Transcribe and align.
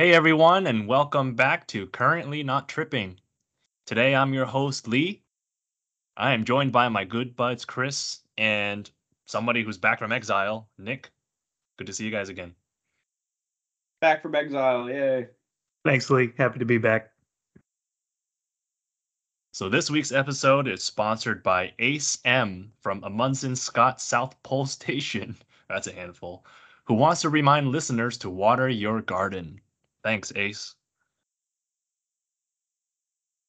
Hey 0.00 0.14
everyone, 0.14 0.66
and 0.66 0.88
welcome 0.88 1.34
back 1.34 1.66
to 1.66 1.86
Currently 1.86 2.42
Not 2.42 2.70
Tripping. 2.70 3.20
Today 3.84 4.14
I'm 4.14 4.32
your 4.32 4.46
host, 4.46 4.88
Lee. 4.88 5.22
I 6.16 6.32
am 6.32 6.46
joined 6.46 6.72
by 6.72 6.88
my 6.88 7.04
good 7.04 7.36
buds, 7.36 7.66
Chris, 7.66 8.20
and 8.38 8.90
somebody 9.26 9.62
who's 9.62 9.76
back 9.76 9.98
from 9.98 10.10
exile, 10.10 10.70
Nick. 10.78 11.10
Good 11.76 11.86
to 11.86 11.92
see 11.92 12.06
you 12.06 12.10
guys 12.10 12.30
again. 12.30 12.54
Back 14.00 14.22
from 14.22 14.34
exile, 14.34 14.88
yay. 14.88 15.26
Thanks, 15.84 16.08
Lee. 16.08 16.32
Happy 16.38 16.60
to 16.60 16.64
be 16.64 16.78
back. 16.78 17.10
So 19.52 19.68
this 19.68 19.90
week's 19.90 20.12
episode 20.12 20.66
is 20.66 20.82
sponsored 20.82 21.42
by 21.42 21.74
Ace 21.78 22.20
M 22.24 22.72
from 22.80 23.04
Amundsen 23.04 23.54
Scott 23.54 24.00
South 24.00 24.42
Pole 24.44 24.64
Station. 24.64 25.36
That's 25.68 25.88
a 25.88 25.92
handful. 25.92 26.46
Who 26.84 26.94
wants 26.94 27.20
to 27.20 27.28
remind 27.28 27.68
listeners 27.68 28.16
to 28.16 28.30
water 28.30 28.66
your 28.66 29.02
garden? 29.02 29.60
Thanks, 30.02 30.32
Ace. 30.34 30.74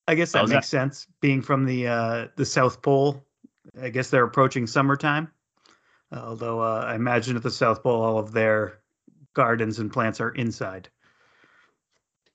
I 0.07 0.15
guess 0.15 0.31
that 0.33 0.39
How's 0.39 0.49
makes 0.49 0.67
sense. 0.67 1.07
Being 1.21 1.41
from 1.41 1.65
the 1.65 1.87
uh, 1.87 2.27
the 2.35 2.45
South 2.45 2.81
Pole, 2.81 3.23
I 3.81 3.89
guess 3.89 4.09
they're 4.09 4.25
approaching 4.25 4.67
summertime. 4.67 5.31
although 6.11 6.59
uh, 6.59 6.83
I 6.85 6.95
imagine 6.95 7.37
at 7.37 7.43
the 7.43 7.51
South 7.51 7.83
Pole, 7.83 8.01
all 8.01 8.17
of 8.17 8.31
their 8.31 8.79
gardens 9.33 9.79
and 9.79 9.91
plants 9.91 10.19
are 10.19 10.31
inside. 10.31 10.89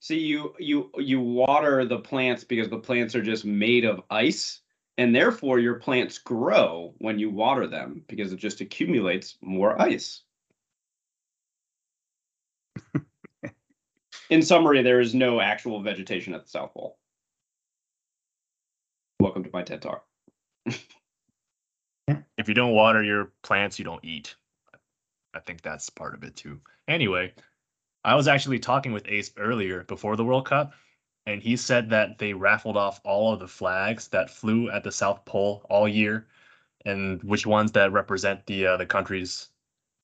See, 0.01 0.19
you 0.19 0.55
you 0.59 0.91
you 0.99 1.21
water 1.21 1.85
the 1.85 1.99
plants 1.99 2.45
because 2.45 2.69
the 2.69 2.79
plants 2.79 3.15
are 3.15 3.23
just 3.23 3.45
made 3.45 3.85
of 3.85 4.03
ice, 4.11 4.61
and 4.99 5.15
therefore 5.15 5.59
your 5.59 5.75
plants 5.75 6.19
grow 6.19 6.95
when 6.99 7.19
you 7.19 7.29
water 7.29 7.67
them 7.67 8.05
because 8.07 8.33
it 8.33 8.37
just 8.37 8.61
accumulates 8.61 9.37
more 9.41 9.81
ice. 9.81 10.23
In 14.29 14.43
summary, 14.43 14.83
there 14.83 15.01
is 15.01 15.15
no 15.15 15.41
actual 15.41 15.81
vegetation 15.81 16.35
at 16.35 16.43
the 16.43 16.49
South 16.49 16.75
Pole. 16.75 16.99
Welcome 19.21 19.45
to 19.45 19.51
my 19.53 19.63
TED 19.63 19.83
Talk. 19.83 20.05
If 22.39 22.49
you 22.49 22.55
don't 22.55 22.75
water 22.75 23.03
your 23.03 23.33
plants, 23.43 23.79
you 23.79 23.85
don't 23.85 24.05
eat. 24.05 24.35
I 25.35 25.41
think 25.41 25.63
that's 25.63 25.91
part 25.91 26.15
of 26.15 26.25
it 26.25 26.35
too. 26.37 26.61
Anyway, 26.89 27.35
I 28.05 28.15
was 28.15 28.29
actually 28.29 28.59
talking 28.59 28.93
with 28.93 29.09
Ace 29.09 29.33
earlier 29.37 29.85
before 29.85 30.17
the 30.17 30.25
World 30.25 30.47
Cup, 30.47 30.73
and 31.27 31.41
he 31.41 31.57
said 31.57 31.91
that 31.91 32.19
they 32.19 32.33
raffled 32.33 32.77
off 32.77 33.01
all 33.05 33.33
of 33.33 33.41
the 33.41 33.49
flags 33.49 34.09
that 34.09 34.31
flew 34.31 34.71
at 34.71 34.85
the 34.85 34.93
South 34.93 35.25
Pole 35.25 35.65
all 35.71 35.89
year, 35.89 36.27
and 36.85 37.23
which 37.23 37.47
ones 37.47 37.73
that 37.73 37.93
represent 37.93 38.45
the 38.47 38.67
uh, 38.67 38.77
the 38.77 38.87
countries 38.87 39.49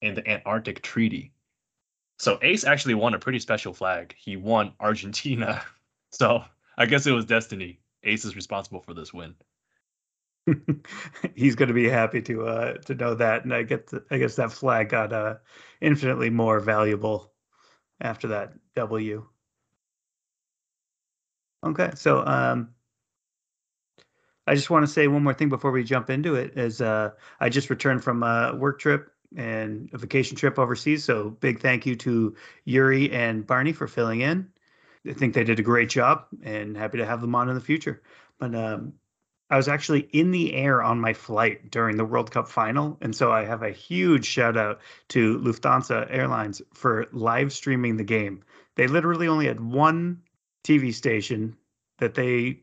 in 0.00 0.14
the 0.14 0.28
Antarctic 0.28 0.83
Treaty. 0.83 1.33
So 2.22 2.38
Ace 2.40 2.62
actually 2.62 2.94
won 2.94 3.14
a 3.14 3.18
pretty 3.18 3.40
special 3.40 3.74
flag. 3.74 4.14
He 4.16 4.36
won 4.36 4.72
Argentina. 4.80 5.60
So 6.14 6.44
I 6.76 6.84
guess 6.84 7.06
it 7.06 7.12
was 7.12 7.24
destiny. 7.24 7.80
Ace 8.02 8.26
is 8.26 8.36
responsible 8.36 8.80
for 8.80 8.92
this 8.92 9.14
win. 9.14 9.34
He's 11.34 11.54
going 11.54 11.68
to 11.68 11.74
be 11.74 11.88
happy 11.88 12.20
to 12.20 12.46
uh, 12.46 12.72
to 12.82 12.94
know 12.94 13.14
that, 13.14 13.44
and 13.44 13.54
I 13.54 13.62
get 13.62 13.86
the, 13.86 14.04
I 14.10 14.18
guess 14.18 14.36
that 14.36 14.52
flag 14.52 14.90
got 14.90 15.10
uh, 15.10 15.36
infinitely 15.80 16.28
more 16.28 16.60
valuable 16.60 17.32
after 18.02 18.28
that 18.28 18.52
W. 18.74 19.26
Okay, 21.64 21.92
so 21.94 22.26
um, 22.26 22.74
I 24.46 24.54
just 24.54 24.68
want 24.68 24.84
to 24.86 24.92
say 24.92 25.08
one 25.08 25.24
more 25.24 25.32
thing 25.32 25.48
before 25.48 25.70
we 25.70 25.82
jump 25.82 26.10
into 26.10 26.34
it. 26.34 26.58
Is 26.58 26.82
uh, 26.82 27.12
I 27.40 27.48
just 27.48 27.70
returned 27.70 28.04
from 28.04 28.22
a 28.22 28.54
work 28.54 28.78
trip 28.78 29.12
and 29.36 29.91
a 29.92 29.98
vacation 29.98 30.36
trip 30.36 30.58
overseas, 30.58 31.05
so 31.05 31.30
big 31.30 31.61
thank 31.61 31.86
you 31.86 31.97
to 31.97 32.36
Yuri 32.64 33.11
and 33.12 33.47
Barney 33.47 33.72
for 33.72 33.86
filling 33.86 34.20
in. 34.20 34.48
I 35.08 35.12
think 35.12 35.34
they 35.34 35.44
did 35.44 35.58
a 35.58 35.62
great 35.62 35.89
job, 35.89 36.27
and 36.42 36.77
happy 36.77 36.98
to 36.98 37.06
have 37.06 37.20
them 37.20 37.34
on 37.34 37.48
in 37.48 37.55
the 37.55 37.61
future. 37.61 38.02
But 38.39 38.55
um, 38.55 38.94
I 39.52 39.56
was 39.58 39.69
actually 39.69 40.08
in 40.12 40.30
the 40.30 40.55
air 40.55 40.83
on 40.83 40.98
my 40.98 41.12
flight 41.12 41.70
during 41.70 41.98
the 41.98 42.06
World 42.06 42.30
Cup 42.30 42.48
final. 42.48 42.96
And 43.02 43.14
so 43.14 43.30
I 43.30 43.45
have 43.45 43.62
a 43.62 43.70
huge 43.70 44.24
shout 44.24 44.56
out 44.56 44.80
to 45.08 45.39
Lufthansa 45.40 46.06
Airlines 46.08 46.62
for 46.73 47.06
live 47.12 47.52
streaming 47.52 47.98
the 47.98 48.02
game. 48.02 48.42
They 48.77 48.86
literally 48.86 49.29
only 49.29 49.46
had 49.46 49.61
one 49.61 50.23
TV 50.64 50.95
station 50.95 51.55
that 51.98 52.14
they 52.14 52.61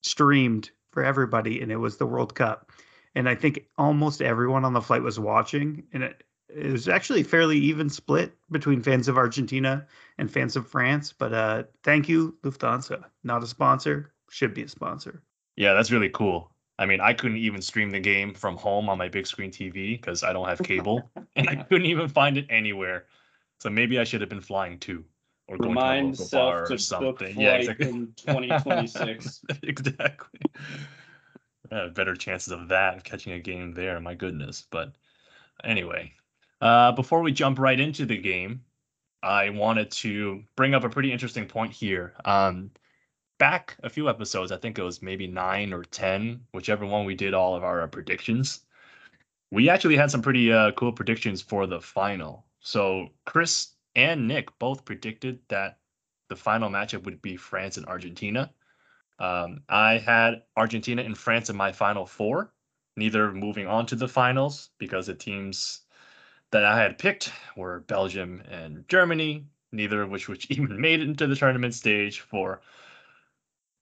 streamed 0.00 0.70
for 0.92 1.04
everybody, 1.04 1.60
and 1.60 1.70
it 1.70 1.76
was 1.76 1.98
the 1.98 2.06
World 2.06 2.34
Cup. 2.34 2.72
And 3.14 3.28
I 3.28 3.34
think 3.34 3.66
almost 3.76 4.22
everyone 4.22 4.64
on 4.64 4.72
the 4.72 4.80
flight 4.80 5.02
was 5.02 5.18
watching. 5.18 5.84
And 5.92 6.02
it, 6.04 6.24
it 6.48 6.70
was 6.70 6.88
actually 6.88 7.22
fairly 7.22 7.58
even 7.58 7.88
split 7.88 8.36
between 8.50 8.82
fans 8.82 9.08
of 9.08 9.16
Argentina 9.16 9.86
and 10.18 10.30
fans 10.30 10.56
of 10.56 10.68
France. 10.68 11.12
But 11.12 11.32
uh, 11.32 11.62
thank 11.82 12.08
you, 12.08 12.36
Lufthansa. 12.42 13.04
Not 13.24 13.42
a 13.42 13.46
sponsor, 13.46 14.12
should 14.30 14.54
be 14.54 14.62
a 14.62 14.68
sponsor. 14.68 15.22
Yeah, 15.56 15.74
that's 15.74 15.90
really 15.90 16.08
cool. 16.08 16.52
I 16.78 16.86
mean, 16.86 17.00
I 17.00 17.12
couldn't 17.12 17.36
even 17.36 17.60
stream 17.60 17.90
the 17.90 18.00
game 18.00 18.32
from 18.32 18.56
home 18.56 18.88
on 18.88 18.96
my 18.96 19.08
big 19.08 19.26
screen 19.26 19.50
TV 19.50 20.00
because 20.00 20.22
I 20.22 20.32
don't 20.32 20.48
have 20.48 20.62
cable, 20.62 21.10
and 21.36 21.46
I 21.48 21.56
couldn't 21.56 21.86
even 21.86 22.08
find 22.08 22.38
it 22.38 22.46
anywhere. 22.48 23.04
So 23.58 23.68
maybe 23.68 23.98
I 23.98 24.04
should 24.04 24.22
have 24.22 24.30
been 24.30 24.40
flying 24.40 24.78
too, 24.78 25.04
or 25.46 25.58
going 25.58 25.72
Remind 25.72 26.14
to 26.16 26.22
a 26.22 26.24
local 26.24 26.38
bar 26.38 26.62
or 26.62 26.66
to 26.68 26.72
book 26.72 26.80
something. 26.80 27.34
flight 27.34 27.36
Yeah, 27.36 27.54
exactly. 27.56 27.88
in 27.88 28.12
2026. 28.16 29.42
exactly. 29.62 30.40
Uh, 31.70 31.88
better 31.88 32.16
chances 32.16 32.52
of 32.52 32.68
that 32.68 33.04
catching 33.04 33.32
a 33.32 33.38
game 33.38 33.72
there. 33.72 34.00
My 34.00 34.14
goodness. 34.14 34.66
But 34.70 34.92
anyway, 35.62 36.12
uh, 36.60 36.92
before 36.92 37.22
we 37.22 37.32
jump 37.32 37.58
right 37.58 37.78
into 37.78 38.06
the 38.06 38.18
game, 38.18 38.62
I 39.22 39.50
wanted 39.50 39.90
to 39.92 40.42
bring 40.56 40.74
up 40.74 40.84
a 40.84 40.88
pretty 40.88 41.12
interesting 41.12 41.46
point 41.46 41.72
here. 41.72 42.14
Um, 42.24 42.70
back 43.38 43.76
a 43.82 43.88
few 43.88 44.08
episodes, 44.08 44.50
I 44.50 44.56
think 44.56 44.78
it 44.78 44.82
was 44.82 45.00
maybe 45.02 45.26
nine 45.26 45.72
or 45.72 45.84
ten, 45.84 46.40
whichever 46.52 46.86
one 46.86 47.04
we 47.04 47.14
did 47.14 47.34
all 47.34 47.54
of 47.54 47.64
our 47.64 47.82
uh, 47.82 47.86
predictions. 47.86 48.62
We 49.50 49.68
actually 49.68 49.96
had 49.96 50.10
some 50.10 50.22
pretty 50.22 50.52
uh, 50.52 50.72
cool 50.72 50.92
predictions 50.92 51.42
for 51.42 51.66
the 51.66 51.80
final. 51.80 52.44
So 52.60 53.08
Chris 53.26 53.74
and 53.96 54.28
Nick 54.28 54.56
both 54.58 54.84
predicted 54.84 55.40
that 55.48 55.78
the 56.28 56.36
final 56.36 56.70
matchup 56.70 57.04
would 57.04 57.20
be 57.22 57.36
France 57.36 57.76
and 57.76 57.86
Argentina. 57.86 58.50
Um, 59.20 59.62
I 59.68 59.98
had 59.98 60.42
Argentina 60.56 61.02
and 61.02 61.16
France 61.16 61.50
in 61.50 61.56
my 61.56 61.72
final 61.72 62.06
four, 62.06 62.52
neither 62.96 63.32
moving 63.32 63.66
on 63.66 63.86
to 63.86 63.96
the 63.96 64.08
finals 64.08 64.70
because 64.78 65.06
the 65.06 65.14
teams 65.14 65.82
that 66.50 66.64
I 66.64 66.80
had 66.82 66.98
picked 66.98 67.32
were 67.56 67.80
Belgium 67.80 68.42
and 68.48 68.88
Germany, 68.88 69.46
neither 69.72 70.02
of 70.02 70.10
which 70.10 70.28
which 70.28 70.50
even 70.50 70.80
made 70.80 71.00
it 71.00 71.08
into 71.08 71.26
the 71.26 71.36
tournament 71.36 71.74
stage 71.74 72.20
for. 72.20 72.62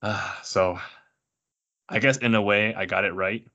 Uh, 0.01 0.33
so, 0.43 0.79
I 1.87 1.99
guess 1.99 2.17
in 2.17 2.35
a 2.35 2.41
way 2.41 2.75
I 2.75 2.85
got 2.85 3.05
it 3.05 3.13
right 3.13 3.45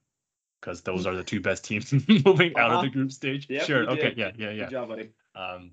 because 0.61 0.81
those 0.83 1.07
are 1.07 1.15
the 1.15 1.23
two 1.25 1.41
best 1.41 1.65
teams 1.65 1.93
moving 2.25 2.57
out 2.57 2.73
of 2.73 2.81
the 2.81 2.87
Uh-huh. 2.87 2.89
group 2.89 3.13
stage. 3.13 3.47
Yep, 3.51 3.67
sure. 3.67 3.89
Okay. 3.91 4.15
did. 4.15 4.19
Yeah. 4.19 4.31
Yeah. 4.37 4.51
Yeah. 4.51 4.65
Good 4.65 4.71
job, 4.71 4.89
buddy. 4.89 5.11
Um, 5.35 5.73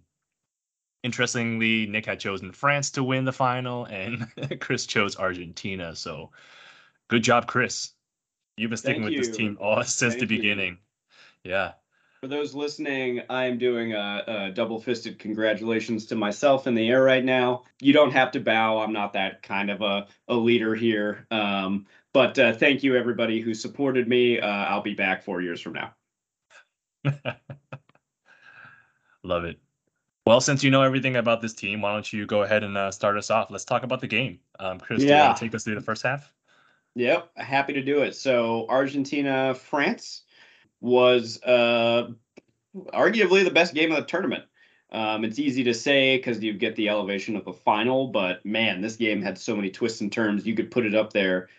interestingly, 1.03 1.87
Nick 1.87 2.05
had 2.05 2.19
chosen 2.19 2.51
France 2.51 2.91
to 2.91 3.03
win 3.03 3.25
the 3.25 3.31
final, 3.31 3.85
and 3.85 4.27
Chris 4.59 4.85
chose 4.85 5.17
Argentina. 5.17 5.95
So, 5.95 6.31
good 7.07 7.23
job, 7.23 7.47
Chris. 7.47 7.91
You've 8.57 8.69
been 8.69 8.77
sticking 8.77 9.03
Thank 9.03 9.17
with 9.17 9.27
this 9.27 9.35
team 9.35 9.57
all 9.59 9.83
since 9.83 10.13
the 10.13 10.19
Thank 10.21 10.31
you. 10.31 10.37
beginning. 10.37 10.77
Yeah. 11.43 11.73
For 12.21 12.27
those 12.27 12.53
listening, 12.53 13.21
I 13.31 13.45
am 13.45 13.57
doing 13.57 13.93
a, 13.93 14.23
a 14.27 14.51
double 14.51 14.79
fisted 14.79 15.17
congratulations 15.17 16.05
to 16.07 16.15
myself 16.15 16.67
in 16.67 16.75
the 16.75 16.87
air 16.87 17.01
right 17.01 17.25
now. 17.25 17.63
You 17.79 17.93
don't 17.93 18.11
have 18.11 18.31
to 18.33 18.39
bow. 18.39 18.79
I'm 18.79 18.93
not 18.93 19.13
that 19.13 19.41
kind 19.41 19.71
of 19.71 19.81
a, 19.81 20.05
a 20.27 20.35
leader 20.35 20.75
here. 20.75 21.25
Um, 21.31 21.87
but 22.13 22.37
uh, 22.37 22.53
thank 22.53 22.83
you, 22.83 22.95
everybody 22.95 23.41
who 23.41 23.55
supported 23.55 24.07
me. 24.07 24.39
Uh, 24.39 24.47
I'll 24.47 24.83
be 24.83 24.93
back 24.93 25.23
four 25.23 25.41
years 25.41 25.61
from 25.61 25.73
now. 25.73 25.95
Love 29.23 29.45
it. 29.45 29.59
Well, 30.25 30.39
since 30.41 30.63
you 30.63 30.69
know 30.69 30.83
everything 30.83 31.15
about 31.15 31.41
this 31.41 31.53
team, 31.53 31.81
why 31.81 31.93
don't 31.93 32.11
you 32.13 32.25
go 32.27 32.43
ahead 32.43 32.63
and 32.63 32.77
uh, 32.77 32.91
start 32.91 33.17
us 33.17 33.31
off? 33.31 33.49
Let's 33.49 33.65
talk 33.65 33.83
about 33.83 34.01
the 34.01 34.07
game. 34.07 34.39
Um, 34.59 34.79
Chris, 34.79 35.05
do 35.05 35.13
you 35.13 35.17
Yeah. 35.17 35.23
want 35.23 35.35
to 35.35 35.39
take 35.45 35.55
us 35.55 35.63
through 35.63 35.75
the 35.75 35.81
first 35.81 36.03
half? 36.03 36.31
Yep, 36.95 37.37
happy 37.37 37.73
to 37.73 37.81
do 37.81 38.01
it. 38.03 38.15
So 38.15 38.65
Argentina, 38.69 39.55
France 39.55 40.23
was 40.81 41.41
uh, 41.43 42.11
arguably 42.75 43.43
the 43.43 43.51
best 43.51 43.73
game 43.73 43.91
of 43.91 43.97
the 43.97 44.05
tournament. 44.05 44.45
Um, 44.91 45.23
it's 45.25 45.39
easy 45.39 45.63
to 45.65 45.73
say 45.73 46.17
because 46.17 46.43
you 46.43 46.53
get 46.53 46.75
the 46.75 46.89
elevation 46.89 47.35
of 47.37 47.45
the 47.45 47.53
final, 47.53 48.07
but 48.07 48.45
man, 48.45 48.81
this 48.81 48.97
game 48.97 49.21
had 49.21 49.37
so 49.37 49.55
many 49.55 49.71
twists 49.71 50.01
and 50.01 50.11
turns. 50.11 50.45
You 50.45 50.55
could 50.55 50.71
put 50.71 50.85
it 50.85 50.95
up 50.95 51.13
there, 51.13 51.49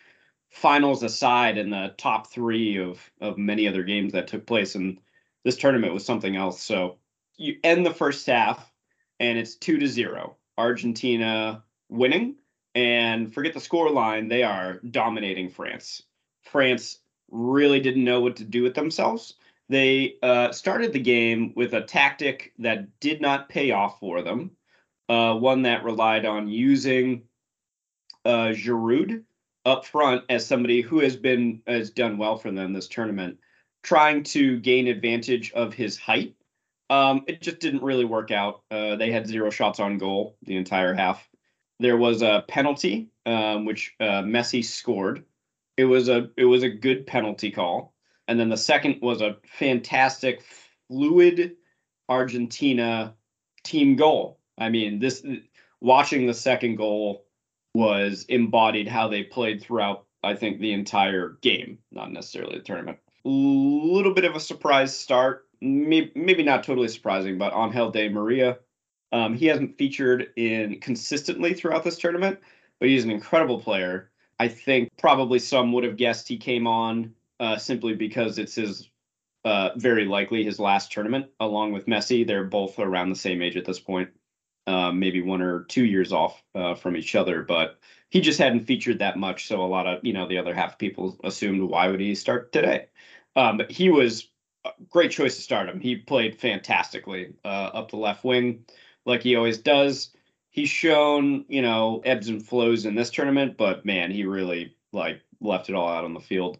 finals 0.50 1.03
aside, 1.03 1.58
in 1.58 1.70
the 1.70 1.94
top 1.99 2.29
three 2.29 2.79
of 2.79 3.11
of 3.20 3.38
many 3.38 3.69
other 3.69 3.85
games 3.85 4.12
that 4.12 4.29
took 4.29 4.47
place. 4.47 4.75
And 4.75 5.00
this 5.44 5.56
tournament 5.56 5.94
was 5.94 6.05
something 6.06 6.37
else. 6.37 6.62
So 6.62 6.99
you 7.43 7.59
end 7.62 7.85
the 7.85 7.94
first 7.94 8.27
half, 8.27 8.73
and 9.21 9.39
it's 9.39 9.56
two 9.56 9.79
to 9.79 9.87
zero. 9.87 10.37
Argentina 10.56 11.62
winning 11.89 12.37
and 12.75 13.33
forget 13.35 13.55
the 13.55 13.61
score 13.61 13.91
line, 13.91 14.29
they 14.29 14.43
are 14.43 14.81
dominating 14.91 15.50
France. 15.50 16.03
France 16.43 17.00
really 17.31 17.81
didn't 17.81 18.05
know 18.05 18.21
what 18.21 18.37
to 18.37 18.44
do 18.44 18.62
with 18.62 18.75
themselves. 18.75 19.35
They 19.69 20.17
uh, 20.23 20.53
started 20.53 20.93
the 20.93 21.00
game 21.00 21.53
with 21.56 21.75
a 21.75 21.83
tactic 21.83 22.53
that 22.59 23.00
did 23.00 23.21
not 23.21 23.49
pay 23.49 23.71
off 23.71 23.99
for 24.00 24.23
them. 24.23 24.50
uh, 25.09 25.35
one 25.35 25.62
that 25.62 25.85
relied 25.85 26.25
on 26.25 26.49
using 26.49 27.23
uh, 28.25 28.49
Giroud 28.55 29.23
up 29.65 29.85
front 29.85 30.25
as 30.29 30.47
somebody 30.47 30.81
who 30.81 31.00
has 31.00 31.17
been 31.17 31.62
has 31.67 31.91
done 31.91 32.19
well 32.19 32.37
for 32.37 32.50
them 32.50 32.73
this 32.73 32.89
tournament, 32.89 33.39
trying 33.83 34.23
to 34.25 34.59
gain 34.61 34.87
advantage 34.89 35.53
of 35.53 35.75
his 35.75 35.99
height. 35.99 36.35
Um, 36.93 37.25
it 37.27 37.41
just 37.41 37.59
didn't 37.59 37.83
really 37.83 38.05
work 38.05 38.31
out. 38.31 38.65
Uh, 38.71 38.97
they 38.97 39.11
had 39.11 39.27
zero 39.27 39.49
shots 39.49 39.81
on 39.81 39.97
goal 39.97 40.37
the 40.43 40.56
entire 40.56 40.93
half. 40.93 41.27
There 41.81 41.97
was 41.97 42.21
a 42.21 42.44
penalty, 42.49 43.09
um, 43.25 43.65
which 43.65 43.94
uh, 43.99 44.21
Messi 44.23 44.62
scored. 44.62 45.25
It 45.79 45.87
was 45.87 46.11
a 46.11 46.29
it 46.37 46.44
was 46.44 46.62
a 46.62 46.69
good 46.69 47.06
penalty 47.06 47.50
call, 47.50 47.94
and 48.29 48.39
then 48.39 48.50
the 48.50 48.59
second 48.59 48.99
was 49.00 49.23
a 49.23 49.39
fantastic, 49.47 50.43
fluid 50.89 51.56
Argentina 52.11 53.15
team 53.65 53.97
goal. 53.97 54.39
I 54.59 54.69
mean, 54.69 54.99
this 54.99 55.25
watching 55.81 56.27
the 56.27 56.35
second 56.35 56.77
goal 56.77 57.25
was 57.75 58.27
embodied 58.29 58.87
how 58.87 59.09
they 59.09 59.23
played 59.23 59.62
throughout. 59.62 60.05
I 60.23 60.35
think 60.35 60.61
the 60.61 60.75
entire 60.75 61.39
game, 61.41 61.79
not 61.91 62.12
necessarily 62.12 62.59
the 62.59 62.65
tournament. 62.65 62.99
A 63.25 63.29
little 63.31 64.12
bit 64.12 64.27
of 64.27 64.37
a 64.37 64.41
surprise 64.41 64.94
start, 64.94 65.47
maybe, 65.62 66.43
not 66.43 66.64
totally 66.64 66.88
surprising, 66.88 67.38
but 67.38 67.55
Angel 67.55 67.91
Di 67.91 68.09
Maria 68.09 68.59
um, 69.12 69.35
he 69.35 69.47
hasn't 69.47 69.76
featured 69.76 70.31
in 70.37 70.81
consistently 70.81 71.53
throughout 71.53 71.85
this 71.85 71.99
tournament, 71.99 72.41
but 72.81 72.88
he's 72.88 73.05
an 73.05 73.11
incredible 73.11 73.61
player. 73.61 74.11
I 74.41 74.49
think 74.49 74.91
probably 74.99 75.38
some 75.38 75.73
would 75.73 75.85
have 75.85 75.97
guessed 75.97 76.26
he 76.26 76.38
came 76.38 76.67
on 76.67 77.14
uh, 77.38 77.59
simply 77.59 77.94
because 77.94 78.38
it's 78.38 78.55
his 78.55 78.88
uh, 79.44 79.70
very 79.76 80.06
likely 80.06 80.44
his 80.44 80.59
last 80.59 80.91
tournament, 80.91 81.26
along 81.41 81.73
with 81.73 81.87
Messi. 81.87 82.26
They're 82.26 82.44
both 82.44 82.79
around 82.79 83.11
the 83.11 83.17
same 83.17 83.43
age 83.43 83.56
at 83.56 83.65
this 83.65 83.81
point, 83.81 84.08
uh, 84.67 84.93
maybe 84.93 85.20
one 85.20 85.43
or 85.43 85.65
two 85.65 85.85
years 85.85 86.12
off 86.12 86.43
uh, 86.55 86.75
from 86.75 86.97
each 86.97 87.15
other. 87.15 87.43
But 87.43 87.79
he 88.08 88.20
just 88.20 88.38
hadn't 88.38 88.67
featured 88.67 89.00
that 89.00 89.19
much, 89.19 89.47
so 89.47 89.62
a 89.62 89.67
lot 89.67 89.87
of 89.87 90.03
you 90.03 90.15
know 90.15 90.26
the 90.26 90.38
other 90.38 90.55
half 90.55 90.79
people 90.79 91.19
assumed 91.23 91.61
why 91.62 91.88
would 91.88 92.00
he 92.00 92.15
start 92.15 92.53
today? 92.53 92.87
Um, 93.37 93.58
but 93.58 93.70
he 93.70 93.91
was 93.91 94.29
great 94.91 95.11
choice 95.11 95.37
to 95.37 95.43
start 95.43 95.69
him. 95.69 95.81
He 95.81 95.97
played 95.97 96.38
fantastically 96.38 97.35
uh, 97.44 97.70
up 97.75 97.91
the 97.91 97.97
left 97.97 98.25
wing 98.25 98.64
like 99.05 99.23
he 99.23 99.37
always 99.37 99.59
does. 99.59 100.11
He's 100.50 100.69
shown, 100.69 101.44
you 101.49 101.62
know, 101.62 102.03
ebbs 102.05 102.29
and 102.29 102.47
flows 102.47 102.85
in 102.85 102.94
this 102.94 103.11
tournament, 103.11 103.56
but 103.56 103.85
man, 103.85 104.11
he 104.11 104.25
really 104.25 104.76
like 104.93 105.23
left 105.41 105.69
it 105.69 105.75
all 105.75 105.88
out 105.88 106.05
on 106.05 106.14
the 106.14 106.20
field 106.20 106.59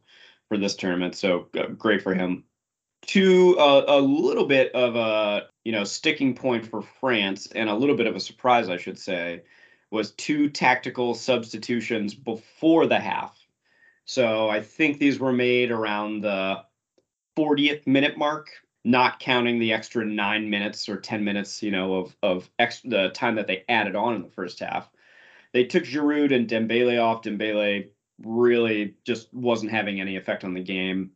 for 0.49 0.56
this 0.56 0.75
tournament. 0.75 1.14
So 1.14 1.49
uh, 1.58 1.66
great 1.69 2.02
for 2.02 2.14
him. 2.14 2.44
To 3.08 3.58
uh, 3.58 3.84
a 3.88 4.00
little 4.00 4.46
bit 4.46 4.72
of 4.75 4.94
a 4.94 5.48
you 5.64 5.72
know 5.72 5.84
sticking 5.84 6.34
point 6.34 6.66
for 6.66 6.82
France, 6.82 7.48
and 7.55 7.69
a 7.69 7.75
little 7.75 7.96
bit 7.96 8.06
of 8.06 8.14
a 8.14 8.20
surprise, 8.20 8.69
I 8.69 8.76
should 8.76 8.98
say, 8.98 9.43
was 9.90 10.12
two 10.12 10.48
tactical 10.48 11.14
substitutions 11.14 12.14
before 12.14 12.87
the 12.87 13.00
half. 13.00 13.37
So 14.05 14.48
I 14.48 14.60
think 14.60 14.98
these 14.98 15.19
were 15.19 15.32
made 15.32 15.70
around 15.72 16.22
the 16.22 16.62
40th 17.37 17.87
minute 17.87 18.17
mark 18.17 18.50
not 18.84 19.20
counting 19.20 19.58
the 19.58 19.73
extra 19.73 20.05
nine 20.05 20.50
minutes 20.50 20.88
or 20.88 20.96
10 20.96 21.25
minutes, 21.25 21.62
you 21.62 21.70
know, 21.70 21.94
of, 21.94 22.17
of 22.23 22.50
ex- 22.58 22.81
the 22.81 23.11
time 23.11 23.37
that 23.37 23.46
they 23.46 23.64
added 23.69 23.94
on 23.94 24.14
in 24.14 24.23
the 24.23 24.29
first 24.29 24.58
half. 24.61 24.90
They 25.52 25.64
took 25.64 25.84
Giroud 25.84 26.34
and 26.34 26.49
Dembele 26.49 27.00
off. 27.02 27.23
Dembele 27.23 27.88
really 28.25 28.94
just 29.05 29.32
wasn't 29.32 29.70
having 29.70 30.00
any 30.00 30.17
effect 30.17 30.44
on 30.44 30.55
the 30.55 30.62
game. 30.62 31.12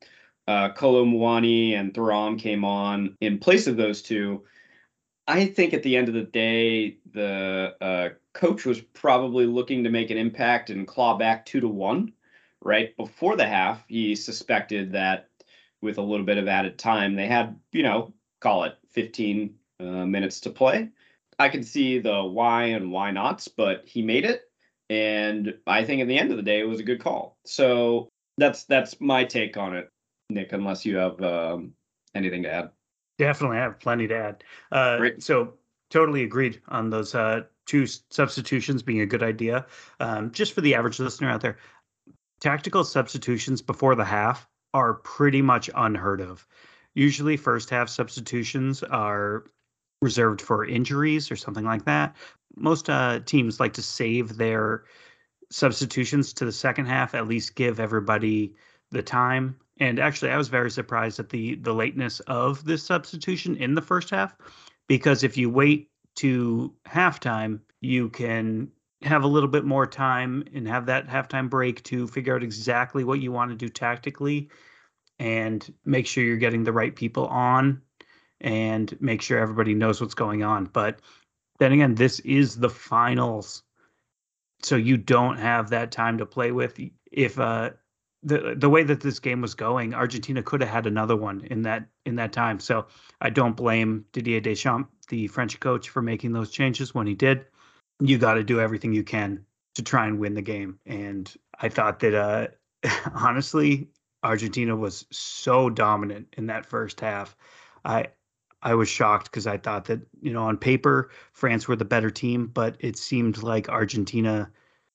Uh, 0.47 0.69
Kolo 0.71 1.05
Muani 1.05 1.73
and 1.73 1.93
Thuram 1.93 2.39
came 2.39 2.65
on 2.65 3.17
in 3.21 3.39
place 3.39 3.67
of 3.67 3.77
those 3.77 4.03
two. 4.03 4.45
I 5.27 5.47
think 5.47 5.75
at 5.75 5.83
the 5.83 5.97
end 5.97 6.07
of 6.07 6.15
the 6.15 6.23
day, 6.23 6.99
the 7.13 7.75
uh, 7.81 8.09
coach 8.33 8.65
was 8.65 8.81
probably 8.81 9.45
looking 9.45 9.83
to 9.83 9.91
make 9.91 10.11
an 10.11 10.19
impact 10.19 10.71
and 10.71 10.87
claw 10.87 11.17
back 11.17 11.45
two 11.47 11.61
to 11.61 11.69
one. 11.69 12.13
Right 12.63 12.97
before 12.97 13.37
the 13.37 13.47
half, 13.47 13.85
he 13.89 14.15
suspected 14.15 14.93
that 14.93 15.29
with 15.87 15.97
a 15.97 16.03
little 16.03 16.27
bit 16.27 16.37
of 16.37 16.49
added 16.49 16.79
time. 16.79 17.15
They 17.15 17.29
had, 17.29 17.59
you 17.73 17.83
know, 17.83 18.13
call 18.41 18.65
it 18.65 18.75
15 18.91 19.55
uh, 19.81 19.85
minutes 19.85 20.41
to 20.41 20.51
play. 20.51 20.91
I 21.39 21.49
can 21.49 21.63
see 21.63 21.99
the 21.99 22.23
why 22.25 22.65
and 22.65 22.91
why 22.91 23.11
nots, 23.13 23.49
but 23.49 23.85
he 23.87 24.03
made 24.03 24.25
it, 24.25 24.43
and 24.91 25.55
I 25.67 25.85
think 25.85 26.03
at 26.03 26.09
the 26.09 26.19
end 26.19 26.31
of 26.31 26.37
the 26.37 26.43
day, 26.43 26.61
it 26.61 26.69
was 26.69 26.81
a 26.81 26.85
good 26.85 27.03
call. 27.03 27.39
So 27.45 28.09
that's 28.39 28.65
that's 28.65 29.01
my 29.01 29.25
take 29.25 29.57
on 29.57 29.77
it, 29.77 29.91
Nick. 30.31 30.53
Unless 30.53 30.87
you 30.87 30.97
have 30.97 31.23
um, 31.23 31.73
anything 32.15 32.43
to 32.45 32.51
add. 32.51 32.71
Definitely, 33.19 33.59
I 33.59 33.63
have 33.63 33.81
plenty 33.81 34.09
to 34.09 34.17
add. 34.17 34.45
Uh. 34.73 35.11
So 35.19 35.55
totally 35.91 36.23
agreed 36.23 36.63
on 36.69 36.89
those 36.89 37.15
uh, 37.15 37.43
two 37.67 37.87
substitutions 37.87 38.83
being 38.83 39.03
a 39.03 39.07
good 39.07 39.23
idea. 39.23 39.67
Um, 40.01 40.33
just 40.33 40.55
for 40.55 40.63
the 40.63 40.75
average 40.75 40.99
listener 40.99 41.29
out 41.29 41.43
there, 41.43 41.59
tactical 42.41 42.83
substitutions 42.83 43.61
before 43.61 43.95
the 43.95 44.05
half 44.05 44.49
are 44.77 44.95
pretty 44.95 45.41
much 45.41 45.71
unheard 45.75 46.21
of. 46.21 46.47
Usually, 46.95 47.37
first 47.37 47.71
half 47.71 47.89
substitutions 47.89 48.83
are 48.83 49.45
reserved 50.03 50.43
for 50.43 50.67
injuries 50.67 51.31
or 51.31 51.37
something 51.37 51.65
like 51.65 51.87
that. 51.87 52.15
Most 52.57 52.91
uh, 52.91 53.21
teams 53.25 53.59
like 53.59 53.73
to 53.73 53.83
save 53.83 54.37
their 54.37 54.85
substitutions 55.51 56.35
to 56.35 56.45
the 56.45 56.53
second 56.53 56.87
half, 56.87 57.15
at 57.15 57.27
least 57.27 57.55
give 57.55 57.81
everybody 57.81 58.55
the 58.91 59.03
time. 59.03 59.57
And 59.81 59.99
actually, 59.99 60.31
I 60.31 60.37
was 60.37 60.49
very 60.49 60.71
surprised 60.71 61.19
at 61.21 61.31
the 61.31 61.55
the 61.57 61.75
lateness 61.75 62.21
of 62.21 62.65
this 62.65 62.83
substitution 62.83 63.57
in 63.57 63.75
the 63.75 63.83
first 63.83 64.11
half, 64.11 64.37
because 64.89 65.25
if 65.25 65.37
you 65.37 65.49
wait 65.49 65.89
to 66.17 66.73
halftime, 66.87 67.61
you 67.81 68.11
can 68.11 68.71
have 69.03 69.25
a 69.25 69.29
little 69.29 69.49
bit 69.49 69.65
more 69.65 69.87
time 69.87 70.45
and 70.55 70.67
have 70.67 70.87
that 70.87 71.09
halftime 71.09 71.51
break 71.51 71.83
to 71.85 72.07
figure 72.07 72.35
out 72.35 72.43
exactly 72.43 73.05
what 73.05 73.21
you 73.21 73.31
want 73.31 73.51
to 73.51 73.57
do 73.57 73.69
tactically 73.69 74.49
and 75.19 75.73
make 75.85 76.07
sure 76.07 76.25
you're 76.25 76.37
getting 76.37 76.65
the 76.65 76.73
right 76.73 76.95
people 76.95 77.27
on 77.27 77.83
and 78.41 78.97
make 79.01 79.23
sure 79.23 79.39
everybody 79.39 79.75
knows 79.75 80.01
what's 80.01 80.15
going 80.15 80.43
on. 80.43 80.67
But 80.67 81.01
then 81.59 81.73
again, 81.73 81.95
this 81.95 82.21
is 82.21 82.57
the 82.57 82.71
finals. 82.71 83.63
So 84.63 84.77
you 84.77 84.97
don't 84.97 85.39
have 85.39 85.71
that 85.71 85.93
time 85.93 86.19
to 86.19 86.27
play 86.27 86.53
with. 86.53 86.79
If 87.13 87.39
uh 87.39 87.71
the 88.23 88.55
the 88.57 88.69
way 88.69 88.83
that 88.83 89.01
this 89.01 89.21
game 89.21 89.41
was 89.41 89.55
going, 89.55 89.95
Argentina 89.95 90.43
could 90.43 90.61
have 90.61 90.71
had 90.71 90.87
another 90.87 91.17
one 91.17 91.43
in 91.51 91.63
that 91.63 91.87
in 92.05 92.17
that 92.17 92.33
time. 92.33 92.59
So 92.59 92.87
I 93.21 93.31
don't 93.31 93.57
blame 93.57 94.05
Didier 94.13 94.41
Deschamps, 94.41 95.07
the 95.09 95.29
French 95.29 95.61
coach, 95.61 95.89
for 95.91 96.03
making 96.03 96.33
those 96.33 96.51
changes 96.51 96.95
when 96.95 97.07
he 97.07 97.15
did. 97.15 97.47
You 98.01 98.19
got 98.19 98.35
to 98.35 98.45
do 98.45 98.61
everything 98.61 98.93
you 98.93 99.05
can 99.05 99.45
to 99.75 99.83
try 99.83 100.07
and 100.07 100.19
win 100.19 100.35
the 100.35 100.43
game. 100.43 100.79
And 100.87 101.33
I 101.61 101.69
thought 101.69 102.01
that 102.01 102.15
uh 102.15 102.49
honestly, 103.15 103.89
Argentina 104.23 104.75
was 104.75 105.07
so 105.11 105.71
dominant 105.71 106.27
in 106.37 106.47
that 106.47 106.67
first 106.67 107.01
half. 107.01 107.37
I 107.85 108.09
I 108.63 108.75
was 108.75 108.89
shocked 108.89 109.31
because 109.31 109.47
I 109.47 109.59
thought 109.59 109.85
that, 109.85 110.01
you 110.21 110.33
know, 110.33 110.43
on 110.43 110.57
paper, 110.57 111.11
France 111.33 111.69
were 111.69 111.77
the 111.77 111.85
better 111.85 112.11
team, 112.11 112.49
but 112.49 112.77
it 112.81 112.97
seemed 112.97 113.43
like 113.43 113.69
Argentina 113.69 114.51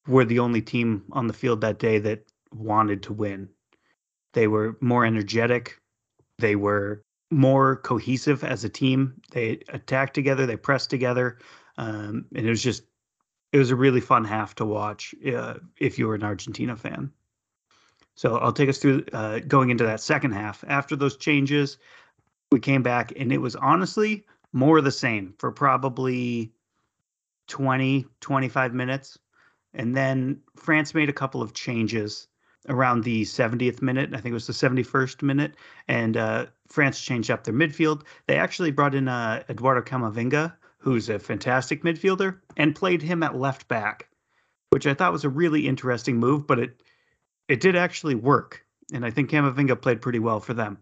were 0.07 0.25
the 0.25 0.39
only 0.39 0.61
team 0.61 1.03
on 1.11 1.27
the 1.27 1.33
field 1.33 1.61
that 1.61 1.79
day 1.79 1.99
that 1.99 2.25
wanted 2.53 3.03
to 3.03 3.13
win. 3.13 3.47
They 4.33 4.47
were 4.47 4.77
more 4.81 5.05
energetic. 5.05 5.79
They 6.39 6.55
were 6.55 7.03
more 7.29 7.77
cohesive 7.77 8.43
as 8.43 8.63
a 8.63 8.69
team. 8.69 9.21
They 9.31 9.61
attacked 9.69 10.15
together, 10.15 10.45
they 10.45 10.57
pressed 10.57 10.89
together. 10.89 11.37
Um, 11.77 12.25
and 12.35 12.45
it 12.45 12.49
was 12.49 12.63
just, 12.63 12.83
it 13.51 13.57
was 13.57 13.71
a 13.71 13.75
really 13.75 14.01
fun 14.01 14.23
half 14.23 14.55
to 14.55 14.65
watch 14.65 15.13
uh, 15.25 15.55
if 15.77 15.99
you 15.99 16.07
were 16.07 16.15
an 16.15 16.23
Argentina 16.23 16.75
fan. 16.75 17.11
So 18.15 18.37
I'll 18.37 18.53
take 18.53 18.69
us 18.69 18.77
through 18.77 19.05
uh, 19.13 19.39
going 19.39 19.69
into 19.69 19.83
that 19.85 20.01
second 20.01 20.31
half. 20.31 20.63
After 20.67 20.95
those 20.95 21.17
changes, 21.17 21.77
we 22.51 22.59
came 22.59 22.83
back 22.83 23.13
and 23.17 23.31
it 23.31 23.39
was 23.39 23.55
honestly 23.55 24.25
more 24.53 24.81
the 24.81 24.91
same 24.91 25.33
for 25.37 25.51
probably 25.51 26.51
20, 27.47 28.05
25 28.19 28.73
minutes. 28.73 29.17
And 29.73 29.95
then 29.95 30.41
France 30.55 30.93
made 30.93 31.09
a 31.09 31.13
couple 31.13 31.41
of 31.41 31.53
changes 31.53 32.27
around 32.69 33.03
the 33.03 33.23
70th 33.23 33.81
minute. 33.81 34.11
I 34.13 34.17
think 34.17 34.31
it 34.31 34.33
was 34.33 34.47
the 34.47 34.53
71st 34.53 35.23
minute. 35.23 35.55
And 35.87 36.17
uh, 36.17 36.45
France 36.67 37.01
changed 37.01 37.31
up 37.31 37.43
their 37.43 37.53
midfield. 37.53 38.03
They 38.27 38.37
actually 38.37 38.71
brought 38.71 38.93
in 38.93 39.07
uh, 39.07 39.43
Eduardo 39.49 39.81
Camavinga, 39.81 40.53
who's 40.81 41.09
a 41.09 41.19
fantastic 41.19 41.83
midfielder, 41.83 42.39
and 42.57 42.75
played 42.75 43.01
him 43.01 43.21
at 43.23 43.37
left 43.37 43.67
back, 43.67 44.09
which 44.71 44.87
I 44.87 44.93
thought 44.93 45.13
was 45.13 45.23
a 45.23 45.29
really 45.29 45.67
interesting 45.67 46.17
move, 46.17 46.47
but 46.47 46.59
it 46.59 46.81
it 47.47 47.59
did 47.59 47.75
actually 47.75 48.15
work. 48.15 48.65
And 48.93 49.05
I 49.05 49.11
think 49.11 49.29
Camavinga 49.29 49.81
played 49.81 50.01
pretty 50.01 50.19
well 50.19 50.39
for 50.39 50.53
them. 50.53 50.79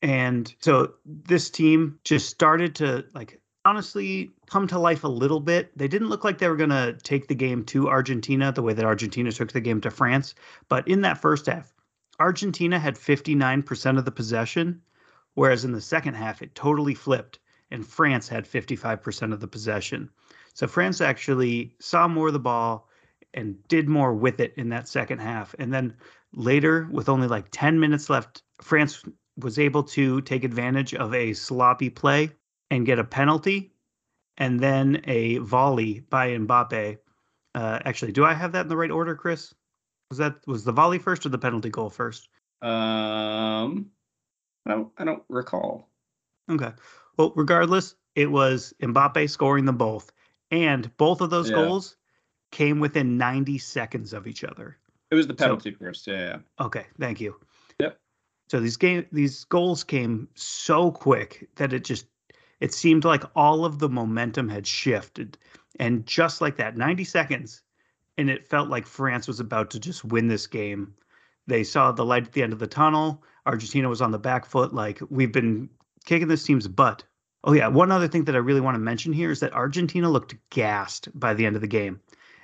And 0.00 0.52
so 0.60 0.94
this 1.04 1.50
team 1.50 1.98
just 2.04 2.28
started 2.28 2.74
to 2.76 3.04
like 3.14 3.40
honestly 3.64 4.30
come 4.46 4.66
to 4.68 4.78
life 4.78 5.04
a 5.04 5.08
little 5.08 5.40
bit. 5.40 5.76
They 5.76 5.88
didn't 5.88 6.08
look 6.08 6.24
like 6.24 6.38
they 6.38 6.48
were 6.48 6.56
going 6.56 6.70
to 6.70 6.96
take 7.02 7.28
the 7.28 7.34
game 7.34 7.64
to 7.66 7.88
Argentina 7.88 8.52
the 8.52 8.62
way 8.62 8.72
that 8.72 8.84
Argentina 8.84 9.30
took 9.30 9.52
the 9.52 9.60
game 9.60 9.80
to 9.82 9.90
France. 9.90 10.34
But 10.68 10.88
in 10.88 11.02
that 11.02 11.18
first 11.18 11.46
half, 11.46 11.72
Argentina 12.18 12.78
had 12.78 12.96
59% 12.96 13.98
of 13.98 14.04
the 14.04 14.10
possession, 14.10 14.80
whereas 15.34 15.64
in 15.64 15.72
the 15.72 15.80
second 15.80 16.14
half, 16.14 16.42
it 16.42 16.54
totally 16.54 16.94
flipped 16.94 17.38
and 17.72 17.86
France 17.86 18.28
had 18.28 18.44
55% 18.44 19.32
of 19.32 19.40
the 19.40 19.48
possession. 19.48 20.10
So 20.54 20.66
France 20.66 21.00
actually 21.00 21.74
saw 21.80 22.06
more 22.06 22.28
of 22.28 22.32
the 22.32 22.38
ball 22.38 22.88
and 23.34 23.56
did 23.68 23.88
more 23.88 24.12
with 24.14 24.40
it 24.40 24.52
in 24.56 24.68
that 24.68 24.88
second 24.88 25.18
half. 25.18 25.54
And 25.58 25.72
then 25.72 25.96
later, 26.34 26.88
with 26.90 27.08
only 27.08 27.26
like 27.28 27.46
10 27.50 27.80
minutes 27.80 28.10
left, 28.10 28.42
France 28.60 29.02
was 29.38 29.58
able 29.58 29.82
to 29.82 30.20
take 30.20 30.44
advantage 30.44 30.94
of 30.94 31.14
a 31.14 31.32
sloppy 31.32 31.88
play 31.88 32.30
and 32.70 32.86
get 32.86 32.98
a 32.98 33.04
penalty 33.04 33.72
and 34.36 34.60
then 34.60 35.02
a 35.04 35.38
volley 35.38 36.00
by 36.10 36.30
Mbappe. 36.30 36.98
Uh, 37.54 37.78
actually, 37.84 38.12
do 38.12 38.24
I 38.24 38.34
have 38.34 38.52
that 38.52 38.62
in 38.62 38.68
the 38.68 38.76
right 38.76 38.90
order, 38.90 39.14
Chris? 39.14 39.54
Was 40.10 40.18
that 40.18 40.46
was 40.46 40.64
the 40.64 40.72
volley 40.72 40.98
first 40.98 41.24
or 41.24 41.30
the 41.30 41.38
penalty 41.38 41.70
goal 41.70 41.88
first? 41.88 42.28
Um, 42.60 43.90
I 44.66 44.70
don't, 44.70 44.92
I 44.98 45.04
don't 45.04 45.22
recall. 45.28 45.88
Okay. 46.50 46.72
Well, 47.16 47.32
regardless, 47.36 47.94
it 48.14 48.30
was 48.30 48.72
Mbappe 48.82 49.28
scoring 49.30 49.64
them 49.64 49.76
both, 49.76 50.12
and 50.50 50.94
both 50.96 51.20
of 51.20 51.30
those 51.30 51.50
Yeah. 51.50 51.56
goals 51.56 51.96
came 52.50 52.80
within 52.80 53.16
90 53.16 53.58
seconds 53.58 54.12
of 54.12 54.26
each 54.26 54.44
other. 54.44 54.76
It 55.10 55.14
was 55.14 55.26
the 55.26 55.34
So- 55.34 55.44
penalty 55.44 55.70
first. 55.72 56.06
Yeah, 56.06 56.18
yeah. 56.58 56.64
Okay, 56.64 56.86
thank 56.98 57.20
you. 57.20 57.38
Yep. 57.80 57.98
So 58.48 58.60
these 58.60 58.76
game 58.76 59.06
these 59.12 59.44
goals 59.44 59.84
came 59.84 60.28
so 60.34 60.90
quick 60.90 61.48
that 61.56 61.72
it 61.72 61.84
just 61.84 62.06
it 62.60 62.72
seemed 62.72 63.04
like 63.04 63.24
all 63.34 63.64
of 63.64 63.78
the 63.80 63.88
momentum 63.88 64.48
had 64.48 64.66
shifted. 64.66 65.36
And 65.80 66.06
just 66.06 66.40
like 66.40 66.56
that, 66.58 66.76
90 66.76 67.02
seconds, 67.02 67.62
and 68.18 68.30
it 68.30 68.46
felt 68.46 68.68
like 68.68 68.86
France 68.86 69.26
was 69.26 69.40
about 69.40 69.70
to 69.70 69.80
just 69.80 70.04
win 70.04 70.28
this 70.28 70.46
game. 70.46 70.94
They 71.48 71.64
saw 71.64 71.90
the 71.90 72.04
light 72.04 72.24
at 72.26 72.32
the 72.32 72.42
end 72.42 72.52
of 72.52 72.58
the 72.60 72.66
tunnel. 72.68 73.24
Argentina 73.46 73.88
was 73.88 74.00
on 74.02 74.12
the 74.12 74.18
back 74.18 74.44
foot. 74.46 74.72
Like 74.72 75.00
we've 75.10 75.32
been 75.32 75.68
kicking 76.02 76.28
this 76.28 76.44
team's 76.44 76.68
butt. 76.68 77.04
Oh 77.44 77.52
yeah, 77.52 77.68
one 77.68 77.90
other 77.90 78.08
thing 78.08 78.24
that 78.24 78.36
I 78.36 78.38
really 78.38 78.60
want 78.60 78.76
to 78.76 78.80
mention 78.80 79.12
here 79.12 79.30
is 79.30 79.40
that 79.40 79.52
Argentina 79.52 80.08
looked 80.08 80.36
gassed 80.50 81.08
by 81.18 81.34
the 81.34 81.44
end 81.44 81.56
of 81.56 81.62
the 81.62 81.68
game. 81.68 82.00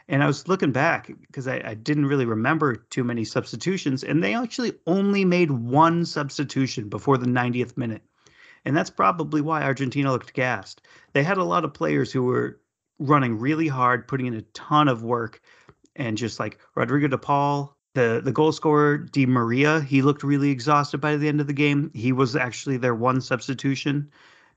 And 0.09 0.23
I 0.23 0.27
was 0.27 0.49
looking 0.49 0.73
back 0.73 1.11
because 1.21 1.47
I, 1.47 1.61
I 1.65 1.75
didn't 1.75 2.07
really 2.07 2.25
remember 2.25 2.75
too 2.75 3.05
many 3.05 3.25
substitutions, 3.25 4.03
and 4.03 4.25
they 4.25 4.35
actually 4.35 4.73
only 4.87 5.25
made 5.25 5.50
one 5.50 6.05
substitution 6.05 6.88
before 6.88 7.19
the 7.19 7.27
90th 7.27 7.77
minute. 7.77 8.03
And 8.65 8.77
that's 8.77 8.91
probably 8.91 9.41
why 9.41 9.62
Argentina 9.62 10.11
looked 10.11 10.33
gassed. 10.33 10.83
They 11.12 11.23
had 11.23 11.38
a 11.38 11.45
lot 11.45 11.65
of 11.65 11.75
players 11.75 12.11
who 12.11 12.23
were 12.23 12.59
running 12.99 13.38
really 13.38 13.69
hard, 13.69 14.09
putting 14.09 14.27
in 14.27 14.35
a 14.35 14.43
ton 14.43 14.88
of 14.88 15.03
work, 15.03 15.41
and 15.95 16.17
just 16.17 16.41
like 16.41 16.59
Rodrigo 16.75 17.09
de 17.09 17.19
Paul, 17.19 17.77
the, 17.95 18.21
the 18.23 18.33
goal 18.33 18.52
scorer, 18.52 18.99
Di 18.99 19.26
Maria, 19.26 19.80
he 19.80 20.02
looked 20.02 20.23
really 20.23 20.50
exhausted 20.50 20.99
by 20.99 21.16
the 21.16 21.28
end 21.28 21.40
of 21.40 21.47
the 21.47 21.52
game. 21.52 21.90
He 21.95 22.12
was 22.12 22.37
actually 22.37 22.76
their 22.76 22.95
one 22.95 23.21
substitution 23.21 24.11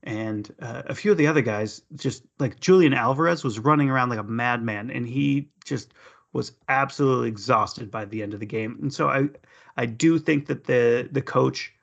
and 0.04 0.54
uh, 0.62 0.84
a 0.88 0.96
few 0.96 1.12
of 1.12 1.18
the 1.18 1.28
other 1.28 1.42
guys 1.42 1.82
just 1.96 2.24
like 2.40 2.60
Julian 2.60 2.94
Alvarez 2.94 3.44
was 3.44 3.60
running 3.60 3.90
around 3.90 4.10
like 4.10 4.20
a 4.20 4.24
madman 4.24 4.90
and 4.90 5.08
he 5.08 5.50
just 5.64 5.94
was 6.34 6.54
absolutely 6.70 7.28
exhausted 7.28 7.92
by 7.92 8.06
the 8.06 8.24
end 8.24 8.34
of 8.34 8.40
the 8.40 8.46
game. 8.46 8.78
And 8.82 8.94
so 8.94 9.10
I 9.10 9.30
I 9.78 9.86
do 9.86 10.18
think 10.18 10.48
that 10.48 10.64
the 10.64 11.08
the 11.12 11.22
coach 11.22 11.74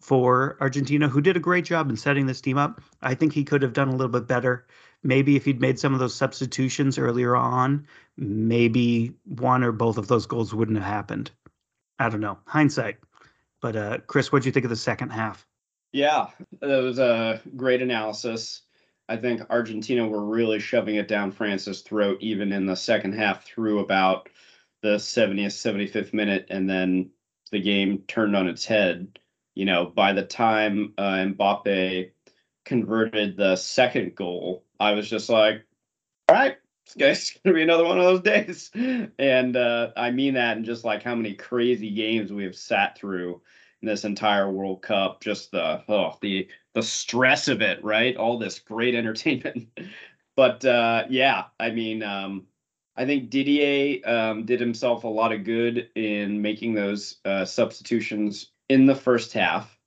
for 0.00 0.56
Argentina 0.60 1.08
who 1.08 1.20
did 1.20 1.36
a 1.36 1.40
great 1.40 1.64
job 1.64 1.88
in 1.90 1.96
setting 1.96 2.26
this 2.26 2.40
team 2.40 2.58
up, 2.58 2.80
I 3.02 3.14
think 3.14 3.32
he 3.32 3.44
could 3.44 3.62
have 3.62 3.72
done 3.72 3.88
a 3.88 3.96
little 3.96 4.12
bit 4.12 4.28
better. 4.28 4.66
Maybe 5.04 5.36
if 5.36 5.44
he'd 5.44 5.60
made 5.60 5.78
some 5.78 5.94
of 5.94 6.00
those 6.00 6.14
substitutions 6.14 6.98
earlier 6.98 7.36
on, 7.36 7.86
maybe 8.16 9.12
one 9.24 9.62
or 9.62 9.70
both 9.70 9.98
of 9.98 10.08
those 10.08 10.26
goals 10.26 10.54
wouldn't 10.54 10.78
have 10.78 10.86
happened. 10.86 11.30
I 11.98 12.08
don't 12.08 12.20
know. 12.20 12.38
Hindsight. 12.46 12.96
But 13.60 13.76
uh 13.76 13.98
Chris, 14.06 14.32
what 14.32 14.42
do 14.42 14.48
you 14.48 14.52
think 14.52 14.64
of 14.64 14.70
the 14.70 14.76
second 14.76 15.10
half? 15.10 15.46
Yeah, 15.92 16.30
that 16.60 16.82
was 16.82 16.98
a 16.98 17.40
great 17.56 17.80
analysis. 17.80 18.62
I 19.08 19.16
think 19.16 19.42
Argentina 19.50 20.08
were 20.08 20.24
really 20.24 20.58
shoving 20.58 20.96
it 20.96 21.08
down 21.08 21.30
France's 21.30 21.82
throat, 21.82 22.18
even 22.20 22.52
in 22.52 22.66
the 22.66 22.74
second 22.74 23.12
half, 23.12 23.44
through 23.44 23.80
about 23.80 24.28
the 24.82 24.96
70th, 24.96 25.92
75th 25.92 26.12
minute, 26.12 26.46
and 26.50 26.68
then 26.68 27.10
the 27.52 27.60
game 27.60 28.02
turned 28.08 28.34
on 28.34 28.48
its 28.48 28.64
head. 28.64 29.18
You 29.54 29.66
know, 29.66 29.86
by 29.86 30.12
the 30.14 30.24
time 30.24 30.94
uh, 30.98 31.26
Mbappe 31.28 32.10
converted 32.64 33.36
the 33.36 33.56
second 33.56 34.14
goal, 34.14 34.63
I 34.80 34.92
was 34.92 35.08
just 35.08 35.28
like, 35.28 35.64
all 36.28 36.36
right, 36.36 36.56
going 36.98 37.14
to 37.14 37.52
be 37.52 37.62
another 37.62 37.84
one 37.84 37.98
of 37.98 38.04
those 38.04 38.20
days. 38.20 38.70
And 39.18 39.56
uh, 39.56 39.90
I 39.96 40.10
mean 40.10 40.34
that 40.34 40.56
in 40.56 40.64
just 40.64 40.84
like 40.84 41.02
how 41.02 41.14
many 41.14 41.34
crazy 41.34 41.90
games 41.90 42.32
we 42.32 42.44
have 42.44 42.56
sat 42.56 42.96
through 42.96 43.40
in 43.82 43.88
this 43.88 44.04
entire 44.04 44.50
World 44.50 44.82
Cup. 44.82 45.22
Just 45.22 45.50
the 45.50 45.82
oh 45.88 46.16
the 46.20 46.48
the 46.74 46.82
stress 46.82 47.48
of 47.48 47.62
it, 47.62 47.82
right? 47.84 48.16
All 48.16 48.38
this 48.38 48.58
great 48.58 48.94
entertainment. 48.94 49.68
but 50.36 50.64
uh, 50.64 51.04
yeah, 51.08 51.44
I 51.58 51.70
mean, 51.70 52.02
um, 52.02 52.46
I 52.96 53.06
think 53.06 53.30
Didier 53.30 54.00
um, 54.08 54.44
did 54.44 54.60
himself 54.60 55.04
a 55.04 55.08
lot 55.08 55.32
of 55.32 55.44
good 55.44 55.88
in 55.94 56.40
making 56.42 56.74
those 56.74 57.16
uh, 57.24 57.44
substitutions 57.44 58.50
in 58.68 58.86
the 58.86 58.94
first 58.94 59.32
half. 59.32 59.78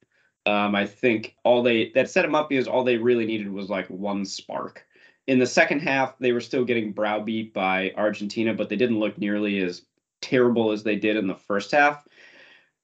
Um, 0.47 0.75
I 0.75 0.85
think 0.85 1.35
all 1.43 1.61
they 1.61 1.91
that 1.91 2.09
set 2.09 2.25
him 2.25 2.35
up 2.35 2.49
because 2.49 2.67
all 2.67 2.83
they 2.83 2.97
really 2.97 3.25
needed 3.25 3.51
was 3.51 3.69
like 3.69 3.87
one 3.87 4.25
spark. 4.25 4.85
In 5.27 5.39
the 5.39 5.45
second 5.45 5.81
half, 5.81 6.17
they 6.19 6.31
were 6.31 6.41
still 6.41 6.63
getting 6.63 6.93
browbeat 6.93 7.53
by 7.53 7.91
Argentina, 7.97 8.53
but 8.53 8.69
they 8.69 8.77
didn't 8.77 8.99
look 8.99 9.17
nearly 9.17 9.61
as 9.61 9.83
terrible 10.21 10.71
as 10.71 10.83
they 10.83 10.95
did 10.95 11.17
in 11.17 11.27
the 11.27 11.35
first 11.35 11.71
half 11.71 12.07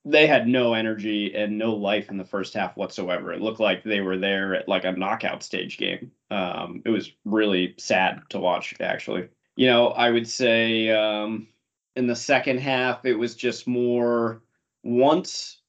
they 0.05 0.27
had 0.27 0.47
no 0.47 0.73
energy 0.73 1.33
and 1.33 1.57
no 1.57 1.73
life 1.73 2.09
in 2.09 2.17
the 2.17 2.25
first 2.25 2.53
half 2.53 2.75
whatsoever. 2.75 3.31
It 3.31 3.41
looked 3.41 3.59
like 3.59 3.83
they 3.83 4.01
were 4.01 4.17
there 4.17 4.53
at 4.55 4.67
like 4.67 4.83
a 4.83 4.91
knockout 4.91 5.43
stage 5.43 5.77
game. 5.77 6.11
Um, 6.29 6.81
it 6.85 6.89
was 6.89 7.11
really 7.23 7.75
sad 7.77 8.21
to 8.29 8.39
watch, 8.39 8.75
actually. 8.81 9.29
You 9.55 9.67
know, 9.67 9.89
I 9.89 10.09
would 10.09 10.27
say 10.27 10.89
um, 10.89 11.47
in 11.95 12.07
the 12.07 12.15
second 12.15 12.59
half, 12.59 13.05
it 13.05 13.13
was 13.13 13.35
just 13.35 13.65
more 13.65 14.41
once 14.83 15.61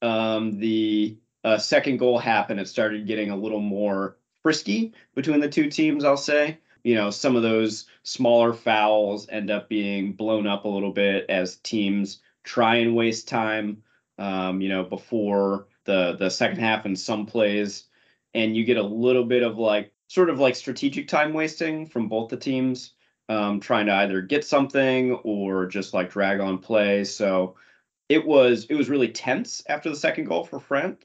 um, 0.00 0.58
the 0.58 1.18
uh, 1.44 1.58
second 1.58 1.98
goal 1.98 2.18
happened, 2.18 2.60
it 2.60 2.68
started 2.68 3.06
getting 3.06 3.30
a 3.30 3.36
little 3.36 3.60
more 3.60 4.16
frisky 4.42 4.92
between 5.14 5.40
the 5.40 5.48
two 5.48 5.68
teams, 5.70 6.04
I'll 6.04 6.16
say. 6.16 6.58
You 6.84 6.96
know, 6.96 7.10
some 7.10 7.36
of 7.36 7.42
those 7.42 7.86
smaller 8.02 8.52
fouls 8.52 9.28
end 9.28 9.50
up 9.50 9.68
being 9.68 10.12
blown 10.12 10.46
up 10.46 10.64
a 10.64 10.68
little 10.68 10.92
bit 10.92 11.26
as 11.28 11.56
teams 11.56 12.20
try 12.44 12.76
and 12.76 12.96
waste 12.96 13.28
time 13.28 13.82
um, 14.18 14.60
you 14.60 14.68
know 14.68 14.84
before 14.84 15.66
the 15.84 16.16
the 16.18 16.30
second 16.30 16.58
half 16.58 16.86
in 16.86 16.94
some 16.96 17.26
plays 17.26 17.84
and 18.34 18.56
you 18.56 18.64
get 18.64 18.76
a 18.76 18.82
little 18.82 19.24
bit 19.24 19.42
of 19.42 19.58
like 19.58 19.92
sort 20.08 20.30
of 20.30 20.38
like 20.38 20.54
strategic 20.54 21.08
time 21.08 21.32
wasting 21.32 21.86
from 21.86 22.08
both 22.08 22.28
the 22.28 22.36
teams 22.36 22.92
um, 23.28 23.60
trying 23.60 23.86
to 23.86 23.92
either 23.92 24.20
get 24.20 24.44
something 24.44 25.12
or 25.24 25.66
just 25.66 25.94
like 25.94 26.10
drag 26.10 26.40
on 26.40 26.58
play 26.58 27.04
so 27.04 27.56
it 28.12 28.26
was 28.26 28.66
it 28.66 28.74
was 28.74 28.88
really 28.88 29.08
tense 29.08 29.62
after 29.68 29.88
the 29.88 29.96
second 29.96 30.24
goal 30.24 30.44
for 30.44 30.60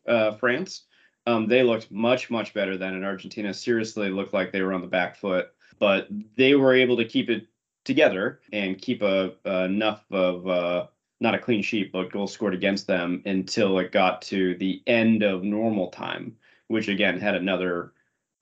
uh, 0.07 0.31
France 0.33 0.83
um, 1.25 1.47
they 1.47 1.63
looked 1.63 1.91
much 1.91 2.29
much 2.29 2.53
better 2.53 2.77
than 2.77 2.93
in 2.95 3.03
Argentina 3.03 3.53
seriously 3.53 4.09
looked 4.09 4.33
like 4.33 4.51
they 4.51 4.61
were 4.61 4.73
on 4.73 4.81
the 4.81 4.87
back 4.87 5.15
foot 5.15 5.47
but 5.79 6.07
they 6.35 6.55
were 6.55 6.73
able 6.73 6.97
to 6.97 7.05
keep 7.05 7.29
it 7.29 7.47
together 7.85 8.41
and 8.51 8.81
keep 8.81 9.01
a 9.01 9.31
enough 9.45 10.03
of 10.11 10.47
uh, 10.47 10.87
not 11.19 11.33
a 11.33 11.39
clean 11.39 11.63
sheet, 11.63 11.91
but 11.91 12.11
goals 12.11 12.33
scored 12.33 12.53
against 12.53 12.85
them 12.85 13.23
until 13.25 13.79
it 13.79 13.91
got 13.91 14.21
to 14.23 14.55
the 14.55 14.83
end 14.85 15.23
of 15.23 15.43
normal 15.43 15.89
time, 15.89 16.35
which 16.67 16.87
again 16.87 17.19
had 17.19 17.35
another 17.35 17.93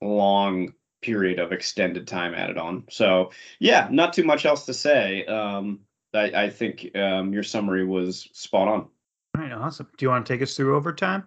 long 0.02 0.74
period 1.00 1.38
of 1.38 1.52
extended 1.52 2.06
time 2.06 2.34
added 2.34 2.58
on. 2.58 2.84
So 2.90 3.30
yeah, 3.58 3.88
not 3.90 4.12
too 4.12 4.24
much 4.24 4.44
else 4.44 4.66
to 4.66 4.74
say. 4.74 5.24
Um, 5.26 5.80
I, 6.16 6.44
I 6.44 6.50
think 6.50 6.94
um, 6.96 7.32
your 7.32 7.42
summary 7.42 7.84
was 7.84 8.28
spot 8.32 8.68
on. 8.68 8.88
All 9.36 9.42
right, 9.42 9.52
awesome. 9.52 9.88
Do 9.96 10.04
you 10.04 10.10
want 10.10 10.26
to 10.26 10.32
take 10.32 10.42
us 10.42 10.56
through 10.56 10.76
overtime? 10.76 11.26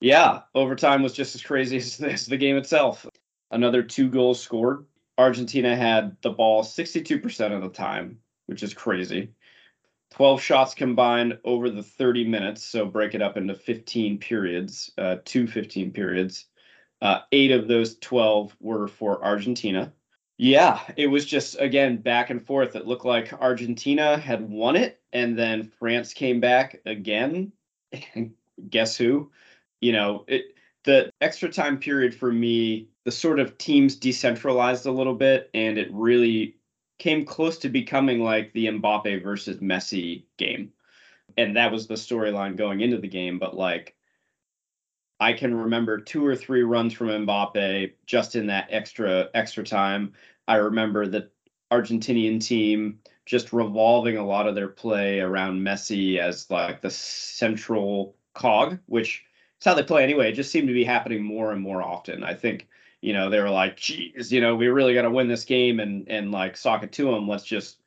Yeah, 0.00 0.40
overtime 0.54 1.02
was 1.02 1.12
just 1.12 1.34
as 1.34 1.42
crazy 1.42 1.76
as, 1.78 2.00
as 2.00 2.26
the 2.26 2.36
game 2.36 2.56
itself. 2.56 3.06
Another 3.50 3.82
two 3.82 4.08
goals 4.08 4.40
scored. 4.40 4.86
Argentina 5.18 5.76
had 5.76 6.16
the 6.22 6.30
ball 6.30 6.62
62% 6.62 7.54
of 7.54 7.62
the 7.62 7.68
time, 7.68 8.18
which 8.46 8.62
is 8.62 8.72
crazy. 8.72 9.30
12 10.12 10.42
shots 10.42 10.74
combined 10.74 11.38
over 11.44 11.70
the 11.70 11.82
30 11.82 12.24
minutes. 12.24 12.64
So 12.64 12.86
break 12.86 13.14
it 13.14 13.22
up 13.22 13.36
into 13.36 13.54
15 13.54 14.18
periods, 14.18 14.90
uh, 14.98 15.16
two 15.24 15.46
15 15.46 15.92
periods. 15.92 16.46
Uh, 17.00 17.20
eight 17.32 17.50
of 17.50 17.68
those 17.68 17.98
12 17.98 18.56
were 18.60 18.88
for 18.88 19.24
Argentina. 19.24 19.92
Yeah, 20.42 20.80
it 20.96 21.08
was 21.08 21.26
just, 21.26 21.60
again, 21.60 21.98
back 21.98 22.30
and 22.30 22.42
forth. 22.42 22.74
It 22.74 22.86
looked 22.86 23.04
like 23.04 23.30
Argentina 23.34 24.16
had 24.16 24.48
won 24.48 24.74
it, 24.74 24.98
and 25.12 25.38
then 25.38 25.64
France 25.64 26.14
came 26.14 26.40
back 26.40 26.80
again. 26.86 27.52
Guess 28.70 28.96
who? 28.96 29.30
You 29.82 29.92
know, 29.92 30.24
it 30.28 30.54
the 30.84 31.12
extra 31.20 31.50
time 31.50 31.78
period 31.78 32.14
for 32.14 32.32
me, 32.32 32.88
the 33.04 33.12
sort 33.12 33.38
of 33.38 33.58
teams 33.58 33.96
decentralized 33.96 34.86
a 34.86 34.90
little 34.90 35.14
bit, 35.14 35.50
and 35.52 35.76
it 35.76 35.92
really 35.92 36.56
came 36.98 37.26
close 37.26 37.58
to 37.58 37.68
becoming 37.68 38.24
like 38.24 38.50
the 38.54 38.64
Mbappe 38.64 39.22
versus 39.22 39.58
Messi 39.58 40.24
game. 40.38 40.72
And 41.36 41.54
that 41.58 41.70
was 41.70 41.86
the 41.86 41.94
storyline 41.96 42.56
going 42.56 42.80
into 42.80 42.96
the 42.96 43.08
game. 43.08 43.38
But 43.38 43.58
like, 43.58 43.94
I 45.20 45.34
can 45.34 45.54
remember 45.54 46.00
two 46.00 46.24
or 46.24 46.34
three 46.34 46.62
runs 46.62 46.94
from 46.94 47.08
Mbappe 47.08 47.92
just 48.06 48.36
in 48.36 48.46
that 48.46 48.68
extra 48.70 49.28
extra 49.34 49.62
time. 49.62 50.14
I 50.50 50.56
remember 50.56 51.06
the 51.06 51.30
Argentinian 51.70 52.44
team 52.44 52.98
just 53.24 53.52
revolving 53.52 54.16
a 54.16 54.26
lot 54.26 54.48
of 54.48 54.56
their 54.56 54.66
play 54.66 55.20
around 55.20 55.60
Messi 55.60 56.18
as 56.18 56.50
like 56.50 56.80
the 56.80 56.90
central 56.90 58.16
cog, 58.34 58.80
which 58.86 59.24
is 59.60 59.64
how 59.64 59.74
they 59.74 59.84
play 59.84 60.02
anyway. 60.02 60.30
It 60.30 60.34
just 60.34 60.50
seemed 60.50 60.66
to 60.66 60.74
be 60.74 60.82
happening 60.82 61.22
more 61.22 61.52
and 61.52 61.62
more 61.62 61.80
often. 61.80 62.24
I 62.24 62.34
think 62.34 62.66
you 63.00 63.12
know 63.12 63.30
they 63.30 63.38
were 63.38 63.48
like, 63.48 63.76
"Geez, 63.76 64.32
you 64.32 64.40
know, 64.40 64.56
we 64.56 64.66
really 64.66 64.92
got 64.92 65.02
to 65.02 65.10
win 65.10 65.28
this 65.28 65.44
game 65.44 65.78
and 65.78 66.08
and 66.08 66.32
like 66.32 66.56
sock 66.56 66.82
it 66.82 66.90
to 66.94 67.04
them. 67.12 67.28
Let's 67.28 67.44
just 67.44 67.78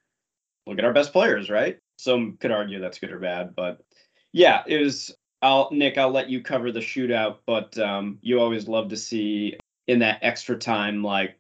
look 0.66 0.80
at 0.80 0.86
our 0.86 0.94
best 0.94 1.12
players, 1.12 1.50
right?" 1.50 1.78
Some 1.98 2.38
could 2.38 2.52
argue 2.52 2.80
that's 2.80 3.00
good 3.00 3.12
or 3.12 3.20
bad, 3.20 3.56
but 3.56 3.84
yeah, 4.32 4.64
it 4.68 4.78
was. 4.78 5.14
I'll 5.42 5.68
Nick, 5.74 5.98
I'll 5.98 6.12
let 6.12 6.30
you 6.30 6.42
cover 6.42 6.72
the 6.72 6.80
shootout, 6.80 7.40
but 7.46 7.78
um, 7.78 8.20
you 8.22 8.40
always 8.40 8.70
love 8.70 8.88
to 8.88 8.98
see 8.98 9.58
in 9.88 10.00
that 10.00 10.20
extra 10.22 10.58
time, 10.58 11.04
like 11.04 11.38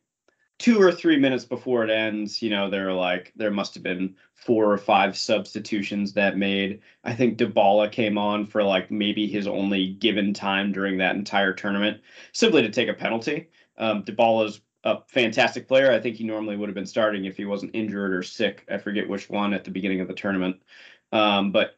two 0.64 0.82
or 0.82 0.94
three 0.94 1.18
minutes 1.18 1.44
before 1.44 1.84
it 1.84 1.90
ends, 1.90 2.42
you 2.42 2.50
know, 2.50 2.70
there 2.70 2.88
are 2.88 2.94
like 2.94 3.34
there 3.36 3.52
must 3.52 3.74
have 3.74 3.84
been 3.84 4.16
four 4.34 4.72
or 4.72 4.78
five 4.78 5.18
substitutions 5.18 6.14
that 6.14 6.38
made. 6.38 6.80
I 7.04 7.14
think 7.14 7.38
Dybala 7.38 7.92
came 7.92 8.18
on 8.18 8.46
for 8.46 8.64
like 8.64 8.90
maybe 8.90 9.28
his 9.28 9.46
only 9.46 9.90
given 9.96 10.34
time 10.34 10.72
during 10.72 10.98
that 11.00 11.18
entire 11.18 11.52
tournament, 11.52 12.00
simply 12.32 12.62
to 12.62 12.70
take 12.70 12.88
a 12.88 12.94
penalty. 12.94 13.50
Um, 13.78 14.06
Dybala's 14.06 14.62
a 14.86 15.02
fantastic 15.10 15.68
player. 15.68 15.92
I 15.92 16.00
think 16.00 16.16
he 16.16 16.24
normally 16.24 16.56
would 16.56 16.70
have 16.70 16.76
been 16.76 16.86
starting 16.86 17.26
if 17.26 17.36
he 17.36 17.44
wasn't 17.44 17.76
injured 17.76 18.14
or 18.14 18.24
sick. 18.24 18.66
I 18.72 18.78
forget 18.78 19.10
which 19.10 19.30
one 19.30 19.54
at 19.54 19.66
the 19.66 19.72
beginning 19.72 20.00
of 20.00 20.08
the 20.08 20.14
tournament. 20.14 20.62
Um, 21.12 21.52
but 21.52 21.76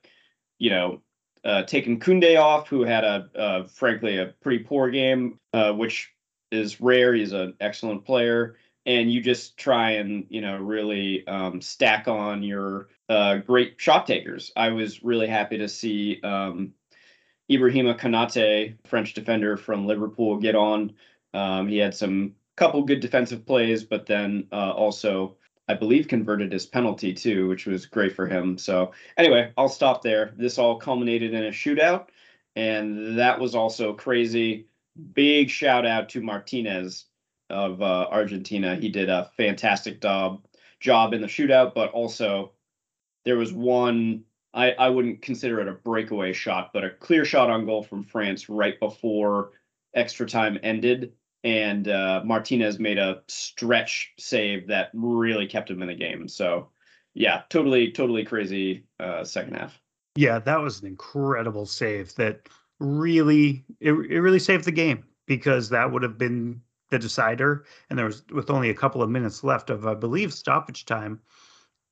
you 0.59 0.69
know, 0.69 1.01
uh, 1.43 1.63
taking 1.63 1.99
Koundé 1.99 2.39
off, 2.39 2.67
who 2.67 2.83
had 2.83 3.03
a 3.03 3.67
frankly 3.67 4.19
a 4.19 4.27
pretty 4.41 4.63
poor 4.63 4.91
game, 4.91 5.39
uh, 5.53 5.71
which 5.73 6.11
is 6.51 6.79
rare. 6.79 7.15
He's 7.15 7.31
an 7.31 7.55
excellent 7.59 8.05
player 8.05 8.57
and 8.85 9.11
you 9.11 9.21
just 9.21 9.57
try 9.57 9.91
and 9.91 10.25
you 10.29 10.41
know 10.41 10.57
really 10.57 11.25
um, 11.27 11.61
stack 11.61 12.07
on 12.07 12.43
your 12.43 12.89
uh, 13.09 13.37
great 13.37 13.75
shot 13.77 14.07
takers. 14.07 14.51
I 14.55 14.69
was 14.69 15.03
really 15.03 15.27
happy 15.27 15.57
to 15.57 15.67
see 15.67 16.21
um, 16.21 16.73
Ibrahima 17.49 17.97
Konate, 17.99 18.75
French 18.85 19.13
defender 19.13 19.57
from 19.57 19.85
Liverpool, 19.85 20.37
get 20.37 20.55
on. 20.55 20.93
Um, 21.33 21.67
he 21.67 21.77
had 21.77 21.93
some 21.93 22.33
couple 22.55 22.83
good 22.83 23.01
defensive 23.01 23.45
plays, 23.45 23.83
but 23.83 24.05
then 24.05 24.47
uh, 24.51 24.71
also 24.71 25.35
I 25.67 25.73
believe 25.73 26.07
converted 26.07 26.51
his 26.51 26.65
penalty 26.65 27.13
too, 27.13 27.47
which 27.47 27.65
was 27.65 27.85
great 27.85 28.15
for 28.15 28.27
him. 28.27 28.57
So 28.57 28.91
anyway, 29.17 29.51
I'll 29.57 29.67
stop 29.67 30.03
there. 30.03 30.33
This 30.37 30.57
all 30.57 30.77
culminated 30.77 31.33
in 31.33 31.45
a 31.45 31.49
shootout, 31.49 32.07
and 32.55 33.17
that 33.17 33.39
was 33.39 33.55
also 33.55 33.93
crazy. 33.93 34.67
Big 35.13 35.49
shout 35.49 35.85
out 35.85 36.09
to 36.09 36.21
Martinez 36.21 37.05
of 37.49 37.81
uh, 37.81 38.07
Argentina. 38.11 38.75
He 38.75 38.89
did 38.89 39.09
a 39.09 39.29
fantastic 39.37 40.01
job 40.01 40.45
job 40.79 41.13
in 41.13 41.21
the 41.21 41.27
shootout, 41.27 41.73
but 41.73 41.91
also 41.91 42.51
there 43.23 43.37
was 43.37 43.53
one 43.53 44.23
I, 44.55 44.71
I 44.71 44.89
wouldn't 44.89 45.21
consider 45.21 45.59
it 45.59 45.67
a 45.67 45.73
breakaway 45.73 46.31
shot, 46.31 46.71
but 46.73 46.85
a 46.85 46.89
clear 46.89 47.25
shot 47.25 47.49
on 47.49 47.65
goal 47.65 47.83
from 47.83 48.03
France 48.03 48.47
right 48.47 48.79
before 48.79 49.51
extra 49.93 50.25
time 50.25 50.57
ended. 50.63 51.11
And 51.43 51.89
uh, 51.89 52.21
Martinez 52.23 52.79
made 52.79 52.97
a 52.97 53.21
stretch 53.27 54.13
save 54.17 54.67
that 54.67 54.89
really 54.93 55.45
kept 55.45 55.69
him 55.69 55.81
in 55.81 55.89
the 55.89 55.95
game. 55.95 56.27
So, 56.27 56.69
yeah, 57.13 57.43
totally, 57.49 57.91
totally 57.91 58.23
crazy 58.23 58.85
uh, 58.99 59.25
second 59.25 59.57
half. 59.57 59.79
Yeah, 60.15 60.39
that 60.39 60.61
was 60.61 60.81
an 60.81 60.87
incredible 60.87 61.65
save 61.65 62.15
that 62.15 62.47
really 62.79 63.65
it, 63.79 63.91
it 63.91 64.19
really 64.19 64.39
saved 64.39 64.65
the 64.65 64.71
game 64.71 65.03
because 65.27 65.69
that 65.69 65.91
would 65.91 66.03
have 66.03 66.17
been 66.17 66.61
the 66.89 66.99
decider, 66.99 67.65
and 67.89 67.97
there 67.97 68.05
was 68.05 68.23
with 68.31 68.49
only 68.49 68.69
a 68.69 68.75
couple 68.75 69.01
of 69.01 69.09
minutes 69.09 69.43
left 69.43 69.69
of, 69.69 69.87
I 69.87 69.95
believe, 69.95 70.33
stoppage 70.33 70.85
time 70.85 71.19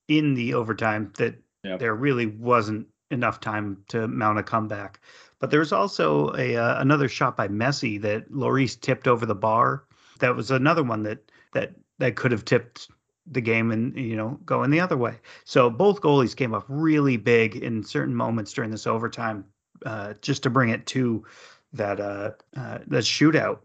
in 0.07 0.33
the 0.33 0.53
overtime 0.53 1.12
that 1.17 1.35
yep. 1.63 1.79
there 1.79 1.95
really 1.95 2.27
wasn't 2.27 2.88
enough 3.12 3.39
time 3.39 3.84
to 3.88 4.08
mount 4.08 4.39
a 4.39 4.43
comeback. 4.43 4.99
But 5.39 5.51
there 5.51 5.60
was 5.60 5.73
also 5.73 6.34
a 6.36 6.56
uh, 6.56 6.82
another 6.82 7.08
shot 7.08 7.38
by 7.38 7.47
Messi 7.47 8.01
that 8.01 8.32
Lloris 8.32 8.79
tipped 8.79 9.08
over 9.08 9.25
the 9.25 9.36
bar. 9.36 9.84
That 10.19 10.36
was 10.36 10.51
another 10.51 10.84
one 10.84 11.03
that 11.03 11.32
that 11.53 11.73
that 11.99 12.15
could 12.15 12.32
have 12.32 12.45
tipped 12.45 12.89
the 13.27 13.41
game 13.41 13.71
and 13.71 13.97
you 13.97 14.15
know 14.15 14.39
going 14.45 14.71
the 14.71 14.79
other 14.79 14.97
way. 14.97 15.19
So 15.45 15.69
both 15.69 16.01
goalies 16.01 16.36
came 16.36 16.53
up 16.53 16.65
really 16.67 17.17
big 17.17 17.56
in 17.56 17.84
certain 17.84 18.15
moments 18.15 18.53
during 18.53 18.71
this 18.71 18.88
overtime, 18.88 19.45
uh, 19.86 20.13
just 20.21 20.43
to 20.43 20.49
bring 20.49 20.69
it 20.69 20.86
to 20.88 21.25
that 21.73 21.99
uh, 21.99 22.32
uh 22.56 22.79
that 22.88 23.03
shootout. 23.03 23.60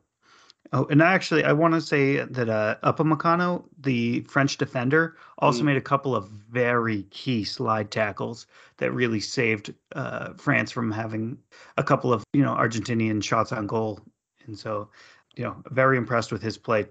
Oh, 0.73 0.87
and 0.91 1.01
actually, 1.01 1.45
I 1.45 1.53
want 1.53 1.75
to 1.75 1.81
say 1.81 2.17
that 2.17 2.49
uh, 2.49 2.77
Upamecano, 2.83 3.65
the 3.79 4.21
French 4.23 4.59
defender, 4.59 5.17
also 5.39 5.63
mm. 5.63 5.67
made 5.67 5.77
a 5.77 5.83
couple 5.83 6.15
of 6.15 6.29
very 6.29 7.05
key 7.05 7.45
slide 7.45 7.91
tackles 7.91 8.47
that 8.77 8.93
really 8.93 9.21
saved 9.21 9.73
uh, 9.93 10.35
France 10.35 10.71
from 10.71 10.93
having 10.93 11.39
a 11.79 11.83
couple 11.83 12.13
of 12.13 12.23
you 12.33 12.43
know 12.43 12.55
Argentinian 12.55 13.23
shots 13.23 13.53
on 13.53 13.67
goal. 13.67 14.01
And 14.47 14.59
so, 14.59 14.89
you 15.37 15.45
know, 15.45 15.57
very 15.71 15.97
impressed 15.97 16.33
with 16.33 16.43
his 16.43 16.59
play 16.59 16.87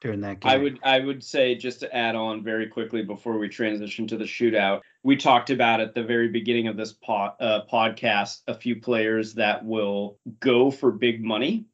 during 0.00 0.20
that 0.20 0.40
game. 0.40 0.52
I 0.52 0.56
would 0.56 0.78
I 0.84 1.00
would 1.00 1.24
say 1.24 1.54
just 1.56 1.80
to 1.80 1.94
add 1.94 2.14
on 2.14 2.44
very 2.44 2.68
quickly 2.68 3.02
before 3.02 3.38
we 3.38 3.48
transition 3.48 4.06
to 4.08 4.16
the 4.16 4.24
shootout, 4.24 4.80
we 5.02 5.16
talked 5.16 5.50
about 5.50 5.80
at 5.80 5.94
the 5.94 6.04
very 6.04 6.28
beginning 6.28 6.68
of 6.68 6.76
this 6.76 6.92
pod, 6.92 7.32
uh, 7.40 7.62
podcast 7.70 8.42
a 8.46 8.54
few 8.54 8.80
players 8.80 9.34
that 9.34 9.64
will 9.64 10.18
go 10.40 10.70
for 10.70 10.92
big 10.92 11.24
money 11.24 11.66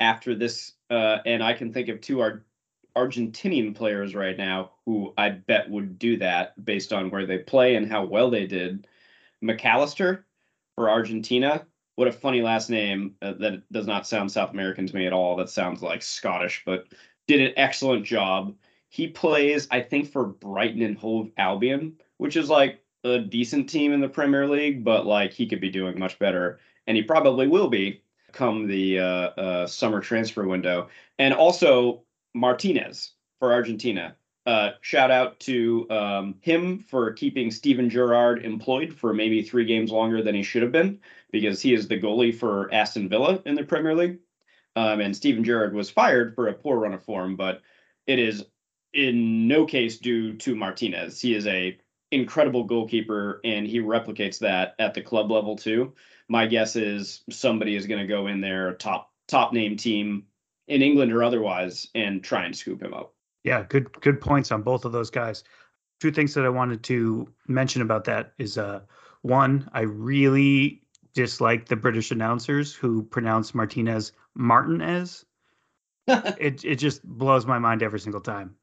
after 0.00 0.34
this, 0.34 0.72
uh, 0.90 1.18
and 1.26 1.42
I 1.42 1.52
can 1.52 1.72
think 1.72 1.88
of 1.88 2.00
two 2.00 2.20
Ar- 2.20 2.44
Argentinian 2.96 3.74
players 3.74 4.14
right 4.14 4.36
now 4.36 4.72
who 4.84 5.12
I 5.18 5.30
bet 5.30 5.68
would 5.70 5.98
do 5.98 6.16
that 6.18 6.64
based 6.64 6.92
on 6.92 7.10
where 7.10 7.26
they 7.26 7.38
play 7.38 7.76
and 7.76 7.90
how 7.90 8.04
well 8.04 8.30
they 8.30 8.46
did. 8.46 8.86
Mac 9.42 9.64
Allister 9.64 10.26
for 10.74 10.88
Argentina. 10.88 11.66
What 11.96 12.08
a 12.08 12.12
funny 12.12 12.42
last 12.42 12.70
name. 12.70 13.14
Uh, 13.22 13.34
that 13.40 13.62
does 13.72 13.86
not 13.86 14.06
sound 14.06 14.30
South 14.30 14.52
American 14.52 14.86
to 14.86 14.94
me 14.94 15.06
at 15.06 15.12
all. 15.12 15.36
That 15.36 15.50
sounds 15.50 15.82
like 15.82 16.02
Scottish, 16.02 16.62
but 16.64 16.86
did 17.26 17.40
an 17.40 17.52
excellent 17.56 18.04
job. 18.04 18.54
He 18.88 19.08
plays, 19.08 19.66
I 19.70 19.80
think, 19.80 20.10
for 20.10 20.24
Brighton 20.26 20.82
and 20.82 20.96
Hove 20.96 21.30
Albion, 21.36 21.94
which 22.18 22.36
is 22.36 22.48
like 22.48 22.80
a 23.04 23.18
decent 23.18 23.68
team 23.68 23.92
in 23.92 24.00
the 24.00 24.08
Premier 24.08 24.46
League, 24.46 24.84
but 24.84 25.06
like 25.06 25.32
he 25.32 25.46
could 25.46 25.60
be 25.60 25.70
doing 25.70 25.98
much 25.98 26.18
better, 26.18 26.60
and 26.86 26.96
he 26.96 27.02
probably 27.02 27.46
will 27.46 27.68
be 27.68 28.02
come 28.36 28.66
the 28.66 29.00
uh, 29.00 29.02
uh, 29.02 29.66
summer 29.66 30.00
transfer 30.00 30.46
window. 30.46 30.88
And 31.18 31.34
also 31.34 32.04
Martinez 32.34 33.12
for 33.38 33.52
Argentina. 33.52 34.16
Uh, 34.44 34.70
shout 34.80 35.10
out 35.10 35.40
to 35.40 35.90
um, 35.90 36.36
him 36.40 36.78
for 36.78 37.12
keeping 37.14 37.50
Steven 37.50 37.90
Gerrard 37.90 38.44
employed 38.44 38.92
for 38.92 39.12
maybe 39.12 39.42
three 39.42 39.64
games 39.64 39.90
longer 39.90 40.22
than 40.22 40.36
he 40.36 40.44
should 40.44 40.62
have 40.62 40.70
been, 40.70 41.00
because 41.32 41.60
he 41.60 41.74
is 41.74 41.88
the 41.88 42.00
goalie 42.00 42.34
for 42.34 42.72
Aston 42.72 43.08
Villa 43.08 43.42
in 43.44 43.56
the 43.56 43.64
Premier 43.64 43.96
League. 43.96 44.18
Um, 44.76 45.00
and 45.00 45.16
Steven 45.16 45.42
Gerrard 45.42 45.74
was 45.74 45.90
fired 45.90 46.34
for 46.34 46.46
a 46.46 46.54
poor 46.54 46.78
run 46.78 46.94
of 46.94 47.02
form, 47.02 47.34
but 47.34 47.62
it 48.06 48.20
is 48.20 48.44
in 48.92 49.48
no 49.48 49.66
case 49.66 49.98
due 49.98 50.34
to 50.34 50.54
Martinez. 50.54 51.20
He 51.20 51.34
is 51.34 51.46
a 51.46 51.76
incredible 52.12 52.62
goalkeeper, 52.62 53.40
and 53.42 53.66
he 53.66 53.80
replicates 53.80 54.38
that 54.38 54.76
at 54.78 54.94
the 54.94 55.02
club 55.02 55.30
level 55.30 55.56
too 55.56 55.92
my 56.28 56.46
guess 56.46 56.76
is 56.76 57.22
somebody 57.30 57.76
is 57.76 57.86
going 57.86 58.00
to 58.00 58.06
go 58.06 58.26
in 58.26 58.40
there, 58.40 58.72
top 58.74 59.12
top 59.28 59.52
name 59.52 59.76
team 59.76 60.24
in 60.68 60.82
England 60.82 61.12
or 61.12 61.22
otherwise, 61.22 61.88
and 61.94 62.22
try 62.22 62.44
and 62.44 62.56
scoop 62.56 62.82
him 62.82 62.94
up. 62.94 63.14
Yeah, 63.44 63.64
good 63.68 63.92
good 64.00 64.20
points 64.20 64.50
on 64.50 64.62
both 64.62 64.84
of 64.84 64.92
those 64.92 65.10
guys. 65.10 65.44
Two 66.00 66.10
things 66.10 66.34
that 66.34 66.44
I 66.44 66.50
wanted 66.50 66.82
to 66.84 67.28
mention 67.46 67.82
about 67.82 68.04
that 68.04 68.32
is 68.38 68.58
uh 68.58 68.80
one, 69.22 69.68
I 69.72 69.80
really 69.80 70.82
dislike 71.14 71.66
the 71.66 71.76
British 71.76 72.10
announcers 72.10 72.74
who 72.74 73.02
pronounce 73.04 73.54
Martinez 73.54 74.12
Martinez. 74.34 75.24
it 76.08 76.64
it 76.64 76.76
just 76.76 77.04
blows 77.04 77.46
my 77.46 77.58
mind 77.58 77.82
every 77.82 78.00
single 78.00 78.20
time. 78.20 78.54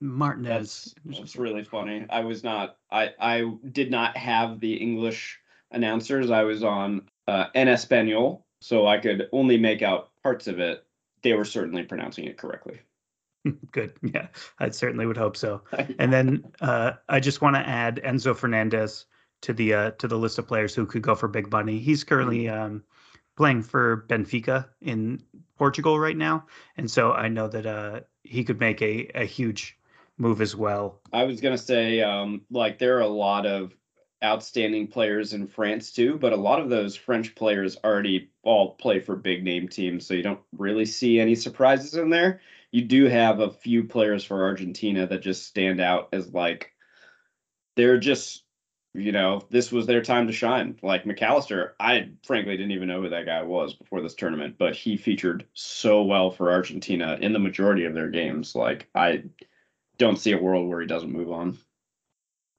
Martinez. 0.00 0.94
That's, 1.04 1.18
that's 1.20 1.36
really 1.36 1.64
funny. 1.64 2.06
I 2.08 2.20
was 2.20 2.42
not 2.42 2.76
I 2.90 3.10
I 3.20 3.52
did 3.70 3.90
not 3.90 4.16
have 4.16 4.60
the 4.60 4.74
English 4.74 5.38
announcers. 5.70 6.30
I 6.30 6.44
was 6.44 6.64
on 6.64 7.02
uh, 7.28 7.46
En 7.54 7.68
Espanol, 7.68 8.46
so 8.60 8.86
I 8.86 8.98
could 8.98 9.28
only 9.32 9.56
make 9.58 9.82
out 9.82 10.10
parts 10.22 10.46
of 10.46 10.58
it. 10.58 10.84
They 11.22 11.34
were 11.34 11.44
certainly 11.44 11.82
pronouncing 11.82 12.24
it 12.24 12.38
correctly. 12.38 12.80
Good. 13.72 13.92
Yeah, 14.02 14.28
I 14.58 14.70
certainly 14.70 15.06
would 15.06 15.16
hope 15.16 15.36
so. 15.36 15.62
and 15.98 16.12
then 16.12 16.44
uh, 16.60 16.92
I 17.08 17.20
just 17.20 17.40
want 17.40 17.56
to 17.56 17.68
add 17.68 18.00
Enzo 18.04 18.36
Fernandez 18.36 19.06
to 19.42 19.52
the 19.52 19.74
uh, 19.74 19.90
to 19.92 20.08
the 20.08 20.18
list 20.18 20.38
of 20.38 20.46
players 20.46 20.74
who 20.74 20.86
could 20.86 21.02
go 21.02 21.14
for 21.14 21.28
big 21.28 21.50
money. 21.50 21.78
He's 21.78 22.04
currently 22.04 22.44
mm-hmm. 22.44 22.62
um, 22.62 22.84
playing 23.36 23.62
for 23.62 24.04
Benfica 24.08 24.66
in 24.82 25.22
Portugal 25.56 25.98
right 25.98 26.16
now, 26.16 26.46
and 26.76 26.90
so 26.90 27.12
I 27.12 27.28
know 27.28 27.48
that 27.48 27.66
uh, 27.66 28.00
he 28.22 28.44
could 28.44 28.60
make 28.60 28.82
a, 28.82 29.10
a 29.14 29.24
huge 29.24 29.78
move 30.18 30.42
as 30.42 30.54
well. 30.54 31.00
I 31.12 31.24
was 31.24 31.40
gonna 31.40 31.58
say, 31.58 32.02
um, 32.02 32.42
like 32.50 32.78
there 32.78 32.98
are 32.98 33.02
a 33.02 33.08
lot 33.08 33.46
of 33.46 33.74
outstanding 34.22 34.86
players 34.86 35.32
in 35.32 35.46
France 35.46 35.92
too, 35.92 36.18
but 36.18 36.32
a 36.32 36.36
lot 36.36 36.60
of 36.60 36.68
those 36.68 36.96
French 36.96 37.34
players 37.34 37.76
already 37.84 38.30
all 38.42 38.74
play 38.74 39.00
for 39.00 39.16
big 39.16 39.44
name 39.44 39.68
teams, 39.68 40.06
so 40.06 40.14
you 40.14 40.22
don't 40.22 40.40
really 40.56 40.84
see 40.86 41.18
any 41.20 41.34
surprises 41.34 41.94
in 41.94 42.10
there. 42.10 42.40
you 42.72 42.82
do 42.82 43.06
have 43.06 43.40
a 43.40 43.50
few 43.50 43.84
players 43.84 44.24
for 44.24 44.44
Argentina 44.44 45.06
that 45.06 45.22
just 45.22 45.46
stand 45.46 45.80
out 45.80 46.08
as 46.12 46.32
like 46.32 46.72
they're 47.76 47.98
just 47.98 48.44
you 48.94 49.12
know 49.12 49.40
this 49.50 49.70
was 49.72 49.86
their 49.86 50.02
time 50.02 50.26
to 50.26 50.32
shine. 50.32 50.78
Like 50.82 51.06
Mac 51.06 51.22
Allister, 51.22 51.74
I 51.80 52.10
frankly 52.24 52.56
didn't 52.56 52.72
even 52.72 52.88
know 52.88 53.02
who 53.02 53.08
that 53.10 53.26
guy 53.26 53.42
was 53.42 53.74
before 53.74 54.02
this 54.02 54.14
tournament, 54.14 54.56
but 54.58 54.74
he 54.76 54.96
featured 54.96 55.46
so 55.54 56.02
well 56.02 56.30
for 56.30 56.50
Argentina 56.52 57.16
in 57.20 57.32
the 57.32 57.38
majority 57.38 57.84
of 57.84 57.94
their 57.94 58.10
games. 58.10 58.54
Like 58.54 58.88
I 58.94 59.24
don't 59.98 60.18
see 60.18 60.32
a 60.32 60.38
world 60.38 60.68
where 60.68 60.80
he 60.80 60.86
doesn't 60.86 61.12
move 61.12 61.30
on. 61.30 61.58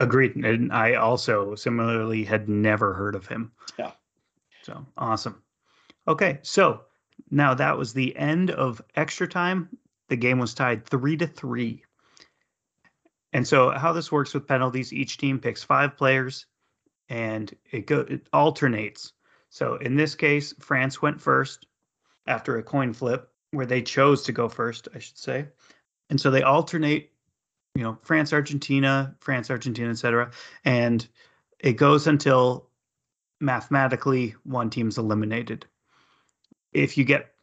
Agreed. 0.02 0.36
And 0.36 0.72
I 0.74 0.96
also 0.96 1.56
similarly 1.56 2.24
had 2.24 2.50
never 2.50 2.94
heard 2.94 3.16
of 3.16 3.28
him. 3.28 3.52
Yeah. 3.78 3.92
So 4.64 4.86
awesome. 4.98 5.42
Okay. 6.08 6.40
So 6.42 6.82
now 7.30 7.54
that 7.54 7.78
was 7.78 7.94
the 7.94 8.16
end 8.18 8.52
of 8.52 8.82
extra 8.96 9.28
time. 9.28 9.70
The 10.10 10.16
game 10.16 10.40
was 10.40 10.54
tied 10.54 10.86
three 10.86 11.16
to 11.18 11.28
three. 11.28 11.84
And 13.34 13.48
so 13.48 13.70
how 13.70 13.94
this 13.94 14.12
works 14.12 14.34
with 14.34 14.48
penalties, 14.48 14.92
each 14.92 15.18
team 15.18 15.40
picks 15.40 15.64
five 15.64 15.96
players 15.96 16.48
and 17.08 17.56
it 17.72 17.86
go 17.86 18.00
it 18.02 18.28
alternates. 18.34 19.14
So 19.50 19.76
in 19.76 19.96
this 19.96 20.16
case, 20.16 20.54
France 20.60 21.02
went 21.02 21.22
first 21.22 21.68
after 22.28 22.58
a 22.58 22.64
coin 22.64 22.94
flip 22.94 23.30
where 23.52 23.66
they 23.66 23.82
chose 23.82 24.24
to 24.24 24.32
go 24.32 24.50
first, 24.50 24.88
I 24.96 25.00
should 25.00 25.18
say. 25.18 25.46
And 26.10 26.20
so 26.20 26.32
they 26.32 26.42
alternate 26.42 27.11
you 27.82 27.88
know 27.88 27.98
France 28.04 28.32
Argentina 28.32 29.16
France 29.20 29.50
Argentina 29.50 29.90
etc 29.90 30.30
and 30.66 31.08
it 31.60 31.74
goes 31.74 32.06
until 32.06 32.70
mathematically 33.40 34.36
one 34.44 34.70
team's 34.70 35.00
eliminated. 35.00 35.66
If 36.74 36.96
you 36.96 37.04
get 37.04 37.34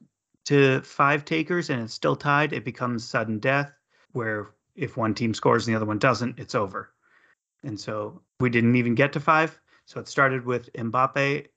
to 0.44 0.80
five 0.82 1.24
takers 1.24 1.70
and 1.70 1.82
it's 1.82 1.92
still 1.92 2.14
tied 2.14 2.52
it 2.52 2.64
becomes 2.64 3.04
sudden 3.04 3.40
death 3.40 3.72
where 4.12 4.50
if 4.76 4.96
one 4.96 5.12
team 5.12 5.34
scores 5.34 5.66
and 5.66 5.74
the 5.74 5.76
other 5.76 5.86
one 5.86 5.98
doesn't 5.98 6.38
it's 6.38 6.54
over. 6.54 6.92
And 7.64 7.78
so 7.78 8.22
we 8.38 8.48
didn't 8.48 8.76
even 8.76 8.94
get 8.94 9.12
to 9.14 9.20
five. 9.20 9.58
So 9.86 9.98
it 9.98 10.06
started 10.06 10.46
with 10.46 10.72
Mbappe 10.74 11.48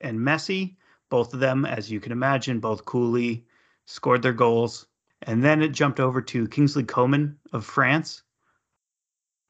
and 0.00 0.18
Messi. 0.18 0.76
Both 1.10 1.34
of 1.34 1.40
them 1.40 1.66
as 1.66 1.90
you 1.90 2.00
can 2.00 2.12
imagine 2.12 2.60
both 2.60 2.86
coolly 2.86 3.44
scored 3.84 4.22
their 4.22 4.32
goals 4.32 4.86
and 5.22 5.42
then 5.42 5.62
it 5.62 5.72
jumped 5.72 6.00
over 6.00 6.20
to 6.20 6.48
Kingsley 6.48 6.84
Coman 6.84 7.38
of 7.52 7.64
France, 7.64 8.22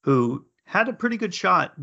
who 0.04 0.46
had 0.64 0.88
a 0.88 0.92
pretty 0.92 1.16
good 1.16 1.34
shot, 1.34 1.74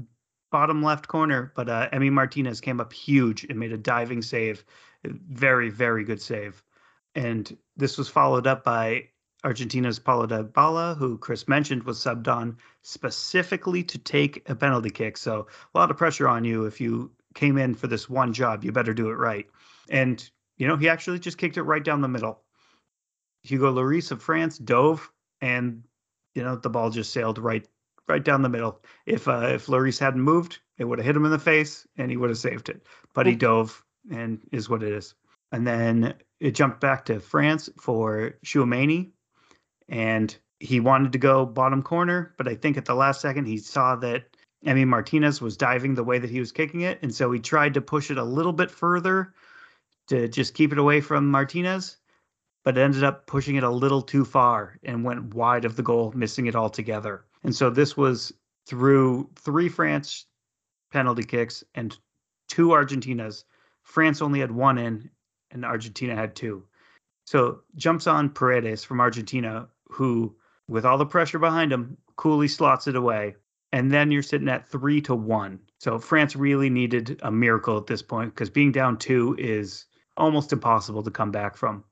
bottom 0.51 0.81
left 0.81 1.07
corner, 1.07 1.51
but 1.55 1.69
uh, 1.69 1.89
Emi 1.91 2.11
Martinez 2.11 2.61
came 2.61 2.79
up 2.79 2.91
huge 2.91 3.43
and 3.43 3.59
made 3.59 3.71
a 3.71 3.77
diving 3.77 4.21
save. 4.21 4.63
Very, 5.03 5.69
very 5.69 6.03
good 6.03 6.21
save. 6.21 6.63
And 7.15 7.55
this 7.77 7.97
was 7.97 8.09
followed 8.09 8.47
up 8.47 8.63
by 8.63 9.09
Argentina's 9.43 9.99
Paulo 9.99 10.27
Dybala, 10.27 10.97
who 10.97 11.17
Chris 11.17 11.47
mentioned 11.47 11.83
was 11.83 11.99
subbed 11.99 12.27
on 12.27 12.57
specifically 12.81 13.83
to 13.83 13.97
take 13.97 14.47
a 14.49 14.55
penalty 14.55 14.89
kick. 14.89 15.17
So 15.17 15.47
a 15.73 15.77
lot 15.77 15.91
of 15.91 15.97
pressure 15.97 16.27
on 16.27 16.43
you 16.43 16.65
if 16.65 16.81
you 16.81 17.11
came 17.35 17.57
in 17.57 17.75
for 17.75 17.87
this 17.87 18.09
one 18.09 18.33
job. 18.33 18.63
You 18.63 18.71
better 18.71 18.93
do 18.93 19.09
it 19.09 19.15
right. 19.15 19.47
And, 19.89 20.29
you 20.57 20.67
know, 20.67 20.75
he 20.75 20.89
actually 20.89 21.19
just 21.19 21.37
kicked 21.37 21.57
it 21.57 21.63
right 21.63 21.83
down 21.83 22.01
the 22.01 22.07
middle. 22.07 22.41
Hugo 23.43 23.71
Lloris 23.71 24.11
of 24.11 24.21
France 24.21 24.57
dove, 24.57 25.11
and 25.41 25.83
you 26.35 26.43
know 26.43 26.55
the 26.55 26.69
ball 26.69 26.89
just 26.89 27.13
sailed 27.13 27.37
right 27.37 27.67
right 28.07 28.23
down 28.23 28.41
the 28.41 28.49
middle. 28.49 28.81
If 29.05 29.27
uh, 29.27 29.49
if 29.53 29.67
Lloris 29.67 29.99
hadn't 29.99 30.21
moved, 30.21 30.59
it 30.77 30.85
would 30.85 30.99
have 30.99 31.05
hit 31.05 31.15
him 31.15 31.25
in 31.25 31.31
the 31.31 31.39
face, 31.39 31.87
and 31.97 32.11
he 32.11 32.17
would 32.17 32.29
have 32.29 32.37
saved 32.37 32.69
it. 32.69 32.85
But 33.13 33.27
he 33.27 33.35
dove, 33.35 33.83
and 34.11 34.41
is 34.51 34.69
what 34.69 34.83
it 34.83 34.91
is. 34.91 35.13
And 35.51 35.65
then 35.65 36.15
it 36.39 36.51
jumped 36.51 36.79
back 36.79 37.05
to 37.05 37.19
France 37.19 37.69
for 37.79 38.35
Tchouameni, 38.45 39.11
and 39.87 40.35
he 40.59 40.79
wanted 40.79 41.13
to 41.13 41.17
go 41.17 41.45
bottom 41.45 41.81
corner, 41.81 42.33
but 42.37 42.47
I 42.47 42.55
think 42.55 42.77
at 42.77 42.85
the 42.85 42.95
last 42.95 43.21
second 43.21 43.45
he 43.45 43.57
saw 43.57 43.95
that 43.97 44.25
Emi 44.65 44.85
Martinez 44.85 45.41
was 45.41 45.55
diving 45.55 45.95
the 45.95 46.03
way 46.03 46.19
that 46.19 46.29
he 46.29 46.39
was 46.39 46.51
kicking 46.51 46.81
it, 46.81 46.99
and 47.01 47.13
so 47.13 47.31
he 47.31 47.39
tried 47.39 47.75
to 47.75 47.81
push 47.81 48.11
it 48.11 48.17
a 48.17 48.23
little 48.23 48.51
bit 48.51 48.69
further 48.69 49.33
to 50.07 50.27
just 50.27 50.53
keep 50.53 50.71
it 50.71 50.77
away 50.77 50.99
from 51.01 51.31
Martinez 51.31 51.97
but 52.63 52.77
it 52.77 52.81
ended 52.81 53.03
up 53.03 53.27
pushing 53.27 53.55
it 53.55 53.63
a 53.63 53.69
little 53.69 54.01
too 54.01 54.25
far 54.25 54.77
and 54.83 55.03
went 55.03 55.33
wide 55.33 55.65
of 55.65 55.75
the 55.75 55.83
goal, 55.83 56.11
missing 56.15 56.47
it 56.47 56.55
altogether. 56.55 57.25
And 57.43 57.55
so 57.55 57.69
this 57.69 57.95
was 57.95 58.33
through 58.65 59.29
three 59.35 59.69
France 59.69 60.25
penalty 60.91 61.23
kicks 61.23 61.63
and 61.75 61.97
two 62.47 62.69
Argentinas. 62.69 63.43
France 63.83 64.21
only 64.21 64.39
had 64.39 64.51
one 64.51 64.77
in, 64.77 65.09
and 65.51 65.65
Argentina 65.65 66.15
had 66.15 66.35
two. 66.35 66.63
So 67.25 67.61
jumps 67.75 68.07
on 68.07 68.29
Paredes 68.29 68.83
from 68.83 68.99
Argentina, 68.99 69.67
who, 69.87 70.35
with 70.67 70.85
all 70.85 70.97
the 70.97 71.05
pressure 71.05 71.39
behind 71.39 71.71
him, 71.71 71.97
coolly 72.15 72.47
slots 72.47 72.87
it 72.87 72.95
away. 72.95 73.35
And 73.71 73.91
then 73.91 74.11
you're 74.11 74.23
sitting 74.23 74.49
at 74.49 74.67
three 74.67 74.99
to 75.01 75.13
one. 75.13 75.59
So 75.77 75.99
France 75.99 76.35
really 76.35 76.69
needed 76.69 77.19
a 77.23 77.31
miracle 77.31 77.77
at 77.77 77.85
this 77.85 78.01
point 78.01 78.33
because 78.33 78.49
being 78.49 78.71
down 78.71 78.97
two 78.97 79.35
is 79.37 79.85
almost 80.17 80.51
impossible 80.51 81.03
to 81.03 81.11
come 81.11 81.31
back 81.31 81.55
from. 81.55 81.83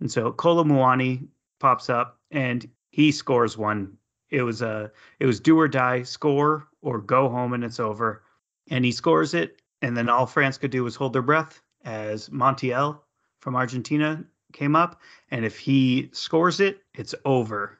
And 0.00 0.10
so 0.10 0.32
Kolo 0.32 0.64
Muani 0.64 1.26
pops 1.58 1.90
up 1.90 2.20
and 2.30 2.68
he 2.90 3.12
scores 3.12 3.56
one. 3.58 3.96
It 4.30 4.42
was 4.42 4.62
a 4.62 4.90
it 5.18 5.26
was 5.26 5.40
do 5.40 5.58
or 5.58 5.68
die, 5.68 6.02
score 6.02 6.68
or 6.82 7.00
go 7.00 7.28
home 7.28 7.52
and 7.52 7.64
it's 7.64 7.80
over. 7.80 8.22
And 8.70 8.84
he 8.84 8.92
scores 8.92 9.34
it, 9.34 9.62
and 9.80 9.96
then 9.96 10.08
all 10.08 10.26
France 10.26 10.58
could 10.58 10.70
do 10.70 10.84
was 10.84 10.94
hold 10.94 11.14
their 11.14 11.22
breath 11.22 11.62
as 11.84 12.28
Montiel 12.28 13.00
from 13.40 13.56
Argentina 13.56 14.24
came 14.52 14.76
up. 14.76 15.00
And 15.30 15.44
if 15.44 15.58
he 15.58 16.10
scores 16.12 16.60
it, 16.60 16.82
it's 16.94 17.14
over. 17.24 17.78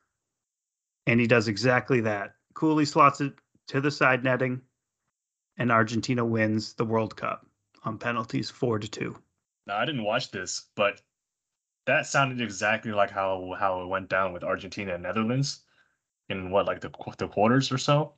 And 1.06 1.20
he 1.20 1.26
does 1.26 1.48
exactly 1.48 2.00
that. 2.02 2.34
Coolly 2.54 2.84
slots 2.84 3.20
it 3.20 3.34
to 3.68 3.80
the 3.80 3.90
side 3.90 4.24
netting, 4.24 4.62
and 5.58 5.70
Argentina 5.70 6.24
wins 6.24 6.74
the 6.74 6.84
World 6.84 7.16
Cup 7.16 7.46
on 7.84 7.98
penalties 7.98 8.50
four 8.50 8.78
to 8.78 8.88
two. 8.88 9.16
Now 9.66 9.76
I 9.76 9.84
didn't 9.84 10.04
watch 10.04 10.30
this, 10.30 10.66
but 10.74 11.00
that 11.88 12.06
sounded 12.06 12.40
exactly 12.40 12.92
like 12.92 13.10
how 13.10 13.56
how 13.58 13.82
it 13.82 13.88
went 13.88 14.08
down 14.10 14.32
with 14.34 14.44
Argentina 14.44 14.94
and 14.94 15.02
Netherlands 15.02 15.64
in 16.30 16.50
what 16.50 16.66
like 16.66 16.80
the 16.82 16.90
the 17.18 17.28
quarters 17.28 17.72
or 17.72 17.78
so. 17.78 18.14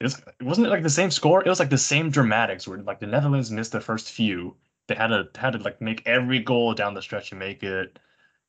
It 0.00 0.04
was 0.04 0.22
wasn't 0.42 0.68
it 0.68 0.70
like 0.70 0.84
the 0.84 0.90
same 0.90 1.10
score? 1.12 1.44
It 1.44 1.48
was 1.48 1.60
like 1.60 1.70
the 1.70 1.78
same 1.78 2.10
dramatics 2.10 2.68
where 2.68 2.82
like 2.82 3.00
the 3.00 3.06
Netherlands 3.08 3.50
missed 3.52 3.72
the 3.72 3.80
first 3.80 4.10
few. 4.12 4.56
They 4.88 4.96
had 4.96 5.08
to 5.08 5.30
had 5.36 5.52
to 5.54 5.60
like 5.60 5.80
make 5.80 6.06
every 6.06 6.40
goal 6.40 6.74
down 6.74 6.94
the 6.94 7.02
stretch 7.02 7.32
and 7.32 7.38
make 7.40 7.62
it 7.64 7.98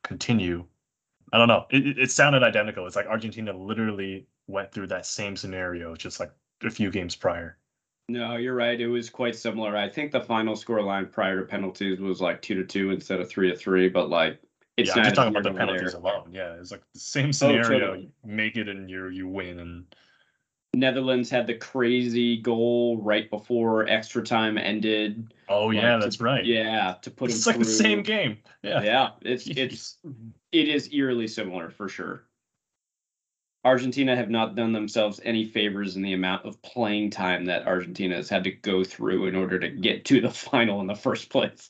continue. 0.04 0.68
I 1.34 1.40
don't 1.40 1.50
know. 1.50 1.68
It 1.72 2.00
it 2.00 2.12
sounded 2.12 2.44
identical. 2.44 2.88
It's 2.88 2.98
like 2.98 3.08
Argentina 3.08 3.54
literally 3.54 4.28
went 4.48 4.74
through 4.74 4.88
that 4.90 5.08
same 5.08 5.38
scenario 5.38 5.96
just 5.96 6.20
like 6.22 6.34
a 6.64 6.72
few 6.72 6.92
games 6.92 7.16
prior. 7.18 7.60
No, 8.10 8.36
you're 8.36 8.56
right. 8.56 8.80
It 8.80 8.88
was 8.88 9.10
quite 9.10 9.36
similar. 9.36 9.76
I 9.78 9.88
think 9.88 10.12
the 10.12 10.22
final 10.22 10.56
score 10.56 10.82
line 10.82 11.08
prior 11.08 11.40
to 11.40 11.46
penalties 11.46 12.00
was 12.00 12.22
like 12.22 12.42
two 12.42 12.56
to 12.56 12.66
two 12.66 12.92
instead 12.92 13.22
of 13.22 13.30
three 13.30 13.50
to 13.50 13.56
three, 13.56 13.88
but 13.88 14.10
like 14.10 14.42
it's 14.78 14.90
yeah, 14.90 14.96
I'm 14.98 15.04
just 15.04 15.16
talking 15.16 15.36
about 15.36 15.44
the 15.44 15.58
penalties 15.58 15.92
there. 15.94 16.02
alone. 16.02 16.32
Yeah, 16.32 16.54
it's 16.54 16.72
like 16.72 16.84
the 16.94 17.00
same 17.00 17.30
oh, 17.30 17.32
scenario. 17.32 17.64
Oh, 17.64 17.80
totally. 17.80 18.10
make 18.26 18.58
it 18.58 18.68
and 18.68 18.90
you 18.90 19.08
you 19.08 19.28
win 19.28 19.60
and 19.60 19.86
Netherlands 20.74 21.30
had 21.30 21.48
the 21.48 21.56
crazy 21.56 22.38
goal 22.38 22.98
right 22.98 23.30
before 23.30 23.88
extra 23.90 24.24
time 24.24 24.58
ended. 24.58 25.34
Oh 25.50 25.68
like 25.68 25.76
yeah, 25.76 25.98
that's 25.98 26.22
right. 26.22 26.46
Yeah, 26.46 26.96
to 27.02 27.12
put 27.12 27.30
it's 27.30 27.46
like 27.46 27.58
through. 27.58 27.66
the 27.66 27.72
same 27.72 28.04
game. 28.04 28.38
Yeah, 28.64 28.82
yeah, 28.82 29.10
it's 29.22 29.48
it's 29.48 29.98
it 30.52 30.70
is 30.70 30.94
eerily 30.94 31.28
similar 31.28 31.70
for 31.70 31.90
sure. 31.90 32.26
Argentina 33.64 34.16
have 34.16 34.30
not 34.30 34.56
done 34.56 34.74
themselves 34.74 35.20
any 35.24 35.46
favors 35.46 35.96
in 35.96 36.02
the 36.02 36.14
amount 36.14 36.46
of 36.46 36.62
playing 36.62 37.12
time 37.12 37.46
that 37.46 37.68
Argentina 37.68 38.16
has 38.16 38.30
had 38.30 38.44
to 38.44 38.52
go 38.52 38.84
through 38.84 39.28
in 39.28 39.36
order 39.36 39.60
to 39.60 39.70
get 39.70 40.06
to 40.06 40.20
the 40.22 40.30
final 40.32 40.82
in 40.82 40.88
the 40.88 40.96
first 40.96 41.30
place. 41.30 41.70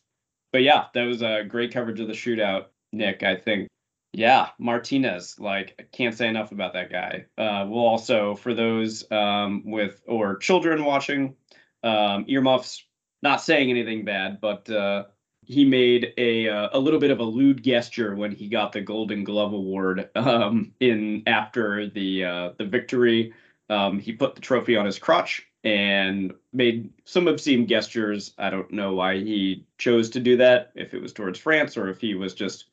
But 0.51 0.63
yeah, 0.63 0.85
that 0.93 1.03
was 1.03 1.21
a 1.21 1.43
great 1.47 1.73
coverage 1.73 1.99
of 1.99 2.07
the 2.07 2.13
shootout, 2.13 2.65
Nick. 2.91 3.23
I 3.23 3.35
think. 3.35 3.67
Yeah, 4.13 4.49
Martinez. 4.59 5.39
Like, 5.39 5.75
I 5.79 5.83
can't 5.83 6.15
say 6.15 6.27
enough 6.27 6.51
about 6.51 6.73
that 6.73 6.91
guy. 6.91 7.25
Uh, 7.37 7.65
we'll 7.67 7.85
also, 7.85 8.35
for 8.35 8.53
those 8.53 9.09
um, 9.09 9.63
with 9.65 10.01
or 10.05 10.35
children 10.37 10.83
watching, 10.83 11.35
um, 11.83 12.25
earmuffs. 12.27 12.85
Not 13.23 13.41
saying 13.41 13.69
anything 13.69 14.03
bad, 14.03 14.41
but 14.41 14.67
uh, 14.69 15.05
he 15.45 15.65
made 15.65 16.13
a 16.17 16.47
uh, 16.47 16.69
a 16.73 16.79
little 16.79 16.99
bit 16.99 17.11
of 17.11 17.19
a 17.19 17.23
lewd 17.23 17.63
gesture 17.63 18.15
when 18.15 18.31
he 18.31 18.47
got 18.47 18.71
the 18.71 18.81
Golden 18.81 19.23
Glove 19.23 19.53
award 19.53 20.09
um, 20.15 20.73
in 20.79 21.23
after 21.27 21.87
the 21.87 22.25
uh, 22.25 22.49
the 22.57 22.65
victory. 22.65 23.33
Um, 23.69 23.99
he 23.99 24.13
put 24.13 24.35
the 24.35 24.41
trophy 24.41 24.75
on 24.75 24.85
his 24.85 24.99
crotch 24.99 25.47
and 25.63 26.33
made 26.53 26.91
some 27.05 27.27
obscene 27.27 27.67
gestures. 27.67 28.33
I 28.37 28.49
don't 28.49 28.71
know 28.71 28.93
why 28.93 29.17
he 29.17 29.65
chose 29.77 30.09
to 30.11 30.19
do 30.19 30.37
that. 30.37 30.71
If 30.75 30.93
it 30.93 31.01
was 31.01 31.13
towards 31.13 31.39
France 31.39 31.77
or 31.77 31.89
if 31.89 32.01
he 32.01 32.15
was 32.15 32.33
just 32.33 32.65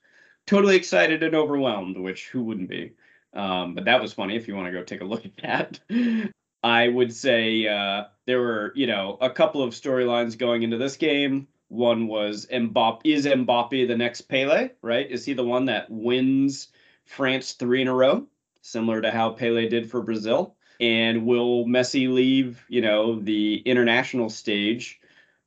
totally 0.46 0.76
excited 0.76 1.22
and 1.22 1.34
overwhelmed, 1.34 1.98
which 1.98 2.28
who 2.28 2.42
wouldn't 2.42 2.68
be? 2.68 2.94
Um, 3.34 3.74
but 3.74 3.84
that 3.84 4.00
was 4.00 4.12
funny. 4.12 4.36
If 4.36 4.48
you 4.48 4.56
want 4.56 4.66
to 4.66 4.72
go 4.72 4.82
take 4.82 5.02
a 5.02 5.04
look 5.04 5.24
at 5.24 5.36
that. 5.42 5.80
I 6.62 6.88
would 6.88 7.14
say 7.14 7.68
uh, 7.68 8.04
there 8.26 8.40
were, 8.40 8.72
you 8.74 8.88
know, 8.88 9.16
a 9.20 9.30
couple 9.30 9.62
of 9.62 9.74
storylines 9.74 10.36
going 10.36 10.62
into 10.64 10.76
this 10.76 10.96
game. 10.96 11.46
One 11.68 12.06
was 12.06 12.46
Mbappe. 12.46 13.02
Is 13.04 13.26
Mbappe 13.26 13.86
the 13.86 13.96
next 13.96 14.22
Pele? 14.22 14.70
Right? 14.82 15.10
Is 15.10 15.24
he 15.24 15.34
the 15.34 15.44
one 15.44 15.66
that 15.66 15.90
wins 15.90 16.68
France 17.04 17.52
three 17.52 17.82
in 17.82 17.88
a 17.88 17.94
row, 17.94 18.26
similar 18.62 19.00
to 19.02 19.10
how 19.10 19.30
Pele 19.30 19.68
did 19.68 19.90
for 19.90 20.02
Brazil? 20.02 20.56
And 20.80 21.26
will 21.26 21.64
Messi 21.66 22.12
leave, 22.12 22.64
you 22.68 22.80
know, 22.80 23.18
the 23.20 23.56
international 23.66 24.30
stage 24.30 25.00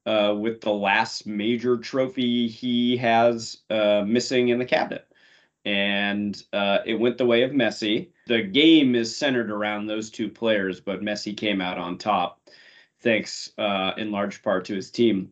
uh, 0.05 0.35
with 0.37 0.61
the 0.61 0.73
last 0.73 1.25
major 1.25 1.77
trophy 1.77 2.47
he 2.47 2.97
has 2.97 3.59
uh, 3.69 4.03
missing 4.05 4.49
in 4.49 4.59
the 4.59 4.65
cabinet? 4.65 5.07
And 5.63 6.41
uh, 6.53 6.79
it 6.85 6.95
went 6.95 7.17
the 7.17 7.25
way 7.25 7.43
of 7.43 7.51
Messi. 7.51 8.09
The 8.27 8.41
game 8.41 8.95
is 8.95 9.15
centered 9.15 9.51
around 9.51 9.85
those 9.85 10.09
two 10.09 10.27
players, 10.27 10.79
but 10.79 11.01
Messi 11.01 11.37
came 11.37 11.61
out 11.61 11.77
on 11.77 11.97
top, 11.97 12.41
thanks 12.99 13.51
uh, 13.57 13.91
in 13.97 14.11
large 14.11 14.41
part 14.41 14.65
to 14.65 14.75
his 14.75 14.91
team. 14.91 15.31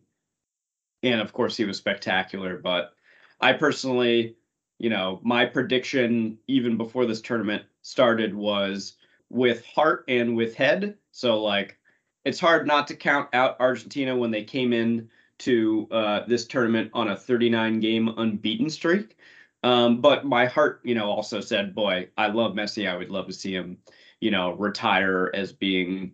And 1.02 1.20
of 1.20 1.32
course, 1.32 1.56
he 1.56 1.64
was 1.64 1.78
spectacular. 1.78 2.58
But 2.58 2.92
I 3.40 3.52
personally, 3.52 4.36
you 4.78 4.90
know, 4.90 5.20
my 5.22 5.46
prediction 5.46 6.38
even 6.46 6.76
before 6.76 7.06
this 7.06 7.20
tournament 7.20 7.64
started 7.82 8.34
was 8.34 8.96
with 9.30 9.64
heart 9.64 10.04
and 10.08 10.36
with 10.36 10.54
head. 10.54 10.96
So 11.12 11.42
like 11.42 11.78
it's 12.24 12.40
hard 12.40 12.66
not 12.66 12.86
to 12.88 12.96
count 12.96 13.28
out 13.32 13.56
Argentina 13.60 14.16
when 14.16 14.30
they 14.30 14.44
came 14.44 14.72
in 14.72 15.08
to 15.38 15.88
uh, 15.90 16.20
this 16.26 16.46
tournament 16.46 16.90
on 16.92 17.08
a 17.08 17.16
39 17.16 17.80
game 17.80 18.08
unbeaten 18.16 18.68
streak. 18.68 19.16
Um, 19.62 20.00
but 20.00 20.24
my 20.24 20.46
heart, 20.46 20.80
you 20.84 20.94
know, 20.94 21.10
also 21.10 21.40
said, 21.40 21.74
boy, 21.74 22.08
I 22.16 22.28
love 22.28 22.54
Messi. 22.54 22.88
I 22.88 22.96
would 22.96 23.10
love 23.10 23.26
to 23.26 23.32
see 23.32 23.52
him, 23.52 23.78
you 24.20 24.30
know, 24.30 24.52
retire 24.52 25.30
as 25.34 25.52
being 25.52 26.12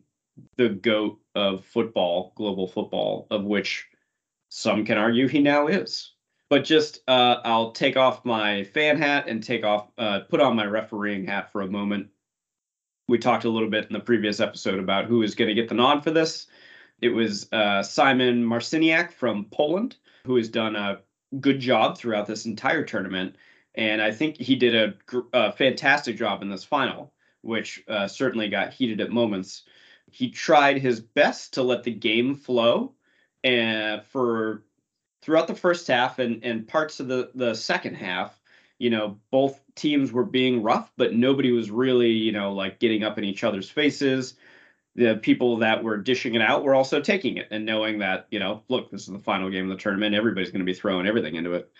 the 0.56 0.68
goat 0.68 1.18
of 1.34 1.64
football, 1.64 2.32
global 2.36 2.66
football, 2.66 3.26
of 3.30 3.44
which 3.44 3.86
some 4.56 4.84
can 4.84 4.98
argue 4.98 5.28
he 5.28 5.40
now 5.40 5.66
is. 5.66 6.12
But 6.48 6.64
just 6.64 7.00
uh, 7.08 7.40
I'll 7.44 7.72
take 7.72 7.96
off 7.96 8.24
my 8.24 8.64
fan 8.64 8.98
hat 8.98 9.28
and 9.28 9.42
take 9.42 9.64
off, 9.64 9.88
uh, 9.98 10.20
put 10.28 10.40
on 10.40 10.56
my 10.56 10.64
refereeing 10.64 11.26
hat 11.26 11.50
for 11.50 11.62
a 11.62 11.66
moment 11.66 12.08
we 13.08 13.18
talked 13.18 13.44
a 13.44 13.50
little 13.50 13.70
bit 13.70 13.86
in 13.86 13.92
the 13.92 14.00
previous 14.00 14.40
episode 14.40 14.78
about 14.78 15.06
who 15.06 15.22
is 15.22 15.34
going 15.34 15.48
to 15.48 15.54
get 15.54 15.68
the 15.68 15.74
nod 15.74 16.02
for 16.02 16.10
this. 16.10 16.46
It 17.00 17.10
was 17.10 17.50
uh, 17.52 17.82
Simon 17.82 18.44
Marciniak 18.44 19.12
from 19.12 19.46
Poland, 19.52 19.96
who 20.24 20.36
has 20.36 20.48
done 20.48 20.74
a 20.76 21.00
good 21.40 21.60
job 21.60 21.98
throughout 21.98 22.26
this 22.26 22.46
entire 22.46 22.84
tournament. 22.84 23.36
And 23.74 24.00
I 24.00 24.10
think 24.10 24.38
he 24.38 24.56
did 24.56 24.74
a, 24.74 24.94
a 25.32 25.52
fantastic 25.52 26.16
job 26.16 26.42
in 26.42 26.48
this 26.48 26.64
final, 26.64 27.12
which 27.42 27.84
uh, 27.88 28.08
certainly 28.08 28.48
got 28.48 28.72
heated 28.72 29.00
at 29.00 29.10
moments. 29.10 29.64
He 30.10 30.30
tried 30.30 30.78
his 30.78 31.00
best 31.00 31.54
to 31.54 31.62
let 31.62 31.84
the 31.84 31.92
game 31.92 32.34
flow 32.34 32.94
and 33.46 34.02
for 34.04 34.62
throughout 35.22 35.46
the 35.46 35.54
first 35.54 35.86
half 35.86 36.18
and, 36.18 36.44
and 36.44 36.68
parts 36.68 37.00
of 37.00 37.08
the, 37.08 37.30
the 37.34 37.54
second 37.54 37.94
half 37.94 38.38
you 38.78 38.90
know, 38.90 39.18
both 39.30 39.62
teams 39.74 40.12
were 40.12 40.24
being 40.24 40.62
rough, 40.62 40.92
but 40.96 41.14
nobody 41.14 41.52
was 41.52 41.70
really, 41.70 42.10
you 42.10 42.32
know, 42.32 42.52
like 42.52 42.78
getting 42.78 43.02
up 43.02 43.18
in 43.18 43.24
each 43.24 43.44
other's 43.44 43.70
faces. 43.70 44.34
The 44.96 45.16
people 45.16 45.58
that 45.58 45.82
were 45.82 45.98
dishing 45.98 46.34
it 46.34 46.42
out 46.42 46.64
were 46.64 46.74
also 46.74 47.00
taking 47.00 47.36
it 47.36 47.48
and 47.50 47.64
knowing 47.64 47.98
that, 47.98 48.26
you 48.30 48.38
know, 48.38 48.62
look, 48.68 48.90
this 48.90 49.02
is 49.02 49.08
the 49.08 49.18
final 49.18 49.50
game 49.50 49.70
of 49.70 49.76
the 49.76 49.82
tournament. 49.82 50.14
Everybody's 50.14 50.50
going 50.50 50.60
to 50.60 50.70
be 50.70 50.74
throwing 50.74 51.06
everything 51.06 51.36
into 51.36 51.54
it. 51.54 51.70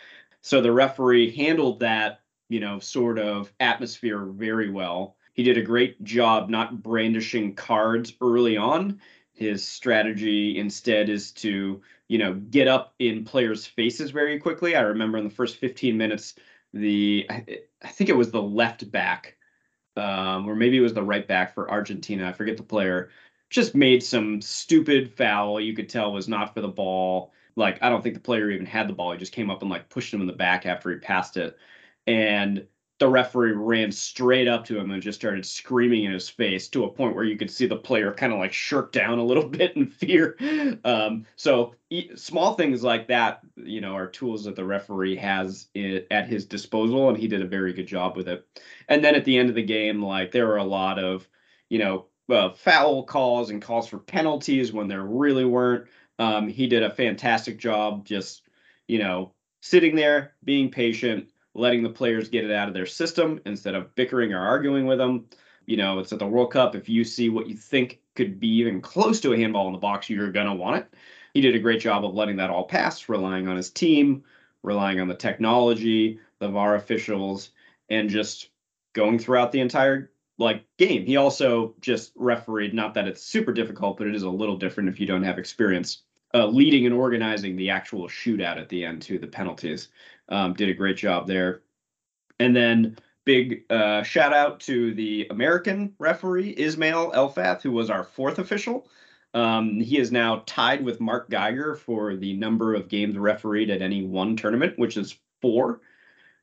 So 0.41 0.61
the 0.61 0.73
referee 0.73 1.35
handled 1.35 1.81
that, 1.81 2.21
you 2.49 2.61
know, 2.61 2.79
sort 2.79 3.19
of 3.19 3.53
atmosphere 3.59 4.25
very 4.25 4.71
well. 4.71 5.17
He 5.35 5.43
did 5.43 5.59
a 5.59 5.63
great 5.63 6.03
job 6.03 6.49
not 6.49 6.83
brandishing 6.83 7.55
cards 7.55 8.15
early 8.23 8.57
on. 8.57 9.01
His 9.37 9.67
strategy 9.69 10.59
instead 10.59 11.11
is 11.11 11.31
to, 11.33 11.83
you 12.09 12.19
know, 12.19 12.35
get 12.51 12.69
up 12.69 12.95
in 12.99 13.23
players' 13.23 13.67
faces 13.67 14.11
very 14.11 14.41
quickly. 14.41 14.75
I 14.75 14.81
remember 14.81 15.19
in 15.19 15.25
the 15.25 15.31
first 15.31 15.59
15 15.59 15.97
minutes, 15.97 16.35
the 16.73 17.27
I, 17.29 17.45
think 17.89 18.09
it 18.09 18.17
was 18.17 18.31
the 18.31 18.43
left 18.43 18.91
back, 18.91 19.37
um, 19.97 20.49
or 20.49 20.57
maybe 20.57 20.79
it 20.79 20.81
was 20.81 20.95
the 20.95 21.03
right 21.03 21.29
back 21.29 21.55
for 21.55 21.71
Argentina. 21.71 22.27
I 22.27 22.33
forget 22.33 22.57
the 22.57 22.63
player. 22.63 23.11
Just 23.51 23.75
made 23.75 24.03
some 24.03 24.41
stupid 24.41 25.13
foul. 25.13 25.61
You 25.61 25.75
could 25.75 25.91
tell 25.91 26.13
was 26.13 26.29
not 26.29 26.55
for 26.55 26.63
the 26.63 26.69
ball. 26.69 27.33
Like 27.57 27.83
I 27.83 27.91
don't 27.91 28.03
think 28.03 28.15
the 28.15 28.21
player 28.21 28.51
even 28.51 28.67
had 28.67 28.89
the 28.89 28.95
ball. 28.95 29.13
He 29.13 29.19
just 29.19 29.33
came 29.33 29.51
up 29.51 29.61
and 29.61 29.71
like 29.71 29.91
pushed 29.91 30.13
him 30.15 30.23
in 30.23 30.27
the 30.27 30.33
back 30.33 30.65
after 30.65 30.91
he 30.91 30.97
passed 30.97 31.37
it. 31.37 31.59
And 32.07 32.67
the 32.99 33.09
referee 33.09 33.53
ran 33.53 33.93
straight 33.93 34.49
up 34.49 34.65
to 34.65 34.79
him 34.79 34.91
and 34.91 35.03
just 35.03 35.19
started 35.19 35.45
screaming 35.45 36.05
in 36.05 36.13
his 36.13 36.31
face 36.31 36.67
to 36.69 36.85
a 36.85 36.91
point 36.91 37.15
where 37.15 37.25
you 37.25 37.37
could 37.37 37.51
see 37.51 37.67
the 37.67 37.77
player 37.77 38.13
kind 38.13 38.33
of 38.33 38.39
like 38.39 38.55
shirk 38.55 38.91
down 38.91 39.19
a 39.19 39.25
little 39.25 39.49
bit 39.49 39.77
in 39.77 39.87
fear. 39.87 40.37
Um, 40.85 41.27
so 41.37 41.75
e- 41.91 42.17
small 42.17 42.55
things 42.55 42.83
like 42.83 43.09
that, 43.09 43.41
you 43.57 43.83
know, 43.83 43.95
are 43.95 44.07
tools 44.07 44.45
that 44.45 44.57
the 44.57 44.65
referee 44.65 45.17
has 45.17 45.67
at 46.11 46.27
his 46.27 46.47
disposal, 46.47 47.11
and 47.11 47.19
he 47.19 47.29
did 47.29 47.43
a 47.43 47.47
very 47.47 47.75
good 47.75 47.87
job 47.87 48.17
with 48.17 48.29
it. 48.29 48.47
And 48.89 49.05
then 49.05 49.15
at 49.15 49.25
the 49.27 49.37
end 49.37 49.51
of 49.51 49.55
the 49.55 49.63
game, 49.63 50.03
like 50.03 50.33
there 50.33 50.47
were 50.47 50.57
a 50.57 50.65
lot 50.65 50.99
of, 50.99 51.29
you 51.69 51.79
know, 51.79 52.07
uh, 52.31 52.51
foul 52.51 53.05
calls 53.05 53.51
and 53.51 53.61
calls 53.61 53.87
for 53.87 53.99
penalties 53.99 54.73
when 54.73 54.89
there 54.89 55.05
really 55.05 55.45
weren't. 55.45 55.87
Um, 56.19 56.49
he 56.49 56.67
did 56.67 56.83
a 56.83 56.91
fantastic 56.91 57.59
job, 57.59 58.07
just 58.07 58.43
you 58.89 58.99
know, 58.99 59.33
sitting 59.61 59.97
there, 59.97 60.35
being 60.45 60.71
patient 60.71 61.29
letting 61.57 61.83
the 61.83 61.89
players 61.89 62.29
get 62.29 62.45
it 62.45 62.53
out 62.53 62.69
of 62.69 62.75
their 62.75 62.87
system 62.87 63.41
instead 63.47 63.75
of 63.75 63.95
bickering 63.95 64.33
or 64.33 64.41
arguing 64.41 64.87
with 64.87 64.99
them. 64.99 65.27
You 65.67 65.77
know, 65.77 65.99
it's 65.99 66.13
at 66.13 66.19
the 66.19 66.27
World 66.27 66.53
Cup. 66.53 66.77
If 66.77 66.89
you 66.89 67.03
see 67.03 67.29
what 67.29 67.49
you 67.49 67.55
think 67.55 68.01
could 68.15 68.39
be 68.39 68.49
even 68.49 68.81
close 68.81 69.21
to 69.21 69.33
a 69.33 69.37
handball 69.37 69.67
in 69.67 69.73
the 69.73 69.79
box, 69.79 70.09
you're 70.09 70.31
going 70.31 70.47
to 70.47 70.55
want 70.55 70.77
it. 70.77 70.95
He 71.35 71.41
did 71.41 71.57
a 71.57 71.61
great 71.61 71.81
job 71.81 72.05
of 72.05 72.15
letting 72.15 72.37
that 72.37 72.51
all 72.51 72.65
pass, 72.65 73.09
relying 73.09 73.49
on 73.49 73.57
his 73.57 73.71
team, 73.71 74.23
relying 74.63 75.01
on 75.01 75.09
the 75.09 75.15
technology, 75.15 76.21
the 76.39 76.49
VAR 76.49 76.77
officials, 76.77 77.51
and 77.91 78.09
just 78.09 78.51
going 78.93 79.19
throughout 79.19 79.53
the 79.53 79.61
entire 79.61 80.11
like 80.39 80.65
game. 80.77 81.05
He 81.05 81.17
also 81.17 81.75
just 81.81 82.13
refereed, 82.17 82.75
not 82.75 82.95
that 82.95 83.09
it's 83.09 83.23
super 83.23 83.53
difficult, 83.53 83.99
but 83.99 84.07
it 84.07 84.15
is 84.15 84.23
a 84.23 84.31
little 84.31 84.57
different 84.57 84.89
if 84.89 85.01
you 85.01 85.07
don't 85.07 85.23
have 85.25 85.39
experience. 85.39 86.03
Uh, 86.35 86.47
leading 86.47 86.85
and 86.85 86.95
organizing 86.95 87.57
the 87.57 87.71
actual 87.71 88.09
shootout 88.09 88.59
at 88.59 88.69
the 88.69 88.85
end 88.85 89.01
to 89.01 89.19
the 89.19 89.27
penalties 89.27 89.89
um, 90.29 90.53
did 90.53 90.69
a 90.69 90.75
great 90.75 90.97
job 90.97 91.27
there. 91.27 91.63
And 92.41 92.55
then 92.55 92.99
big 93.25 93.65
uh, 93.71 94.03
shout 94.03 94.33
out 94.33 94.61
to 94.61 94.95
the 94.95 95.27
American 95.31 95.95
referee 95.99 96.55
Ismail 96.57 97.13
Elfath, 97.13 97.63
who 97.63 97.73
was 97.73 97.91
our 97.91 98.05
fourth 98.05 98.39
official. 98.39 98.89
Um, 99.35 99.81
he 99.81 99.99
is 99.99 100.11
now 100.11 100.43
tied 100.47 100.83
with 100.83 101.01
Mark 101.01 101.29
Geiger 101.29 101.75
for 101.75 102.17
the 102.17 102.35
number 102.35 102.75
of 102.75 102.89
games 102.89 103.19
refereed 103.19 103.69
at 103.69 103.83
any 103.83 104.03
one 104.03 104.37
tournament, 104.37 104.79
which 104.79 104.97
is 104.97 105.19
four. 105.43 105.81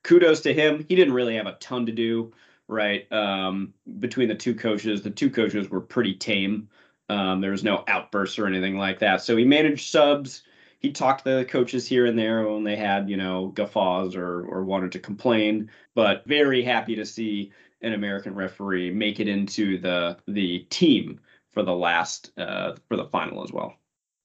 Kudos 0.04 0.42
to 0.42 0.54
him. 0.54 0.86
He 0.88 0.96
didn't 0.96 1.14
really 1.14 1.36
have 1.36 1.48
a 1.48 1.54
ton 1.54 1.86
to 1.88 1.92
do, 1.92 2.34
right? 2.68 3.12
Um, 3.12 3.74
between 4.00 4.28
the 4.28 4.36
two 4.36 4.54
coaches, 4.54 5.02
the 5.02 5.10
two 5.10 5.30
coaches 5.30 5.70
were 5.70 5.82
pretty 5.82 6.14
tame. 6.14 6.70
Um, 7.10 7.42
there 7.42 7.52
was 7.52 7.64
no 7.64 7.84
outbursts 7.88 8.40
or 8.40 8.48
anything 8.48 8.78
like 8.78 9.00
that. 9.00 9.22
So 9.22 9.36
he 9.36 9.46
managed 9.46 9.90
subs 9.90 10.44
he 10.84 10.92
talked 10.92 11.24
to 11.24 11.38
the 11.38 11.46
coaches 11.46 11.88
here 11.88 12.06
and 12.06 12.20
there 12.20 12.46
when 12.48 12.66
they 12.66 12.76
had, 12.76 13.10
you 13.10 13.16
know, 13.16 13.48
guffaws 13.56 14.16
or 14.16 14.46
or 14.46 14.66
wanted 14.66 14.92
to 14.92 15.00
complain, 15.00 15.72
but 15.96 16.26
very 16.28 16.62
happy 16.62 16.94
to 16.96 17.06
see 17.06 17.52
an 17.82 17.94
American 17.94 18.36
referee 18.36 18.92
make 18.92 19.20
it 19.22 19.30
into 19.30 19.80
the 19.80 20.18
the 20.28 20.60
team 20.70 21.20
for 21.52 21.64
the 21.64 21.74
last 21.74 22.38
uh 22.38 22.76
for 22.90 22.98
the 22.98 23.06
final 23.06 23.44
as 23.44 23.52
well. 23.52 23.76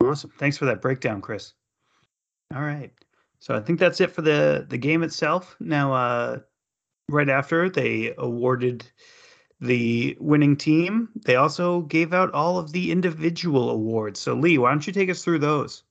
Awesome. 0.02 0.32
Thanks 0.36 0.58
for 0.58 0.64
that 0.64 0.82
breakdown, 0.82 1.20
Chris. 1.20 1.54
All 2.54 2.62
right. 2.62 2.92
So 3.38 3.54
I 3.54 3.60
think 3.60 3.78
that's 3.78 4.00
it 4.00 4.10
for 4.10 4.22
the 4.22 4.66
the 4.68 4.78
game 4.78 5.04
itself. 5.04 5.54
Now 5.60 5.92
uh 5.92 6.38
right 7.08 7.28
after 7.28 7.70
they 7.70 8.14
awarded 8.18 8.84
the 9.60 10.16
winning 10.20 10.56
team, 10.56 11.08
they 11.24 11.36
also 11.36 11.82
gave 11.82 12.12
out 12.12 12.32
all 12.32 12.58
of 12.58 12.72
the 12.72 12.92
individual 12.92 13.70
awards. 13.70 14.20
So 14.20 14.34
Lee, 14.34 14.58
why 14.58 14.70
don't 14.70 14.86
you 14.86 14.92
take 14.92 15.10
us 15.10 15.24
through 15.24 15.40
those? 15.40 15.82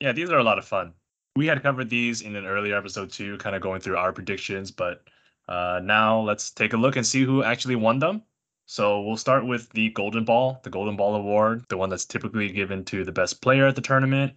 Yeah, 0.00 0.12
these 0.12 0.30
are 0.30 0.38
a 0.38 0.44
lot 0.44 0.58
of 0.58 0.64
fun. 0.64 0.92
We 1.36 1.46
had 1.46 1.62
covered 1.62 1.90
these 1.90 2.20
in 2.20 2.36
an 2.36 2.46
earlier 2.46 2.76
episode 2.76 3.10
too, 3.10 3.38
kind 3.38 3.56
of 3.56 3.62
going 3.62 3.80
through 3.80 3.96
our 3.96 4.12
predictions, 4.12 4.70
but 4.70 5.02
uh, 5.48 5.80
now 5.82 6.20
let's 6.20 6.50
take 6.50 6.72
a 6.72 6.76
look 6.76 6.96
and 6.96 7.06
see 7.06 7.24
who 7.24 7.42
actually 7.42 7.76
won 7.76 7.98
them. 7.98 8.22
So 8.66 9.02
we'll 9.02 9.16
start 9.16 9.46
with 9.46 9.68
the 9.70 9.90
Golden 9.90 10.24
Ball, 10.24 10.60
the 10.62 10.70
Golden 10.70 10.96
Ball 10.96 11.16
Award, 11.16 11.64
the 11.68 11.76
one 11.76 11.90
that's 11.90 12.06
typically 12.06 12.50
given 12.50 12.84
to 12.86 13.04
the 13.04 13.12
best 13.12 13.42
player 13.42 13.66
at 13.66 13.76
the 13.76 13.82
tournament. 13.82 14.32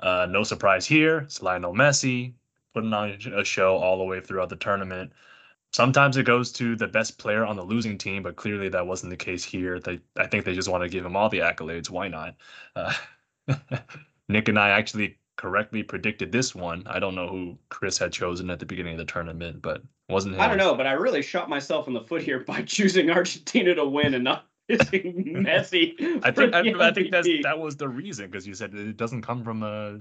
Uh, 0.00 0.26
no 0.28 0.42
surprise 0.42 0.86
here, 0.86 1.18
it's 1.18 1.42
Lionel 1.42 1.74
Messi 1.74 2.32
putting 2.74 2.92
on 2.92 3.10
a 3.34 3.44
show 3.44 3.76
all 3.76 3.98
the 3.98 4.04
way 4.04 4.20
throughout 4.20 4.48
the 4.48 4.56
tournament. 4.56 5.12
Sometimes 5.72 6.16
it 6.16 6.24
goes 6.24 6.50
to 6.52 6.76
the 6.76 6.86
best 6.86 7.18
player 7.18 7.44
on 7.44 7.56
the 7.56 7.62
losing 7.62 7.98
team, 7.98 8.22
but 8.22 8.36
clearly 8.36 8.68
that 8.70 8.86
wasn't 8.86 9.10
the 9.10 9.16
case 9.16 9.44
here. 9.44 9.78
They, 9.78 10.00
I 10.16 10.26
think 10.26 10.44
they 10.44 10.54
just 10.54 10.68
want 10.68 10.82
to 10.82 10.88
give 10.88 11.04
him 11.04 11.16
all 11.16 11.28
the 11.28 11.40
accolades. 11.40 11.90
Why 11.90 12.08
not? 12.08 12.36
Uh, 12.74 12.92
Nick 14.28 14.48
and 14.48 14.58
I 14.58 14.70
actually 14.70 15.18
correctly 15.36 15.82
predicted 15.82 16.32
this 16.32 16.54
one. 16.54 16.82
I 16.86 16.98
don't 16.98 17.14
know 17.14 17.28
who 17.28 17.58
Chris 17.68 17.96
had 17.96 18.12
chosen 18.12 18.50
at 18.50 18.58
the 18.58 18.66
beginning 18.66 18.94
of 18.94 18.98
the 18.98 19.04
tournament, 19.10 19.62
but 19.62 19.82
wasn't 20.08 20.34
him. 20.34 20.40
I 20.40 20.48
don't 20.48 20.58
know, 20.58 20.74
but 20.74 20.86
I 20.86 20.92
really 20.92 21.22
shot 21.22 21.48
myself 21.48 21.86
in 21.86 21.94
the 21.94 22.00
foot 22.00 22.22
here 22.22 22.40
by 22.40 22.62
choosing 22.66 23.10
Argentina 23.10 23.74
to 23.74 23.86
win 23.86 24.14
and 24.14 24.24
not 24.24 24.46
choosing 24.70 25.44
Messi. 25.46 26.20
I 26.24 26.30
think 26.30 26.54
I, 26.54 26.88
I, 26.88 26.92
think 26.92 27.10
that's, 27.10 27.28
that 27.42 27.58
was 27.58 27.76
the 27.76 27.88
reason 27.88 28.26
because 28.26 28.46
you 28.46 28.54
said 28.54 28.74
it 28.74 28.96
doesn't 28.96 29.22
come 29.22 29.44
from 29.44 29.62
a 29.62 30.00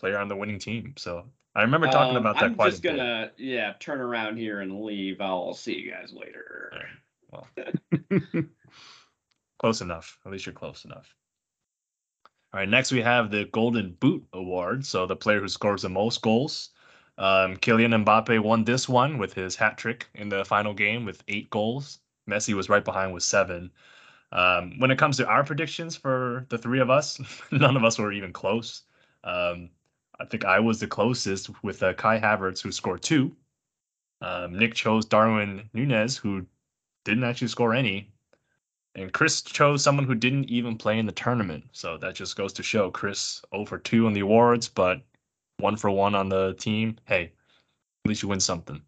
player 0.00 0.18
on 0.18 0.28
the 0.28 0.36
winning 0.36 0.58
team. 0.58 0.94
So 0.96 1.26
I 1.54 1.62
remember 1.62 1.88
talking 1.88 2.16
Um, 2.16 2.26
about 2.26 2.36
that 2.40 2.40
quite 2.40 2.46
I'm 2.50 2.54
quite 2.56 2.70
just 2.70 2.78
a 2.80 2.82
bit. 2.82 2.96
gonna 2.96 3.30
yeah 3.36 3.74
turn 3.80 4.00
around 4.00 4.36
here 4.36 4.60
and 4.60 4.82
leave. 4.82 5.20
I'll 5.20 5.54
see 5.54 5.76
you 5.78 5.90
guys 5.92 6.12
later. 6.12 6.72
Well, 7.30 7.46
close 9.58 9.80
enough. 9.80 10.18
At 10.24 10.32
least 10.32 10.46
you're 10.46 10.52
close 10.52 10.84
enough. 10.84 11.14
All 12.52 12.58
right, 12.58 12.68
next 12.68 12.90
we 12.90 13.00
have 13.02 13.30
the 13.30 13.44
Golden 13.52 13.92
Boot 14.00 14.24
Award. 14.32 14.84
So 14.84 15.06
the 15.06 15.16
player 15.16 15.40
who 15.40 15.48
scores 15.48 15.82
the 15.82 15.88
most 15.88 16.22
goals. 16.22 16.70
Um, 17.18 17.56
Kylian 17.58 18.04
Mbappe 18.04 18.40
won 18.42 18.64
this 18.64 18.88
one 18.88 19.18
with 19.18 19.34
his 19.34 19.54
hat 19.54 19.76
trick 19.78 20.08
in 20.14 20.28
the 20.28 20.44
final 20.44 20.72
game 20.74 21.04
with 21.04 21.22
eight 21.28 21.50
goals. 21.50 22.00
Messi 22.28 22.54
was 22.54 22.68
right 22.68 22.84
behind 22.84 23.12
with 23.12 23.22
seven. 23.22 23.70
Um, 24.32 24.78
when 24.78 24.90
it 24.90 24.98
comes 24.98 25.16
to 25.18 25.26
our 25.26 25.44
predictions 25.44 25.96
for 25.96 26.46
the 26.48 26.58
three 26.58 26.80
of 26.80 26.90
us, 26.90 27.20
none 27.52 27.76
of 27.76 27.84
us 27.84 27.98
were 27.98 28.12
even 28.12 28.32
close. 28.32 28.82
Um, 29.22 29.70
I 30.20 30.26
think 30.26 30.44
I 30.44 30.60
was 30.60 30.78
the 30.78 30.86
closest 30.86 31.50
with 31.64 31.82
uh, 31.82 31.94
Kai 31.94 32.20
Havertz, 32.20 32.60
who 32.60 32.70
scored 32.70 33.02
two. 33.02 33.34
Um, 34.20 34.58
Nick 34.58 34.74
chose 34.74 35.06
Darwin 35.06 35.68
Nunez, 35.72 36.16
who 36.16 36.44
didn't 37.06 37.24
actually 37.24 37.48
score 37.48 37.72
any. 37.74 38.12
And 38.94 39.12
Chris 39.12 39.40
chose 39.40 39.82
someone 39.82 40.04
who 40.04 40.14
didn't 40.14 40.50
even 40.50 40.76
play 40.76 40.98
in 40.98 41.06
the 41.06 41.12
tournament. 41.12 41.64
So 41.72 41.96
that 41.98 42.14
just 42.14 42.36
goes 42.36 42.52
to 42.54 42.62
show 42.62 42.90
Chris 42.90 43.40
0 43.54 43.64
for 43.64 43.78
2 43.78 44.06
on 44.06 44.12
the 44.12 44.20
awards, 44.20 44.68
but 44.68 45.00
one 45.58 45.76
for 45.76 45.90
one 45.90 46.14
on 46.14 46.28
the 46.28 46.54
team. 46.54 46.96
Hey, 47.06 47.32
at 48.04 48.08
least 48.08 48.22
you 48.22 48.28
win 48.28 48.40
something. 48.40 48.82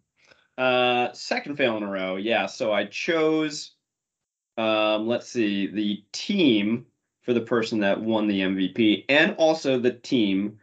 Uh, 0.58 1.12
second 1.12 1.56
fail 1.56 1.78
in 1.78 1.82
a 1.82 1.90
row. 1.90 2.16
Yeah. 2.16 2.44
So 2.44 2.72
I 2.72 2.84
chose, 2.84 3.72
um, 4.58 5.06
let's 5.06 5.28
see, 5.28 5.66
the 5.66 6.04
team 6.12 6.84
for 7.22 7.32
the 7.32 7.40
person 7.40 7.78
that 7.80 8.00
won 8.00 8.26
the 8.26 8.40
MVP, 8.40 9.04
and 9.08 9.34
also 9.36 9.78
the 9.78 9.92
team 9.92 10.58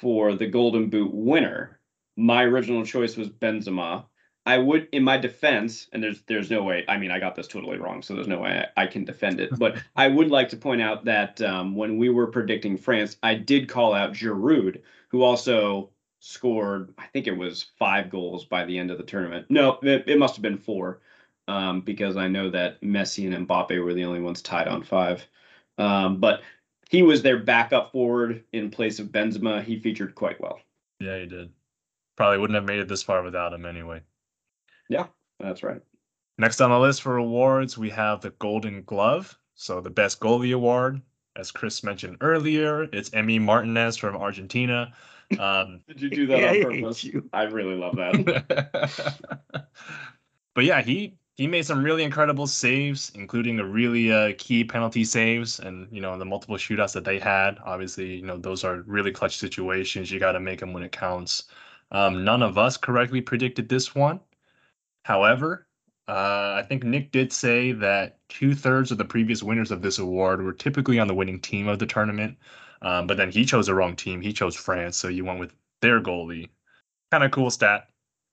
for 0.00 0.34
the 0.34 0.46
Golden 0.46 0.90
Boot 0.90 1.12
winner. 1.12 1.80
My 2.16 2.44
original 2.44 2.84
choice 2.84 3.16
was 3.16 3.28
Benzema. 3.28 4.04
I 4.44 4.58
would, 4.58 4.88
in 4.92 5.02
my 5.02 5.16
defense, 5.16 5.88
and 5.92 6.02
there's 6.02 6.22
there's 6.22 6.50
no 6.50 6.62
way. 6.62 6.84
I 6.88 6.98
mean, 6.98 7.10
I 7.10 7.18
got 7.18 7.34
this 7.34 7.48
totally 7.48 7.78
wrong, 7.78 8.00
so 8.02 8.14
there's 8.14 8.28
no 8.28 8.38
way 8.38 8.64
I, 8.76 8.84
I 8.84 8.86
can 8.86 9.04
defend 9.04 9.40
it. 9.40 9.58
But 9.58 9.82
I 9.96 10.06
would 10.06 10.30
like 10.30 10.50
to 10.50 10.56
point 10.56 10.80
out 10.80 11.04
that 11.06 11.40
um, 11.42 11.74
when 11.74 11.98
we 11.98 12.10
were 12.10 12.28
predicting 12.28 12.76
France, 12.76 13.16
I 13.22 13.34
did 13.34 13.68
call 13.68 13.92
out 13.92 14.12
Giroud, 14.12 14.82
who 15.08 15.22
also 15.22 15.90
scored, 16.20 16.94
I 16.98 17.06
think 17.06 17.26
it 17.26 17.36
was 17.36 17.66
five 17.78 18.10
goals 18.10 18.44
by 18.44 18.64
the 18.64 18.78
end 18.78 18.90
of 18.90 18.98
the 18.98 19.04
tournament. 19.04 19.46
No, 19.48 19.78
it, 19.82 20.04
it 20.06 20.18
must 20.18 20.36
have 20.36 20.42
been 20.42 20.58
four, 20.58 21.00
um, 21.48 21.80
because 21.80 22.16
I 22.16 22.28
know 22.28 22.50
that 22.50 22.80
Messi 22.82 23.32
and 23.32 23.48
Mbappe 23.48 23.82
were 23.82 23.94
the 23.94 24.04
only 24.04 24.20
ones 24.20 24.42
tied 24.42 24.68
on 24.68 24.82
five. 24.82 25.26
Um, 25.78 26.20
but 26.20 26.42
he 26.90 27.02
was 27.02 27.22
their 27.22 27.38
backup 27.38 27.92
forward 27.92 28.44
in 28.52 28.70
place 28.70 28.98
of 28.98 29.08
Benzema. 29.08 29.62
He 29.62 29.78
featured 29.78 30.14
quite 30.14 30.40
well. 30.40 30.60
Yeah, 31.00 31.18
he 31.18 31.26
did. 31.26 31.50
Probably 32.16 32.38
wouldn't 32.38 32.54
have 32.54 32.64
made 32.64 32.78
it 32.78 32.88
this 32.88 33.02
far 33.02 33.22
without 33.22 33.52
him 33.52 33.66
anyway. 33.66 34.02
Yeah, 34.88 35.06
that's 35.38 35.62
right. 35.62 35.80
Next 36.38 36.60
on 36.60 36.70
the 36.70 36.78
list 36.78 37.02
for 37.02 37.16
awards, 37.16 37.76
we 37.76 37.90
have 37.90 38.20
the 38.20 38.30
Golden 38.30 38.82
Glove. 38.82 39.38
So 39.54 39.80
the 39.80 39.90
best 39.90 40.20
goalie 40.20 40.54
award, 40.54 41.00
as 41.34 41.50
Chris 41.50 41.82
mentioned 41.82 42.18
earlier, 42.20 42.84
it's 42.92 43.10
Emi 43.10 43.40
Martinez 43.40 43.96
from 43.96 44.16
Argentina. 44.16 44.92
Um, 45.38 45.80
Did 45.88 46.00
you 46.02 46.10
do 46.10 46.26
that 46.26 46.38
Yeah, 46.38 46.48
on 46.48 46.54
hate 46.54 46.82
purpose? 46.82 47.04
you. 47.04 47.28
I 47.32 47.44
really 47.44 47.74
love 47.74 47.96
that. 47.96 48.86
but 50.54 50.64
yeah, 50.64 50.82
he 50.82 51.16
he 51.36 51.46
made 51.46 51.66
some 51.66 51.84
really 51.84 52.02
incredible 52.02 52.46
saves, 52.46 53.12
including 53.14 53.60
a 53.60 53.64
really 53.64 54.10
uh, 54.10 54.32
key 54.38 54.64
penalty 54.64 55.04
saves, 55.04 55.60
and 55.60 55.86
you 55.92 56.00
know 56.00 56.18
the 56.18 56.24
multiple 56.24 56.56
shootouts 56.56 56.94
that 56.94 57.04
they 57.04 57.18
had. 57.18 57.58
Obviously, 57.64 58.16
you 58.16 58.26
know 58.26 58.38
those 58.38 58.64
are 58.64 58.82
really 58.82 59.12
clutch 59.12 59.36
situations. 59.36 60.10
You 60.10 60.18
got 60.18 60.32
to 60.32 60.40
make 60.40 60.60
them 60.60 60.72
when 60.72 60.82
it 60.82 60.92
counts. 60.92 61.44
Um, 61.90 62.24
none 62.24 62.42
of 62.42 62.58
us 62.58 62.76
correctly 62.76 63.20
predicted 63.20 63.68
this 63.68 63.94
one. 63.94 64.20
However, 65.04 65.66
uh, 66.08 66.54
I 66.56 66.64
think 66.68 66.84
Nick 66.84 67.12
did 67.12 67.32
say 67.32 67.72
that 67.72 68.18
two 68.28 68.54
thirds 68.54 68.90
of 68.90 68.98
the 68.98 69.04
previous 69.04 69.42
winners 69.42 69.70
of 69.70 69.82
this 69.82 69.98
award 69.98 70.42
were 70.42 70.52
typically 70.52 70.98
on 70.98 71.08
the 71.08 71.14
winning 71.14 71.40
team 71.40 71.68
of 71.68 71.78
the 71.78 71.86
tournament. 71.86 72.38
Um, 72.82 73.06
but 73.06 73.16
then 73.16 73.30
he 73.30 73.44
chose 73.44 73.66
the 73.66 73.74
wrong 73.74 73.96
team. 73.96 74.20
He 74.20 74.32
chose 74.32 74.54
France, 74.56 74.96
so 74.96 75.08
you 75.08 75.24
went 75.24 75.40
with 75.40 75.54
their 75.82 76.00
goalie. 76.00 76.50
Kind 77.10 77.24
of 77.24 77.30
cool 77.30 77.50
stat. 77.50 77.88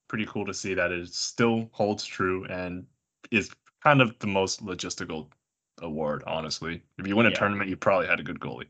Pretty 0.08 0.26
cool 0.26 0.46
to 0.46 0.54
see 0.54 0.74
that 0.74 0.92
it 0.92 1.14
still 1.14 1.70
holds 1.74 2.06
true 2.06 2.46
and 2.46 2.86
is 3.32 3.52
kind 3.84 4.02
of 4.02 4.18
the 4.20 4.28
most 4.28 4.66
logistical 4.66 5.28
award, 5.82 6.24
honestly. 6.26 6.82
If 6.98 7.08
you 7.08 7.16
win 7.16 7.26
a 7.26 7.30
Yeah. 7.30 7.36
tournament, 7.40 7.70
you 7.70 7.76
probably 7.76 8.08
had 8.08 8.20
a 8.20 8.24
good 8.24 8.40
goalie. 8.40 8.68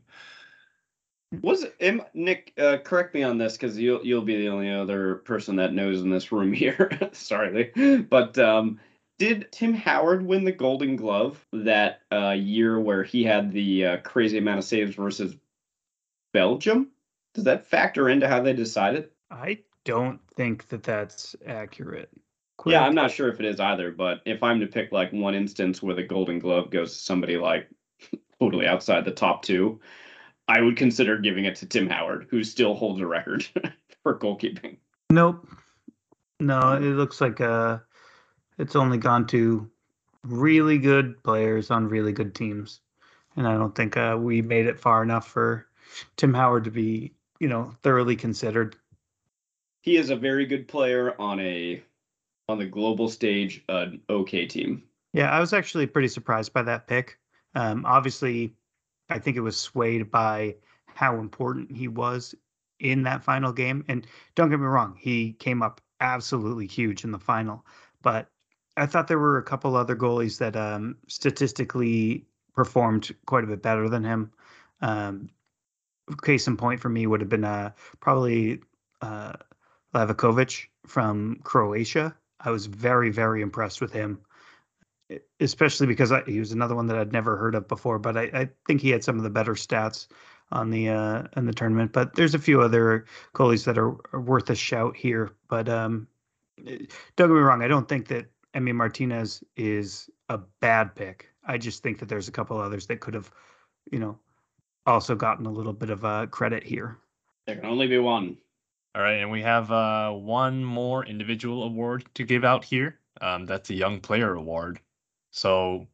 Was 1.42 1.64
it, 1.64 1.74
am, 1.80 2.02
Nick? 2.14 2.52
Uh, 2.58 2.78
correct 2.78 3.14
me 3.14 3.22
on 3.22 3.38
this 3.38 3.56
because 3.56 3.76
you'll 3.76 4.04
you'll 4.04 4.22
be 4.22 4.36
the 4.36 4.48
only 4.48 4.70
other 4.70 5.16
person 5.16 5.56
that 5.56 5.72
knows 5.72 6.02
in 6.02 6.10
this 6.10 6.30
room 6.30 6.52
here. 6.62 6.90
Sorry, 7.12 7.70
Lee. 7.74 8.02
but 8.02 8.38
um, 8.38 8.78
did 9.18 9.50
Tim 9.50 9.74
Howard 9.74 10.24
win 10.24 10.44
the 10.44 10.52
Golden 10.52 10.96
Glove 10.96 11.44
that 11.52 12.02
uh, 12.12 12.30
year 12.30 12.78
where 12.78 13.02
he 13.02 13.24
had 13.24 13.52
the 13.52 13.86
uh, 13.86 13.96
crazy 13.98 14.38
amount 14.38 14.58
of 14.58 14.64
saves 14.64 14.94
versus 14.94 15.36
Belgium? 16.32 16.90
Does 17.34 17.44
that 17.44 17.66
factor 17.66 18.08
into 18.08 18.28
how 18.28 18.40
they 18.40 18.52
decided? 18.52 19.10
I 19.30 19.58
don't 19.84 20.20
think 20.36 20.68
that 20.68 20.84
that's 20.84 21.34
accurate. 21.46 22.10
Yeah, 22.72 22.82
I'm 22.82 22.94
not 22.94 23.10
sure 23.10 23.28
if 23.28 23.40
it 23.40 23.46
is 23.46 23.60
either. 23.60 23.90
But 23.90 24.20
if 24.24 24.42
I'm 24.42 24.60
to 24.60 24.66
pick 24.66 24.92
like 24.92 25.12
one 25.12 25.34
instance 25.34 25.82
where 25.82 25.94
the 25.94 26.02
Golden 26.02 26.38
Glove 26.38 26.70
goes 26.70 26.92
to 26.92 26.98
somebody 26.98 27.36
like 27.36 27.68
totally 28.40 28.66
outside 28.66 29.04
the 29.04 29.10
top 29.10 29.42
two, 29.42 29.80
I 30.48 30.60
would 30.60 30.76
consider 30.76 31.18
giving 31.18 31.44
it 31.44 31.56
to 31.56 31.66
Tim 31.66 31.88
Howard, 31.88 32.26
who 32.30 32.44
still 32.44 32.74
holds 32.74 33.00
a 33.00 33.06
record 33.06 33.46
for 34.02 34.18
goalkeeping. 34.18 34.78
Nope. 35.10 35.48
No, 36.40 36.72
it 36.72 36.80
looks 36.80 37.20
like 37.20 37.40
uh 37.40 37.78
it's 38.58 38.76
only 38.76 38.98
gone 38.98 39.26
to 39.28 39.70
really 40.24 40.78
good 40.78 41.22
players 41.22 41.70
on 41.70 41.88
really 41.88 42.12
good 42.12 42.34
teams. 42.34 42.80
And 43.36 43.46
I 43.46 43.54
don't 43.54 43.74
think 43.74 43.96
uh 43.96 44.16
we 44.20 44.42
made 44.42 44.66
it 44.66 44.80
far 44.80 45.02
enough 45.02 45.28
for 45.28 45.66
Tim 46.16 46.34
Howard 46.34 46.64
to 46.64 46.70
be, 46.70 47.14
you 47.40 47.48
know, 47.48 47.72
thoroughly 47.82 48.16
considered. 48.16 48.76
he 49.82 49.96
is 49.96 50.10
a 50.10 50.16
very 50.16 50.46
good 50.46 50.66
player 50.68 51.14
on 51.20 51.38
a 51.40 51.82
on 52.48 52.58
the 52.58 52.66
global 52.66 53.08
stage 53.08 53.62
an 53.68 54.00
okay 54.10 54.46
team 54.46 54.82
Yeah, 55.12 55.30
I 55.30 55.40
was 55.40 55.52
actually 55.52 55.86
pretty 55.86 56.08
surprised 56.08 56.52
by 56.52 56.62
that 56.62 56.86
pick. 56.86 57.18
Um 57.54 57.84
obviously 57.86 58.54
I 59.08 59.18
think 59.18 59.36
it 59.36 59.40
was 59.40 59.58
swayed 59.58 60.10
by 60.10 60.56
how 60.86 61.18
important 61.18 61.70
he 61.70 61.88
was 61.88 62.34
in 62.80 63.02
that 63.02 63.24
final 63.24 63.52
game. 63.52 63.84
And 63.88 64.06
don't 64.34 64.50
get 64.50 64.60
me 64.60 64.66
wrong, 64.66 64.96
he 64.98 65.32
came 65.34 65.62
up 65.62 65.80
absolutely 66.00 66.66
huge 66.66 67.04
in 67.04 67.12
the 67.12 67.18
final. 67.18 67.64
But 68.02 68.30
I 68.76 68.86
thought 68.86 69.08
there 69.08 69.18
were 69.18 69.38
a 69.38 69.42
couple 69.42 69.76
other 69.76 69.96
goalies 69.96 70.38
that 70.38 70.56
um, 70.56 70.96
statistically 71.08 72.26
performed 72.54 73.14
quite 73.26 73.44
a 73.44 73.46
bit 73.46 73.62
better 73.62 73.88
than 73.88 74.04
him. 74.04 74.32
Um, 74.80 75.30
case 76.22 76.46
in 76.46 76.56
point 76.56 76.80
for 76.80 76.88
me 76.88 77.06
would 77.06 77.20
have 77.20 77.30
been 77.30 77.44
uh, 77.44 77.70
probably 78.00 78.60
uh, 79.00 79.34
Livakovic 79.94 80.66
from 80.86 81.40
Croatia. 81.44 82.14
I 82.44 82.50
was 82.50 82.66
very, 82.66 83.10
very 83.10 83.42
impressed 83.42 83.80
with 83.80 83.92
him, 83.92 84.20
especially 85.40 85.86
because 85.86 86.12
I, 86.12 86.22
he 86.24 86.38
was 86.38 86.52
another 86.52 86.74
one 86.74 86.86
that 86.86 86.98
I'd 86.98 87.12
never 87.12 87.36
heard 87.36 87.54
of 87.54 87.68
before. 87.68 87.98
But 87.98 88.16
I, 88.16 88.22
I 88.34 88.48
think 88.66 88.80
he 88.80 88.90
had 88.90 89.02
some 89.02 89.16
of 89.16 89.22
the 89.22 89.30
better 89.30 89.54
stats 89.54 90.08
on 90.52 90.70
the 90.70 90.90
uh, 90.90 91.22
in 91.36 91.46
the 91.46 91.52
tournament. 91.52 91.92
But 91.92 92.14
there's 92.14 92.34
a 92.34 92.38
few 92.38 92.60
other 92.60 93.06
goalies 93.34 93.64
that 93.64 93.78
are, 93.78 93.96
are 94.12 94.20
worth 94.20 94.50
a 94.50 94.54
shout 94.54 94.96
here. 94.96 95.30
But 95.48 95.68
um, 95.68 96.06
don't 96.64 96.78
get 97.16 97.28
me 97.28 97.40
wrong, 97.40 97.62
I 97.62 97.68
don't 97.68 97.88
think 97.88 98.08
that 98.08 98.26
Emi 98.54 98.74
Martinez 98.74 99.42
is 99.56 100.08
a 100.28 100.38
bad 100.60 100.94
pick. 100.94 101.30
I 101.46 101.58
just 101.58 101.82
think 101.82 101.98
that 101.98 102.08
there's 102.08 102.28
a 102.28 102.32
couple 102.32 102.58
others 102.58 102.86
that 102.86 103.00
could 103.00 103.14
have, 103.14 103.30
you 103.90 103.98
know, 103.98 104.18
also 104.86 105.14
gotten 105.14 105.46
a 105.46 105.50
little 105.50 105.72
bit 105.72 105.90
of 105.90 106.04
uh, 106.04 106.26
credit 106.26 106.62
here. 106.62 106.98
there 107.46 107.56
can 107.56 107.66
only 107.66 107.86
be 107.86 107.98
one 107.98 108.36
All 108.94 109.02
right, 109.02 109.20
and 109.20 109.30
we 109.30 109.42
have 109.42 109.72
uh, 109.72 110.12
one 110.12 110.64
more 110.64 111.04
individual 111.04 111.64
award 111.64 112.04
to 112.14 112.24
give 112.24 112.44
out 112.44 112.64
here. 112.64 113.00
Um, 113.20 113.44
that's 113.44 113.68
the 113.68 113.74
Young 113.74 113.98
Player 114.00 114.34
Award. 114.34 114.78
So 115.32 115.88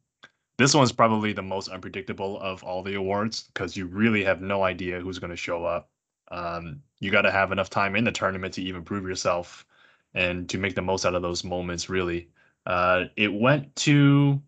this 0.59 0.75
one's 0.75 0.93
probably 0.93 1.33
the 1.33 1.43
most 1.43 1.69
unpredictable 1.69 2.39
of 2.41 2.63
all 2.63 2.83
the 2.83 2.97
awards 2.97 3.45
because 3.55 3.75
you 3.75 3.87
really 3.87 4.23
have 4.25 4.43
no 4.43 4.65
idea 4.65 5.01
who's 5.01 5.19
going 5.19 5.31
to 5.31 5.37
show 5.37 5.65
up. 5.65 5.89
Um, 6.31 6.83
you 6.99 7.11
got 7.11 7.23
to 7.23 7.31
have 7.31 7.53
enough 7.53 7.71
time 7.71 7.97
in 7.97 8.05
the 8.05 8.13
tournament 8.13 8.53
to 8.55 8.63
even 8.63 8.85
prove 8.85 9.09
yourself 9.09 9.65
and 10.13 10.47
to 10.51 10.59
make 10.59 10.75
the 10.75 10.83
most 10.83 11.07
out 11.07 11.15
of 11.15 11.23
those 11.23 11.43
moments, 11.43 11.89
really. 11.89 12.29
Uh, 12.67 13.05
it 13.17 13.33
went 13.33 13.75
to 13.77 14.43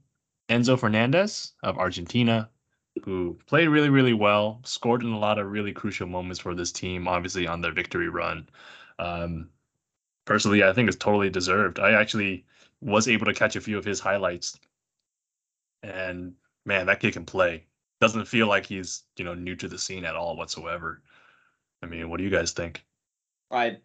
Enzo 0.50 0.78
Fernandez 0.78 1.52
of 1.62 1.78
Argentina, 1.78 2.50
who 3.04 3.38
played 3.46 3.68
really, 3.68 3.88
really 3.88 4.12
well, 4.12 4.60
scored 4.64 5.02
in 5.02 5.12
a 5.12 5.18
lot 5.18 5.38
of 5.38 5.50
really 5.50 5.72
crucial 5.72 6.06
moments 6.06 6.40
for 6.40 6.54
this 6.54 6.72
team, 6.72 7.08
obviously 7.08 7.46
on 7.46 7.60
their 7.60 7.72
victory 7.72 8.08
run. 8.08 8.48
Um, 8.98 9.48
personally, 10.24 10.62
I 10.62 10.72
think 10.72 10.88
it's 10.88 10.96
totally 10.96 11.30
deserved. 11.30 11.78
I 11.78 11.92
actually 11.92 12.44
was 12.80 13.08
able 13.08 13.26
to 13.26 13.34
catch 13.34 13.56
a 13.56 13.60
few 13.60 13.78
of 13.78 13.84
his 13.84 14.00
highlights, 14.00 14.58
and 15.82 16.34
man, 16.64 16.86
that 16.86 17.00
kid 17.00 17.14
can 17.14 17.24
play. 17.24 17.64
Doesn't 18.00 18.26
feel 18.26 18.46
like 18.46 18.66
he's 18.66 19.04
you 19.16 19.24
know 19.24 19.34
new 19.34 19.56
to 19.56 19.68
the 19.68 19.78
scene 19.78 20.04
at 20.04 20.16
all 20.16 20.36
whatsoever. 20.36 21.02
I 21.82 21.86
mean, 21.86 22.10
what 22.10 22.18
do 22.18 22.24
you 22.24 22.30
guys 22.30 22.52
think? 22.52 22.84
I 23.50 23.78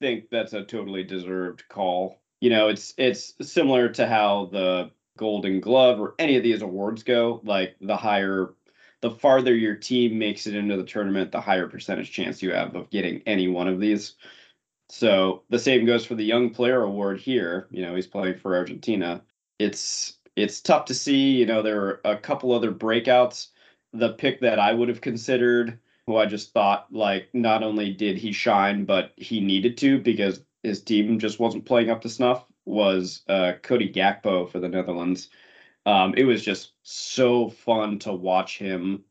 think 0.00 0.30
that's 0.30 0.52
a 0.52 0.64
totally 0.64 1.04
deserved 1.04 1.64
call. 1.68 2.20
You 2.40 2.50
know, 2.50 2.68
it's 2.68 2.94
it's 2.98 3.34
similar 3.40 3.88
to 3.90 4.06
how 4.06 4.50
the 4.52 4.90
Golden 5.16 5.60
Glove 5.60 6.00
or 6.00 6.14
any 6.18 6.36
of 6.36 6.42
these 6.42 6.62
awards 6.62 7.02
go. 7.02 7.40
Like 7.44 7.76
the 7.80 7.96
higher, 7.96 8.54
the 9.00 9.10
farther 9.10 9.54
your 9.54 9.76
team 9.76 10.18
makes 10.18 10.46
it 10.46 10.54
into 10.54 10.76
the 10.76 10.84
tournament, 10.84 11.32
the 11.32 11.40
higher 11.40 11.68
percentage 11.68 12.10
chance 12.10 12.42
you 12.42 12.52
have 12.52 12.74
of 12.74 12.90
getting 12.90 13.22
any 13.26 13.48
one 13.48 13.68
of 13.68 13.80
these. 13.80 14.14
So 14.88 15.42
the 15.50 15.58
same 15.58 15.86
goes 15.86 16.04
for 16.04 16.14
the 16.14 16.24
Young 16.24 16.50
Player 16.50 16.82
Award 16.82 17.20
here. 17.20 17.68
You 17.70 17.82
know, 17.82 17.94
he's 17.94 18.06
playing 18.06 18.38
for 18.38 18.56
Argentina. 18.56 19.22
It's 19.58 20.18
it's 20.36 20.60
tough 20.60 20.84
to 20.86 20.94
see. 20.94 21.32
You 21.32 21.46
know, 21.46 21.62
there 21.62 21.80
are 21.80 22.00
a 22.04 22.16
couple 22.16 22.52
other 22.52 22.72
breakouts. 22.72 23.48
The 23.92 24.12
pick 24.14 24.40
that 24.40 24.58
I 24.58 24.72
would 24.72 24.88
have 24.88 25.00
considered, 25.00 25.78
who 26.06 26.16
I 26.16 26.26
just 26.26 26.52
thought 26.52 26.92
like 26.92 27.28
not 27.32 27.62
only 27.62 27.92
did 27.92 28.18
he 28.18 28.32
shine, 28.32 28.84
but 28.84 29.12
he 29.16 29.40
needed 29.40 29.78
to 29.78 29.98
because 30.00 30.42
his 30.62 30.82
team 30.82 31.18
just 31.18 31.38
wasn't 31.38 31.66
playing 31.66 31.90
up 31.90 32.02
to 32.02 32.08
snuff, 32.08 32.44
was 32.64 33.22
uh, 33.28 33.52
Cody 33.62 33.92
Gakpo 33.92 34.50
for 34.50 34.58
the 34.58 34.68
Netherlands. 34.68 35.28
Um, 35.86 36.14
it 36.16 36.24
was 36.24 36.42
just 36.42 36.72
so 36.82 37.50
fun 37.50 37.98
to 38.00 38.12
watch 38.12 38.58
him 38.58 39.04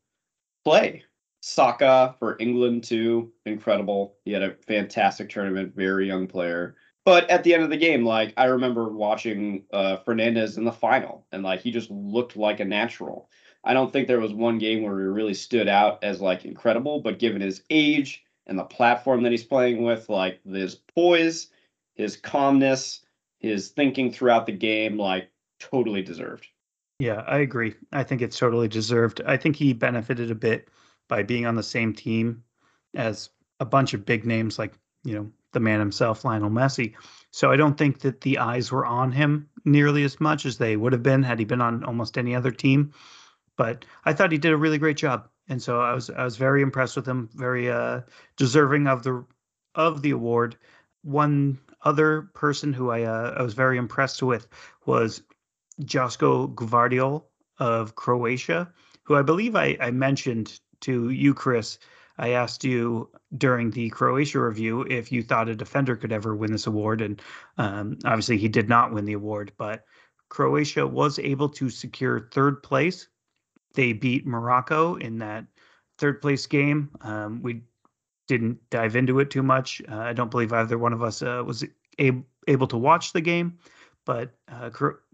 play. 0.63 1.03
Saka 1.41 2.15
for 2.19 2.37
England 2.39 2.85
too, 2.85 3.31
incredible. 3.45 4.15
He 4.23 4.31
had 4.31 4.43
a 4.43 4.55
fantastic 4.65 5.29
tournament, 5.29 5.75
very 5.75 6.07
young 6.07 6.25
player. 6.25 6.75
But 7.05 7.29
at 7.29 7.43
the 7.43 7.53
end 7.53 7.63
of 7.63 7.69
the 7.69 7.77
game, 7.77 8.05
like 8.05 8.33
I 8.37 8.45
remember 8.45 8.89
watching 8.89 9.65
uh, 9.73 9.97
Fernandez 9.97 10.57
in 10.57 10.63
the 10.63 10.71
final, 10.71 11.27
and 11.33 11.43
like 11.43 11.59
he 11.59 11.69
just 11.71 11.91
looked 11.91 12.37
like 12.37 12.61
a 12.61 12.65
natural. 12.65 13.29
I 13.65 13.73
don't 13.73 13.91
think 13.91 14.07
there 14.07 14.21
was 14.21 14.33
one 14.33 14.57
game 14.57 14.83
where 14.83 14.97
he 14.97 15.05
really 15.05 15.33
stood 15.33 15.67
out 15.67 16.03
as 16.03 16.21
like 16.21 16.45
incredible, 16.45 17.01
but 17.01 17.19
given 17.19 17.41
his 17.41 17.63
age 17.69 18.23
and 18.47 18.57
the 18.57 18.63
platform 18.63 19.23
that 19.23 19.31
he's 19.31 19.43
playing 19.43 19.83
with, 19.83 20.07
like 20.09 20.39
his 20.45 20.75
poise, 20.75 21.49
his 21.95 22.15
calmness, 22.15 23.01
his 23.43 23.69
thinking 23.69 24.11
throughout 24.11 24.47
the 24.47 24.53
game, 24.53 24.97
like 24.97 25.29
totally 25.59 26.01
deserved. 26.01 26.47
Yeah, 26.97 27.23
I 27.27 27.39
agree. 27.39 27.75
I 27.91 28.03
think 28.03 28.21
it's 28.21 28.39
totally 28.39 28.67
deserved. 28.67 29.21
I 29.25 29.37
think 29.37 29.55
he 29.55 29.73
benefited 29.73 30.31
a 30.31 30.35
bit 30.35 30.69
by 31.09 31.21
being 31.21 31.45
on 31.45 31.55
the 31.55 31.63
same 31.63 31.93
team 31.93 32.43
as 32.95 33.29
a 33.59 33.65
bunch 33.65 33.93
of 33.93 34.05
big 34.05 34.25
names 34.25 34.57
like, 34.57 34.73
you 35.03 35.15
know, 35.15 35.31
the 35.51 35.59
man 35.59 35.79
himself, 35.79 36.23
Lionel 36.23 36.49
Messi. 36.49 36.93
So 37.31 37.51
I 37.51 37.57
don't 37.57 37.77
think 37.77 37.99
that 37.99 38.21
the 38.21 38.39
eyes 38.39 38.71
were 38.71 38.85
on 38.85 39.11
him 39.11 39.49
nearly 39.65 40.03
as 40.03 40.19
much 40.19 40.45
as 40.45 40.57
they 40.57 40.75
would 40.75 40.93
have 40.93 41.03
been 41.03 41.23
had 41.23 41.39
he 41.39 41.45
been 41.45 41.61
on 41.61 41.83
almost 41.83 42.17
any 42.17 42.35
other 42.35 42.51
team. 42.51 42.93
But 43.57 43.85
I 44.05 44.13
thought 44.13 44.31
he 44.31 44.37
did 44.37 44.53
a 44.53 44.57
really 44.57 44.77
great 44.77 44.97
job. 44.97 45.27
And 45.49 45.61
so 45.61 45.81
I 45.81 45.93
was 45.93 46.09
I 46.09 46.23
was 46.23 46.37
very 46.37 46.61
impressed 46.61 46.95
with 46.95 47.05
him, 47.05 47.29
very 47.35 47.69
uh 47.69 48.01
deserving 48.37 48.87
of 48.87 49.03
the 49.03 49.25
of 49.75 50.01
the 50.01 50.11
award. 50.11 50.55
One 51.03 51.59
other 51.83 52.29
person 52.33 52.73
who 52.73 52.89
I 52.89 53.03
uh, 53.03 53.35
I 53.37 53.43
was 53.43 53.53
very 53.53 53.77
impressed 53.77 54.23
with 54.23 54.47
was 54.85 55.21
Josko 55.81 56.53
Gvardiol 56.55 57.23
of 57.59 57.95
Croatia, 57.95 58.71
who 59.03 59.15
I 59.15 59.21
believe 59.21 59.55
I, 59.55 59.77
I 59.79 59.91
mentioned 59.91 60.59
to 60.81 61.09
you, 61.09 61.33
Chris. 61.33 61.79
I 62.17 62.29
asked 62.29 62.63
you 62.63 63.09
during 63.37 63.71
the 63.71 63.89
Croatia 63.89 64.39
review 64.39 64.81
if 64.81 65.11
you 65.11 65.23
thought 65.23 65.49
a 65.49 65.55
defender 65.55 65.95
could 65.95 66.11
ever 66.11 66.35
win 66.35 66.51
this 66.51 66.67
award, 66.67 67.01
and 67.01 67.21
um, 67.57 67.97
obviously 68.05 68.37
he 68.37 68.47
did 68.47 68.69
not 68.69 68.93
win 68.93 69.05
the 69.05 69.13
award. 69.13 69.51
But 69.57 69.85
Croatia 70.29 70.85
was 70.85 71.17
able 71.19 71.49
to 71.49 71.69
secure 71.69 72.29
third 72.31 72.61
place. 72.61 73.07
They 73.73 73.93
beat 73.93 74.27
Morocco 74.27 74.95
in 74.95 75.17
that 75.19 75.45
third 75.97 76.21
place 76.21 76.45
game. 76.45 76.91
Um, 77.01 77.41
we 77.41 77.63
didn't 78.27 78.57
dive 78.69 78.95
into 78.95 79.19
it 79.19 79.29
too 79.29 79.43
much. 79.43 79.81
Uh, 79.89 79.97
I 79.97 80.13
don't 80.13 80.31
believe 80.31 80.53
either 80.53 80.77
one 80.77 80.93
of 80.93 81.03
us 81.03 81.21
uh, 81.21 81.43
was 81.45 81.63
able 81.99 82.25
able 82.47 82.67
to 82.67 82.77
watch 82.77 83.13
the 83.13 83.21
game, 83.21 83.57
but 84.05 84.31
uh, 84.49 84.69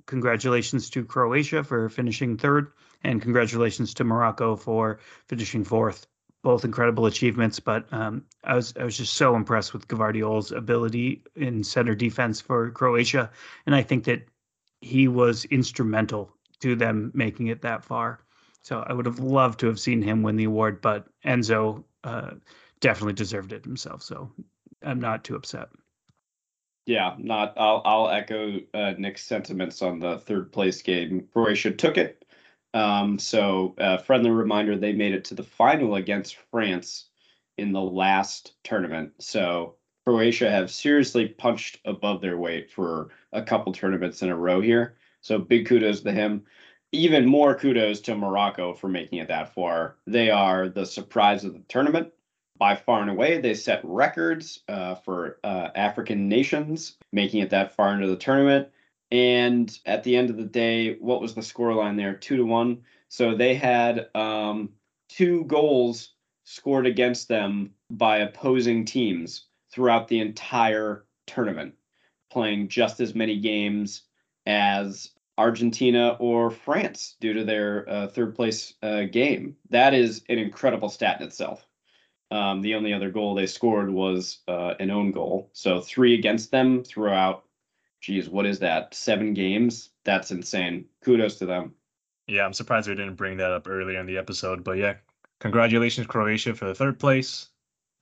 congratulations 0.05 0.89
to 0.89 1.05
Croatia 1.05 1.63
for 1.63 1.89
finishing 1.89 2.37
third, 2.37 2.71
and 3.03 3.21
congratulations 3.21 3.93
to 3.95 4.03
Morocco 4.03 4.55
for 4.55 4.99
finishing 5.27 5.63
fourth. 5.63 6.07
Both 6.41 6.63
incredible 6.63 7.05
achievements, 7.05 7.59
but 7.59 7.91
um, 7.91 8.23
I 8.45 8.55
was 8.55 8.73
I 8.79 8.85
was 8.85 8.97
just 8.97 9.13
so 9.13 9.35
impressed 9.35 9.73
with 9.73 9.87
Gvardiol's 9.89 10.53
ability 10.53 11.23
in 11.35 11.63
center 11.63 11.95
defense 11.95 12.39
for 12.39 12.71
Croatia, 12.71 13.29
and 13.65 13.75
I 13.75 13.83
think 13.83 14.05
that 14.05 14.25
he 14.81 15.09
was 15.09 15.43
instrumental 15.45 16.33
to 16.61 16.75
them 16.75 17.11
making 17.13 17.47
it 17.47 17.61
that 17.61 17.83
far. 17.83 18.21
So 18.61 18.83
I 18.87 18.93
would 18.93 19.05
have 19.05 19.19
loved 19.19 19.59
to 19.59 19.67
have 19.67 19.79
seen 19.79 20.01
him 20.01 20.23
win 20.23 20.37
the 20.37 20.45
award, 20.45 20.79
but 20.81 21.07
Enzo 21.25 21.83
uh, 22.03 22.31
definitely 22.81 23.13
deserved 23.13 23.53
it 23.53 23.65
himself. 23.65 24.03
So 24.03 24.31
I'm 24.83 24.99
not 24.99 25.23
too 25.23 25.35
upset. 25.35 25.69
Yeah, 26.85 27.15
not. 27.19 27.53
I'll 27.57 27.81
I'll 27.85 28.09
echo 28.09 28.59
uh, 28.73 28.93
Nick's 28.97 29.23
sentiments 29.23 29.81
on 29.81 29.99
the 29.99 30.19
third 30.19 30.51
place 30.51 30.81
game. 30.81 31.27
Croatia 31.31 31.71
took 31.71 31.97
it. 31.97 32.25
Um, 32.73 33.19
so 33.19 33.75
uh, 33.79 33.97
friendly 33.97 34.29
reminder, 34.29 34.77
they 34.77 34.93
made 34.93 35.13
it 35.13 35.25
to 35.25 35.35
the 35.35 35.43
final 35.43 35.95
against 35.95 36.37
France 36.51 37.09
in 37.57 37.71
the 37.71 37.81
last 37.81 38.53
tournament. 38.63 39.11
So 39.19 39.75
Croatia 40.05 40.49
have 40.49 40.71
seriously 40.71 41.27
punched 41.27 41.79
above 41.85 42.21
their 42.21 42.37
weight 42.37 42.71
for 42.71 43.09
a 43.33 43.43
couple 43.43 43.73
tournaments 43.73 44.21
in 44.21 44.29
a 44.29 44.35
row 44.35 44.61
here. 44.61 44.97
So 45.21 45.37
big 45.37 45.67
kudos 45.67 46.01
to 46.01 46.11
him. 46.11 46.45
Even 46.91 47.25
more 47.27 47.53
kudos 47.53 48.01
to 48.01 48.15
Morocco 48.15 48.73
for 48.73 48.87
making 48.87 49.19
it 49.19 49.27
that 49.27 49.53
far. 49.53 49.97
They 50.07 50.31
are 50.31 50.69
the 50.69 50.85
surprise 50.85 51.43
of 51.43 51.53
the 51.53 51.61
tournament 51.67 52.11
by 52.59 52.75
far 52.75 53.01
and 53.01 53.09
away. 53.09 53.39
They 53.39 53.55
set 53.55 53.81
records 53.83 54.59
uh, 54.67 54.95
for 54.95 55.39
uh, 55.43 55.69
African 55.73 56.29
nations, 56.29 56.97
making 57.11 57.41
it 57.41 57.49
that 57.49 57.75
far 57.75 57.93
into 57.93 58.07
the 58.07 58.17
tournament. 58.17 58.67
And 59.11 59.75
at 59.85 60.03
the 60.03 60.15
end 60.15 60.29
of 60.29 60.37
the 60.37 60.43
day, 60.43 60.95
what 60.95 61.21
was 61.21 61.33
the 61.33 61.41
scoreline 61.41 61.97
there? 61.97 62.13
Two 62.13 62.37
to 62.37 62.45
one. 62.45 62.81
So 63.07 63.35
they 63.35 63.55
had 63.55 64.09
um, 64.13 64.69
two 65.07 65.45
goals 65.45 66.13
scored 66.43 66.85
against 66.85 67.27
them 67.27 67.71
by 67.89 68.17
opposing 68.17 68.85
teams 68.85 69.45
throughout 69.71 70.07
the 70.07 70.19
entire 70.19 71.05
tournament, 71.25 71.73
playing 72.29 72.67
just 72.67 72.99
as 72.99 73.15
many 73.15 73.39
games 73.39 74.03
as 74.45 75.11
Argentina 75.37 76.17
or 76.19 76.51
France 76.51 77.15
due 77.21 77.33
to 77.33 77.45
their 77.45 77.89
uh, 77.89 78.07
third 78.07 78.35
place 78.35 78.73
uh, 78.83 79.03
game. 79.03 79.55
That 79.69 79.93
is 79.93 80.23
an 80.27 80.37
incredible 80.37 80.89
stat 80.89 81.21
in 81.21 81.27
itself. 81.27 81.65
Um, 82.31 82.61
the 82.61 82.75
only 82.75 82.93
other 82.93 83.09
goal 83.09 83.33
they 83.33 83.47
scored 83.47 83.89
was 83.89 84.39
uh, 84.47 84.75
an 84.79 84.91
own 84.91 85.11
goal. 85.11 85.49
So 85.53 85.81
three 85.81 86.13
against 86.13 86.51
them 86.51 86.83
throughout, 86.83 87.45
geez, 88.01 88.29
what 88.29 88.45
is 88.45 88.59
that? 88.59 88.93
Seven 88.93 89.33
games? 89.33 89.89
That's 90.03 90.31
insane. 90.31 90.85
Kudos 91.03 91.37
to 91.39 91.45
them. 91.45 91.73
Yeah, 92.27 92.45
I'm 92.45 92.53
surprised 92.53 92.87
we 92.87 92.95
didn't 92.95 93.15
bring 93.15 93.37
that 93.37 93.51
up 93.51 93.67
earlier 93.67 93.99
in 93.99 94.05
the 94.05 94.17
episode. 94.17 94.63
But 94.63 94.77
yeah, 94.77 94.95
congratulations, 95.39 96.05
Croatia, 96.05 96.53
for 96.53 96.65
the 96.65 96.75
third 96.75 96.99
place. 96.99 97.49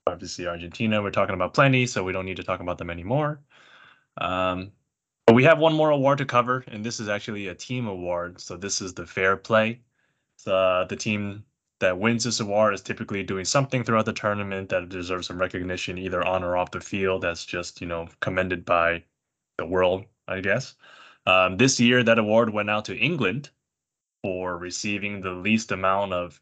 Obviously, 0.06 0.48
Argentina, 0.48 1.02
we're 1.02 1.12
talking 1.12 1.36
about 1.36 1.54
plenty, 1.54 1.86
so 1.86 2.04
we 2.04 2.12
don't 2.12 2.26
need 2.26 2.38
to 2.38 2.44
talk 2.44 2.60
about 2.60 2.78
them 2.78 2.90
anymore. 2.90 3.42
Um, 4.20 4.72
but 5.26 5.36
we 5.36 5.44
have 5.44 5.60
one 5.60 5.74
more 5.74 5.90
award 5.90 6.18
to 6.20 6.26
cover, 6.26 6.64
and 6.68 6.86
this 6.86 7.00
is 7.00 7.10
actually 7.10 7.48
a 7.48 7.56
team 7.56 7.88
award. 7.88 8.40
So 8.40 8.58
this 8.58 8.82
is 8.82 8.94
the 8.94 9.06
fair 9.06 9.36
play. 9.38 9.82
Uh, 10.46 10.86
the 10.86 10.96
team 10.96 11.44
that 11.80 12.00
wins 12.00 12.24
this 12.24 12.40
award 12.40 12.74
is 12.74 12.82
typically 12.82 13.24
doing 13.24 13.46
something 13.46 13.84
throughout 13.84 14.06
the 14.06 14.14
tournament 14.14 14.70
that 14.70 14.90
deserves 14.90 15.28
some 15.28 15.40
recognition, 15.40 15.98
either 15.98 16.26
on 16.26 16.44
or 16.44 16.58
off 16.58 16.72
the 16.72 16.82
field. 16.82 17.22
That's 17.22 17.46
just 17.46 17.82
you 17.82 17.88
know 17.88 18.08
commended 18.20 18.66
by 18.66 19.04
the 19.58 19.66
world, 19.66 20.06
I 20.28 20.42
guess. 20.42 20.76
Um, 21.26 21.58
this 21.58 21.80
year, 21.80 22.04
that 22.04 22.20
award 22.20 22.52
went 22.52 22.70
out 22.70 22.86
to 22.86 22.98
England 22.98 23.50
for 24.22 24.58
receiving 24.58 25.22
the 25.22 25.32
least 25.32 25.72
amount 25.72 26.14
of 26.14 26.42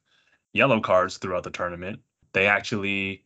yellow 0.53 0.79
cards 0.79 1.17
throughout 1.17 1.43
the 1.43 1.51
tournament. 1.51 1.99
They 2.33 2.47
actually 2.47 3.23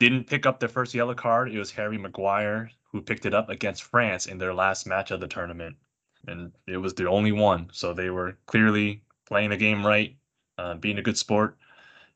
didn't 0.00 0.26
pick 0.26 0.46
up 0.46 0.60
their 0.60 0.68
first 0.68 0.94
yellow 0.94 1.14
card. 1.14 1.52
It 1.52 1.58
was 1.58 1.70
Harry 1.72 1.98
Maguire 1.98 2.70
who 2.94 3.02
picked 3.02 3.26
it 3.26 3.34
up 3.34 3.48
against 3.48 3.82
France 3.82 4.26
in 4.26 4.38
their 4.38 4.54
last 4.54 4.86
match 4.86 5.10
of 5.10 5.18
the 5.18 5.26
tournament. 5.26 5.76
And 6.28 6.52
it 6.68 6.76
was 6.76 6.94
the 6.94 7.08
only 7.08 7.32
one. 7.32 7.68
So 7.72 7.92
they 7.92 8.08
were 8.08 8.38
clearly 8.46 9.02
playing 9.26 9.50
the 9.50 9.56
game 9.56 9.84
right, 9.84 10.16
uh, 10.58 10.74
being 10.74 10.98
a 10.98 11.02
good 11.02 11.18
sport, 11.18 11.56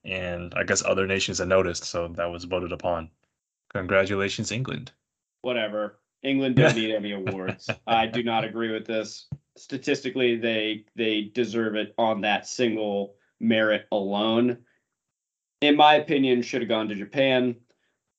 and 0.05 0.53
I 0.57 0.64
guess 0.64 0.84
other 0.84 1.07
nations 1.07 1.39
had 1.39 1.49
noticed, 1.49 1.84
so 1.84 2.09
that 2.09 2.30
was 2.30 2.45
voted 2.45 2.72
upon. 2.72 3.11
Congratulations, 3.72 4.53
England. 4.53 4.93
Whatever. 5.43 5.99
England 6.22 6.57
don't 6.57 6.74
need 6.74 6.95
any 6.95 7.12
awards. 7.28 7.68
I 7.86 8.07
do 8.07 8.22
not 8.22 8.45
agree 8.45 8.72
with 8.72 8.86
this. 8.86 9.26
Statistically, 9.57 10.36
they 10.36 10.84
they 10.97 11.30
deserve 11.34 11.74
it 11.74 11.95
on 11.99 12.22
that 12.22 12.47
single 12.47 13.14
merit 13.41 13.86
alone. 13.93 14.59
In 15.61 15.76
my 15.76 15.95
opinion, 15.95 16.43
should 16.43 16.62
have 16.62 16.68
gone 16.68 16.89
to 16.89 16.95
Japan. 16.95 17.57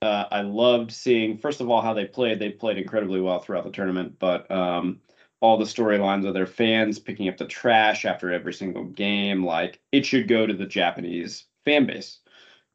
Uh, 0.01 0.25
I 0.31 0.41
loved 0.41 0.91
seeing, 0.91 1.37
first 1.37 1.59
of 1.59 1.69
all, 1.69 1.81
how 1.81 1.93
they 1.93 2.05
played. 2.05 2.39
They 2.39 2.49
played 2.49 2.77
incredibly 2.77 3.19
well 3.19 3.39
throughout 3.39 3.65
the 3.65 3.71
tournament, 3.71 4.15
but 4.19 4.49
um, 4.49 5.01
all 5.41 5.57
the 5.57 5.65
storylines 5.65 6.27
of 6.27 6.33
their 6.33 6.45
fans 6.45 6.99
picking 6.99 7.29
up 7.29 7.37
the 7.37 7.45
trash 7.45 8.05
after 8.05 8.31
every 8.31 8.53
single 8.53 8.85
game. 8.85 9.45
Like 9.45 9.79
it 9.91 10.05
should 10.05 10.27
go 10.27 10.45
to 10.45 10.53
the 10.53 10.65
Japanese 10.65 11.45
fan 11.65 11.85
base. 11.85 12.19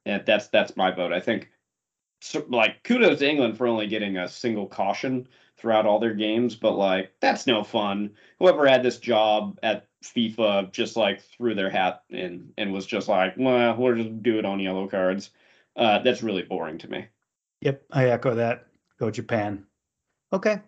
And 0.06 0.24
that's 0.26 0.48
that's 0.48 0.76
my 0.76 0.90
vote. 0.90 1.12
I 1.12 1.20
think 1.20 1.50
so, 2.20 2.44
like 2.48 2.82
kudos 2.84 3.18
to 3.18 3.28
England 3.28 3.58
for 3.58 3.66
only 3.66 3.86
getting 3.86 4.16
a 4.16 4.28
single 4.28 4.66
caution 4.66 5.28
throughout 5.56 5.86
all 5.86 5.98
their 5.98 6.14
games, 6.14 6.54
but 6.54 6.72
like 6.72 7.12
that's 7.20 7.46
no 7.46 7.62
fun. 7.62 8.10
Whoever 8.38 8.66
had 8.66 8.82
this 8.82 8.98
job 8.98 9.58
at 9.62 9.86
FIFA 10.02 10.72
just 10.72 10.96
like 10.96 11.22
threw 11.22 11.54
their 11.54 11.70
hat 11.70 12.02
in 12.10 12.52
and 12.58 12.72
was 12.72 12.86
just 12.86 13.08
like, 13.08 13.34
well, 13.36 13.76
we'll 13.76 13.94
just 13.94 14.22
do 14.22 14.38
it 14.38 14.44
on 14.44 14.60
yellow 14.60 14.86
cards. 14.86 15.30
Uh, 15.76 16.00
that's 16.00 16.22
really 16.22 16.42
boring 16.42 16.78
to 16.78 16.88
me. 16.90 17.06
Yep, 17.62 17.82
I 17.90 18.08
echo 18.08 18.34
that. 18.34 18.66
Go 18.98 19.10
Japan. 19.10 19.64
Okay. 20.32 20.60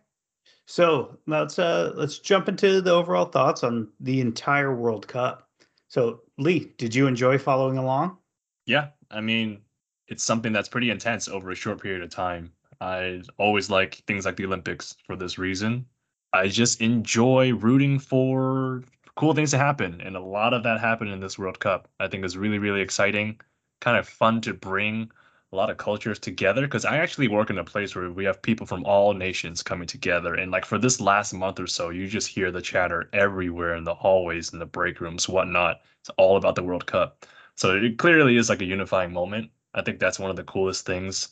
So 0.66 1.16
let's 1.26 1.58
uh 1.58 1.92
let's 1.94 2.18
jump 2.18 2.48
into 2.48 2.80
the 2.80 2.92
overall 2.92 3.26
thoughts 3.26 3.62
on 3.62 3.88
the 4.00 4.20
entire 4.20 4.74
World 4.74 5.06
Cup. 5.06 5.48
So 5.88 6.22
Lee, 6.38 6.72
did 6.76 6.94
you 6.94 7.06
enjoy 7.06 7.38
following 7.38 7.78
along? 7.78 8.18
Yeah, 8.66 8.88
I 9.10 9.20
mean, 9.20 9.60
it's 10.08 10.24
something 10.24 10.52
that's 10.52 10.68
pretty 10.68 10.90
intense 10.90 11.28
over 11.28 11.50
a 11.50 11.54
short 11.54 11.80
period 11.80 12.02
of 12.02 12.10
time. 12.10 12.52
I 12.80 13.22
always 13.38 13.70
like 13.70 13.94
things 14.06 14.26
like 14.26 14.36
the 14.36 14.44
Olympics 14.44 14.96
for 15.06 15.16
this 15.16 15.38
reason. 15.38 15.86
I 16.32 16.48
just 16.48 16.80
enjoy 16.80 17.54
rooting 17.54 17.98
for 17.98 18.82
cool 19.14 19.32
things 19.34 19.52
to 19.52 19.58
happen, 19.58 20.00
and 20.00 20.16
a 20.16 20.20
lot 20.20 20.52
of 20.52 20.64
that 20.64 20.80
happened 20.80 21.10
in 21.10 21.20
this 21.20 21.38
World 21.38 21.60
Cup. 21.60 21.88
I 22.00 22.08
think 22.08 22.24
is 22.24 22.36
really 22.36 22.58
really 22.58 22.80
exciting, 22.80 23.40
kind 23.80 23.96
of 23.96 24.08
fun 24.08 24.40
to 24.42 24.52
bring 24.52 25.12
lot 25.56 25.70
of 25.70 25.76
cultures 25.78 26.18
together 26.18 26.62
because 26.62 26.84
I 26.84 26.98
actually 26.98 27.28
work 27.28 27.50
in 27.50 27.58
a 27.58 27.64
place 27.64 27.94
where 27.96 28.10
we 28.10 28.24
have 28.24 28.42
people 28.42 28.66
from 28.66 28.84
all 28.84 29.14
nations 29.14 29.62
coming 29.62 29.86
together. 29.86 30.34
And 30.34 30.52
like 30.52 30.64
for 30.64 30.78
this 30.78 31.00
last 31.00 31.32
month 31.32 31.58
or 31.58 31.66
so, 31.66 31.90
you 31.90 32.06
just 32.06 32.28
hear 32.28 32.50
the 32.50 32.62
chatter 32.62 33.08
everywhere 33.12 33.74
in 33.74 33.84
the 33.84 33.94
hallways, 33.94 34.52
in 34.52 34.58
the 34.58 34.66
break 34.66 35.00
rooms, 35.00 35.28
whatnot. 35.28 35.80
It's 36.00 36.10
all 36.18 36.36
about 36.36 36.54
the 36.54 36.62
World 36.62 36.86
Cup. 36.86 37.26
So 37.56 37.76
it 37.76 37.98
clearly 37.98 38.36
is 38.36 38.48
like 38.48 38.62
a 38.62 38.66
unifying 38.66 39.12
moment. 39.12 39.50
I 39.74 39.82
think 39.82 39.98
that's 39.98 40.18
one 40.18 40.30
of 40.30 40.36
the 40.36 40.44
coolest 40.44 40.86
things 40.86 41.28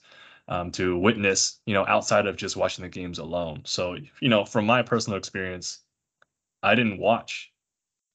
um, 0.49 0.71
to 0.73 0.99
witness, 0.99 1.61
you 1.67 1.75
know, 1.75 1.87
outside 1.87 2.27
of 2.27 2.37
just 2.37 2.57
watching 2.57 2.83
the 2.83 2.89
games 2.89 3.19
alone. 3.19 3.63
So, 3.65 3.97
you 4.21 4.29
know, 4.29 4.45
from 4.45 4.67
my 4.67 4.83
personal 4.83 5.19
experience, 5.19 5.81
I 6.63 6.75
didn't 6.75 6.99
watch 6.99 7.53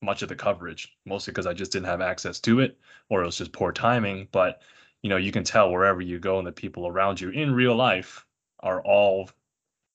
much 0.01 0.21
of 0.21 0.29
the 0.29 0.35
coverage, 0.35 0.95
mostly 1.05 1.31
because 1.31 1.45
I 1.45 1.53
just 1.53 1.71
didn't 1.71 1.87
have 1.87 2.01
access 2.01 2.39
to 2.41 2.59
it 2.59 2.77
or 3.09 3.21
it 3.21 3.25
was 3.25 3.37
just 3.37 3.51
poor 3.51 3.71
timing. 3.71 4.27
But 4.31 4.61
you 5.01 5.09
know, 5.09 5.17
you 5.17 5.31
can 5.31 5.43
tell 5.43 5.71
wherever 5.71 6.01
you 6.01 6.19
go 6.19 6.37
and 6.37 6.47
the 6.47 6.51
people 6.51 6.87
around 6.87 7.19
you 7.21 7.29
in 7.29 7.53
real 7.53 7.75
life 7.75 8.25
are 8.61 8.81
all, 8.81 9.29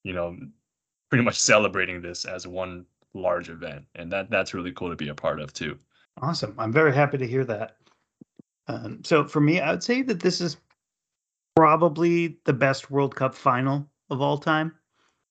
you 0.03 0.13
know, 0.13 0.37
pretty 1.11 1.25
much 1.25 1.39
celebrating 1.41 2.01
this 2.01 2.25
as 2.25 2.47
one 2.47 2.87
large 3.13 3.49
event. 3.49 3.85
And 3.95 4.11
that 4.13 4.31
that's 4.31 4.55
really 4.55 4.73
cool 4.73 4.91
to 4.91 4.97
be 4.97 5.09
a 5.09 5.15
part 5.15 5.41
of 5.41 5.53
too. 5.53 5.79
Awesome. 6.21 6.55
I'm 6.59 6.73
very 6.73 6.95
happy 6.95 7.19
to 7.19 7.27
hear 7.27 7.45
that. 7.45 7.77
Um, 8.67 9.03
so 9.05 9.25
for 9.25 9.41
me, 9.41 9.61
I 9.61 9.73
would 9.73 9.83
say 9.83 10.03
that 10.03 10.21
this 10.21 10.41
is 10.41 10.57
probably 11.55 12.39
the 12.45 12.53
best 12.53 12.91
World 12.91 13.15
Cup 13.15 13.35
final 13.35 13.89
of 14.11 14.21
all 14.21 14.39
time. 14.39 14.75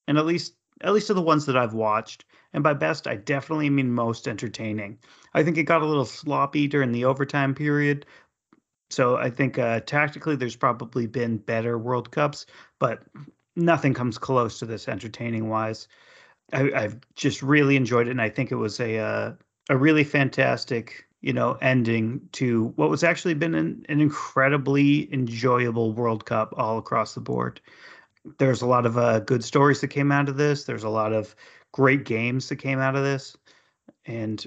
And 0.08 0.18
at 0.18 0.26
least 0.26 0.54
at 0.82 0.94
least 0.94 1.10
of 1.10 1.16
the 1.16 1.22
ones 1.22 1.46
that 1.46 1.58
I've 1.58 1.74
watched. 1.74 2.26
And 2.52 2.64
by 2.64 2.74
best, 2.74 3.08
I 3.08 3.16
definitely 3.16 3.70
mean 3.70 3.92
most 3.92 4.28
entertaining. 4.28 5.00
I 5.34 5.44
think 5.44 5.58
it 5.58 5.64
got 5.64 5.82
a 5.82 5.86
little 5.86 6.06
sloppy 6.06 6.68
during 6.68 6.92
the 6.92 7.06
overtime 7.06 7.56
period, 7.56 8.06
so 8.94 9.18
I 9.18 9.30
think 9.30 9.58
uh, 9.58 9.80
tactically, 9.82 10.36
there's 10.36 10.56
probably 10.56 11.08
been 11.08 11.38
better 11.38 11.78
World 11.78 12.12
Cups, 12.12 12.46
but 12.80 13.04
nothing 13.56 13.94
comes 13.94 14.18
close 14.18 14.60
to 14.60 14.66
this 14.66 14.88
entertaining 14.88 15.50
wise. 15.50 15.88
I, 16.52 16.70
have 16.74 17.00
just 17.16 17.42
really 17.42 17.76
enjoyed 17.76 18.08
it, 18.08 18.12
and 18.12 18.22
I 18.22 18.30
think 18.30 18.52
it 18.52 18.56
was 18.56 18.80
a 18.80 19.00
uh, 19.00 19.34
a 19.70 19.78
really 19.78 20.04
fantastic, 20.04 21.06
you 21.22 21.34
know, 21.34 21.58
ending 21.62 22.22
to 22.34 22.74
what 22.76 22.90
was 22.90 23.04
actually 23.04 23.34
been 23.34 23.56
an, 23.56 23.84
an 23.90 24.00
incredibly 24.00 25.12
enjoyable 25.12 25.94
World 25.94 26.26
Cup 26.26 26.54
all 26.56 26.78
across 26.78 27.16
the 27.16 27.22
board. 27.22 27.60
There's 28.38 28.62
a 28.62 28.68
lot 28.68 28.86
of 28.86 28.98
uh, 28.98 29.20
good 29.22 29.44
stories 29.44 29.82
that 29.82 29.88
came 29.88 30.12
out 30.12 30.30
of 30.30 30.38
this. 30.38 30.66
There's 30.66 30.84
a 30.84 30.90
lot 30.90 31.14
of 31.14 31.36
great 31.72 32.06
games 32.06 32.50
that 32.50 32.58
came 32.58 32.80
out 32.80 32.96
of 32.96 33.04
this, 33.04 33.36
and 34.06 34.46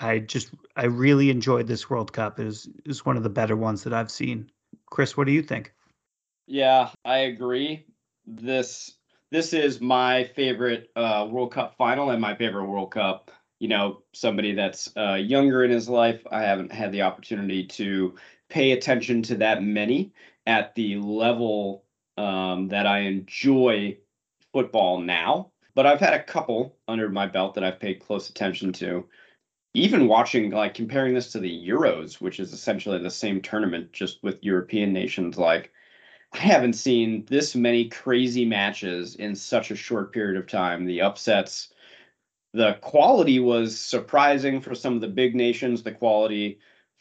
I 0.00 0.20
just 0.20 0.50
I 0.76 0.86
really 0.86 1.30
enjoyed 1.30 1.66
this 1.66 1.90
World 1.90 2.12
Cup. 2.12 2.38
It 2.38 2.46
is 2.46 2.68
is 2.84 3.04
one 3.04 3.16
of 3.16 3.22
the 3.22 3.30
better 3.30 3.56
ones 3.56 3.84
that 3.84 3.92
I've 3.92 4.10
seen. 4.10 4.50
Chris, 4.86 5.16
what 5.16 5.26
do 5.26 5.32
you 5.32 5.42
think? 5.42 5.72
Yeah, 6.46 6.90
I 7.04 7.18
agree. 7.18 7.86
This 8.26 8.98
this 9.30 9.52
is 9.52 9.80
my 9.80 10.24
favorite 10.34 10.90
uh, 10.96 11.28
World 11.30 11.52
Cup 11.52 11.76
final 11.76 12.10
and 12.10 12.20
my 12.20 12.34
favorite 12.34 12.66
World 12.66 12.92
Cup. 12.92 13.30
You 13.60 13.68
know, 13.68 14.02
somebody 14.14 14.54
that's 14.54 14.90
uh, 14.96 15.14
younger 15.14 15.64
in 15.64 15.70
his 15.70 15.88
life, 15.88 16.22
I 16.30 16.42
haven't 16.42 16.72
had 16.72 16.92
the 16.92 17.02
opportunity 17.02 17.66
to 17.66 18.14
pay 18.48 18.72
attention 18.72 19.22
to 19.24 19.34
that 19.36 19.62
many 19.62 20.12
at 20.46 20.74
the 20.74 20.96
level 20.96 21.84
um, 22.16 22.68
that 22.68 22.86
I 22.86 23.00
enjoy 23.00 23.98
football 24.52 25.00
now. 25.00 25.50
But 25.74 25.86
I've 25.86 26.00
had 26.00 26.14
a 26.14 26.22
couple 26.22 26.76
under 26.88 27.08
my 27.08 27.26
belt 27.26 27.54
that 27.54 27.64
I've 27.64 27.80
paid 27.80 28.00
close 28.00 28.30
attention 28.30 28.72
to 28.74 29.06
even 29.74 30.08
watching 30.08 30.50
like 30.50 30.74
comparing 30.74 31.14
this 31.14 31.32
to 31.32 31.38
the 31.40 31.68
Euros, 31.68 32.20
which 32.20 32.40
is 32.40 32.52
essentially 32.52 32.98
the 32.98 33.10
same 33.10 33.40
tournament 33.40 33.92
just 33.92 34.22
with 34.22 34.42
European 34.42 34.92
nations, 34.92 35.38
like 35.38 35.72
I 36.32 36.38
haven't 36.38 36.74
seen 36.74 37.24
this 37.26 37.54
many 37.54 37.88
crazy 37.88 38.44
matches 38.44 39.16
in 39.16 39.34
such 39.34 39.70
a 39.70 39.76
short 39.76 40.12
period 40.12 40.38
of 40.38 40.46
time. 40.46 40.84
The 40.84 41.00
upsets, 41.00 41.72
the 42.52 42.74
quality 42.80 43.40
was 43.40 43.78
surprising 43.78 44.60
for 44.60 44.74
some 44.74 44.94
of 44.94 45.00
the 45.00 45.08
big 45.08 45.34
nations. 45.34 45.82
The 45.82 45.92
quality 45.92 46.58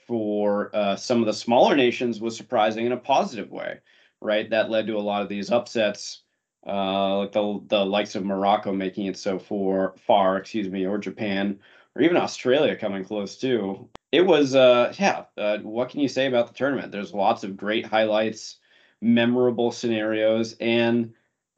for 0.07 0.74
uh, 0.74 0.95
some 0.95 1.20
of 1.20 1.26
the 1.26 1.34
smaller 1.34 1.76
nations 1.76 2.22
was 2.22 2.38
surprising 2.38 2.86
in 2.86 2.93
a 2.93 2.97
positive 2.97 3.51
way, 3.51 3.80
right? 4.22 4.49
That 4.49 4.70
led 4.70 4.88
to 4.88 4.97
a 4.97 4.99
lot 4.99 5.22
of 5.22 5.30
these 5.30 5.51
upsets, 5.51 6.24
uh, 6.65 7.18
like 7.20 7.32
the 7.34 7.61
the 7.68 7.86
likes 7.86 8.15
of 8.15 8.24
Morocco 8.26 8.72
making 8.72 9.07
it 9.07 9.18
so 9.18 9.39
far, 9.39 10.38
excuse 10.38 10.70
me, 10.70 10.86
or 10.86 10.97
Japan 10.97 11.59
or 11.98 12.02
even 12.02 12.18
Australia 12.18 12.76
coming 12.76 13.04
close 13.04 13.38
too. 13.38 13.89
It 14.12 14.22
was, 14.22 14.56
uh, 14.56 14.93
yeah. 14.98 15.26
Uh, 15.38 15.58
what 15.60 15.89
can 15.89 16.00
you 16.00 16.08
say 16.08 16.28
about 16.28 16.48
the 16.48 16.54
tournament? 16.54 16.91
There's 16.91 17.14
lots 17.14 17.43
of 17.43 17.58
great 17.58 17.86
highlights, 17.86 18.58
memorable 19.02 19.72
scenarios, 19.72 20.56
and 20.60 21.14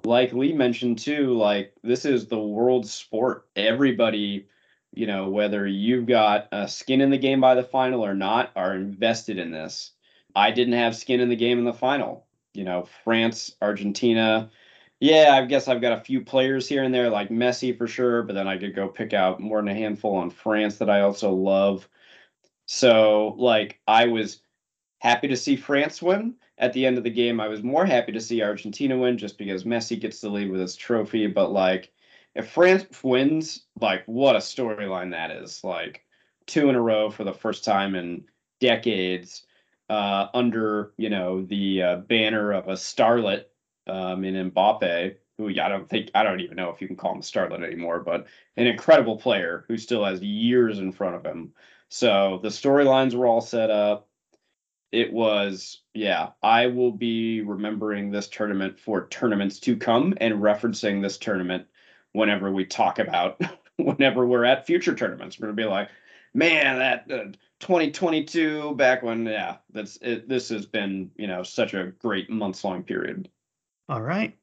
like 0.06 0.34
Lee 0.34 0.54
mentioned 0.54 1.00
too, 1.00 1.34
like 1.34 1.74
this 1.84 2.06
is 2.06 2.26
the 2.26 2.40
world 2.40 2.88
sport. 2.88 3.48
Everybody, 3.56 4.48
you 4.94 5.08
know, 5.08 5.30
whether 5.30 5.68
you've 5.68 6.08
got 6.08 6.48
a 6.52 6.68
skin 6.68 7.02
in 7.02 7.10
the 7.10 7.18
game 7.18 7.42
by 7.42 7.56
the 7.56 7.64
final 7.64 8.06
or 8.06 8.16
not, 8.16 8.52
are 8.56 8.74
invested 8.74 9.38
in 9.38 9.52
this. 9.52 9.92
I 10.36 10.52
didn't 10.52 10.74
have 10.74 10.96
skin 10.96 11.20
in 11.20 11.30
the 11.30 11.36
game 11.36 11.60
in 11.60 11.66
the 11.66 11.74
final. 11.74 12.26
You 12.54 12.64
know, 12.64 12.88
France, 13.04 13.56
Argentina, 13.62 14.50
yeah, 15.00 15.30
I 15.34 15.46
guess 15.46 15.68
I've 15.68 15.82
got 15.82 15.98
a 15.98 16.02
few 16.02 16.22
players 16.22 16.68
here 16.68 16.84
and 16.84 16.94
there, 16.94 17.10
like 17.10 17.30
Messi 17.30 17.78
for 17.78 17.88
sure, 17.88 18.24
but 18.24 18.34
then 18.34 18.48
I 18.48 18.58
could 18.58 18.76
go 18.76 18.88
pick 18.88 19.14
out 19.14 19.40
more 19.40 19.58
than 19.60 19.70
a 19.70 19.74
handful 19.74 20.16
on 20.16 20.30
France 20.30 20.78
that 20.78 20.90
I 20.90 21.02
also 21.02 21.32
love. 21.32 21.88
So, 22.66 23.36
like, 23.38 23.80
I 23.88 24.08
was 24.08 24.42
happy 25.00 25.28
to 25.30 25.38
see 25.38 25.56
France 25.56 26.02
win. 26.02 26.36
At 26.58 26.74
the 26.74 26.86
end 26.86 26.98
of 26.98 27.06
the 27.06 27.10
game, 27.10 27.40
I 27.40 27.48
was 27.48 27.64
more 27.64 27.86
happy 27.86 28.12
to 28.12 28.20
see 28.20 28.44
Argentina 28.44 28.98
win 28.98 29.18
just 29.18 29.38
because 29.38 29.64
Messi 29.64 30.00
gets 30.00 30.20
to 30.22 30.30
leave 30.30 30.50
with 30.52 30.60
his 30.60 30.76
trophy. 30.76 31.28
But, 31.28 31.52
like, 31.52 31.92
if 32.36 32.50
France 32.50 32.86
wins, 33.02 33.66
like, 33.80 34.04
what 34.06 34.36
a 34.36 34.40
storyline 34.40 35.12
that 35.12 35.32
is. 35.32 35.64
Like, 35.64 36.04
two 36.46 36.70
in 36.70 36.76
a 36.76 36.82
row 36.82 37.10
for 37.10 37.24
the 37.24 37.34
first 37.34 37.64
time 37.64 37.96
in 37.96 38.26
decades 38.60 39.44
uh, 39.90 40.28
under, 40.34 40.92
you 40.98 41.10
know, 41.10 41.42
the 41.44 41.82
uh, 41.82 41.96
banner 41.98 42.52
of 42.52 42.68
a 42.68 42.74
starlet 42.74 43.46
um, 43.90 44.24
in 44.24 44.52
Mbappe, 44.52 45.16
who 45.38 45.50
I 45.50 45.70
don't 45.70 45.90
think 45.90 46.12
I 46.14 46.24
don't 46.24 46.42
even 46.42 46.58
know 46.58 46.70
if 46.70 46.82
you 46.82 46.88
can 46.88 46.96
call 46.96 47.14
him 47.14 47.20
a 47.20 47.22
starlet 47.22 47.64
anymore, 47.64 48.00
but 48.00 48.28
an 48.58 48.68
incredible 48.68 49.18
player 49.18 49.66
who 49.68 49.78
still 49.78 50.06
has 50.06 50.22
years 50.22 50.80
in 50.80 50.92
front 50.92 51.16
of 51.16 51.26
him. 51.26 51.54
So 51.90 52.40
the 52.44 52.50
storylines 52.50 53.16
were 53.16 53.26
all 53.26 53.42
set 53.42 53.72
up. 53.72 54.08
It 54.92 55.14
was, 55.14 55.82
yeah, 55.94 56.30
I 56.42 56.68
will 56.68 56.92
be 56.92 57.42
remembering 57.42 58.12
this 58.12 58.28
tournament 58.28 58.80
for 58.80 59.08
tournaments 59.08 59.60
to 59.62 59.78
come 59.78 60.16
and 60.18 60.36
referencing 60.36 61.02
this 61.02 61.18
tournament 61.18 61.68
whenever 62.12 62.52
we 62.52 62.66
talk 62.66 63.00
about, 63.00 63.42
whenever 63.78 64.26
we're 64.26 64.46
at 64.46 64.66
future 64.66 64.96
tournaments. 64.96 65.40
We're 65.40 65.48
going 65.48 65.58
to 65.58 65.64
be 65.64 65.70
like, 65.70 65.90
man, 66.34 66.80
that 66.80 67.12
uh, 67.12 67.24
2022 67.60 68.76
back 68.76 69.04
when, 69.04 69.26
yeah, 69.26 69.58
that's 69.72 69.98
it. 70.02 70.28
This 70.28 70.50
has 70.50 70.66
been, 70.66 71.12
you 71.16 71.28
know, 71.28 71.44
such 71.44 71.74
a 71.74 71.94
great 72.00 72.30
months 72.30 72.64
long 72.64 72.84
period. 72.84 73.30
All 73.90 74.02
right. 74.02 74.38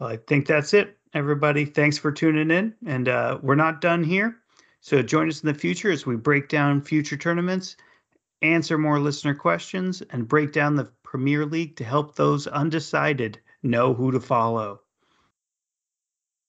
Well, 0.00 0.08
I 0.08 0.16
think 0.16 0.46
that's 0.46 0.74
it, 0.74 0.98
everybody. 1.14 1.64
Thanks 1.64 1.96
for 1.96 2.10
tuning 2.10 2.50
in. 2.50 2.74
And 2.84 3.08
uh, 3.08 3.38
we're 3.40 3.54
not 3.54 3.80
done 3.80 4.02
here. 4.02 4.38
So 4.80 5.00
join 5.00 5.28
us 5.28 5.40
in 5.42 5.46
the 5.46 5.54
future 5.54 5.92
as 5.92 6.04
we 6.04 6.16
break 6.16 6.48
down 6.48 6.82
future 6.82 7.16
tournaments, 7.16 7.76
answer 8.42 8.76
more 8.76 8.98
listener 8.98 9.34
questions, 9.34 10.02
and 10.10 10.26
break 10.26 10.52
down 10.52 10.74
the 10.74 10.90
Premier 11.04 11.46
League 11.46 11.76
to 11.76 11.84
help 11.84 12.16
those 12.16 12.48
undecided 12.48 13.38
know 13.62 13.94
who 13.94 14.10
to 14.10 14.18
follow. 14.18 14.80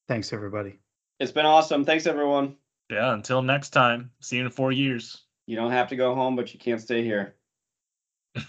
Thanks, 0.08 0.34
everybody. 0.34 0.80
It's 1.20 1.32
been 1.32 1.46
awesome. 1.46 1.86
Thanks, 1.86 2.08
everyone. 2.08 2.56
Yeah, 2.90 3.14
until 3.14 3.44
next 3.44 3.70
time. 3.70 4.10
See 4.22 4.38
you 4.38 4.46
in 4.46 4.50
four 4.50 4.72
years. 4.72 5.22
You 5.46 5.56
don't 5.56 5.72
have 5.72 5.90
to 5.90 5.96
go 5.96 6.16
home, 6.16 6.36
but 6.36 6.52
you 6.52 6.60
can't 6.60 6.82
stay 6.82 7.04
here. 7.04 7.36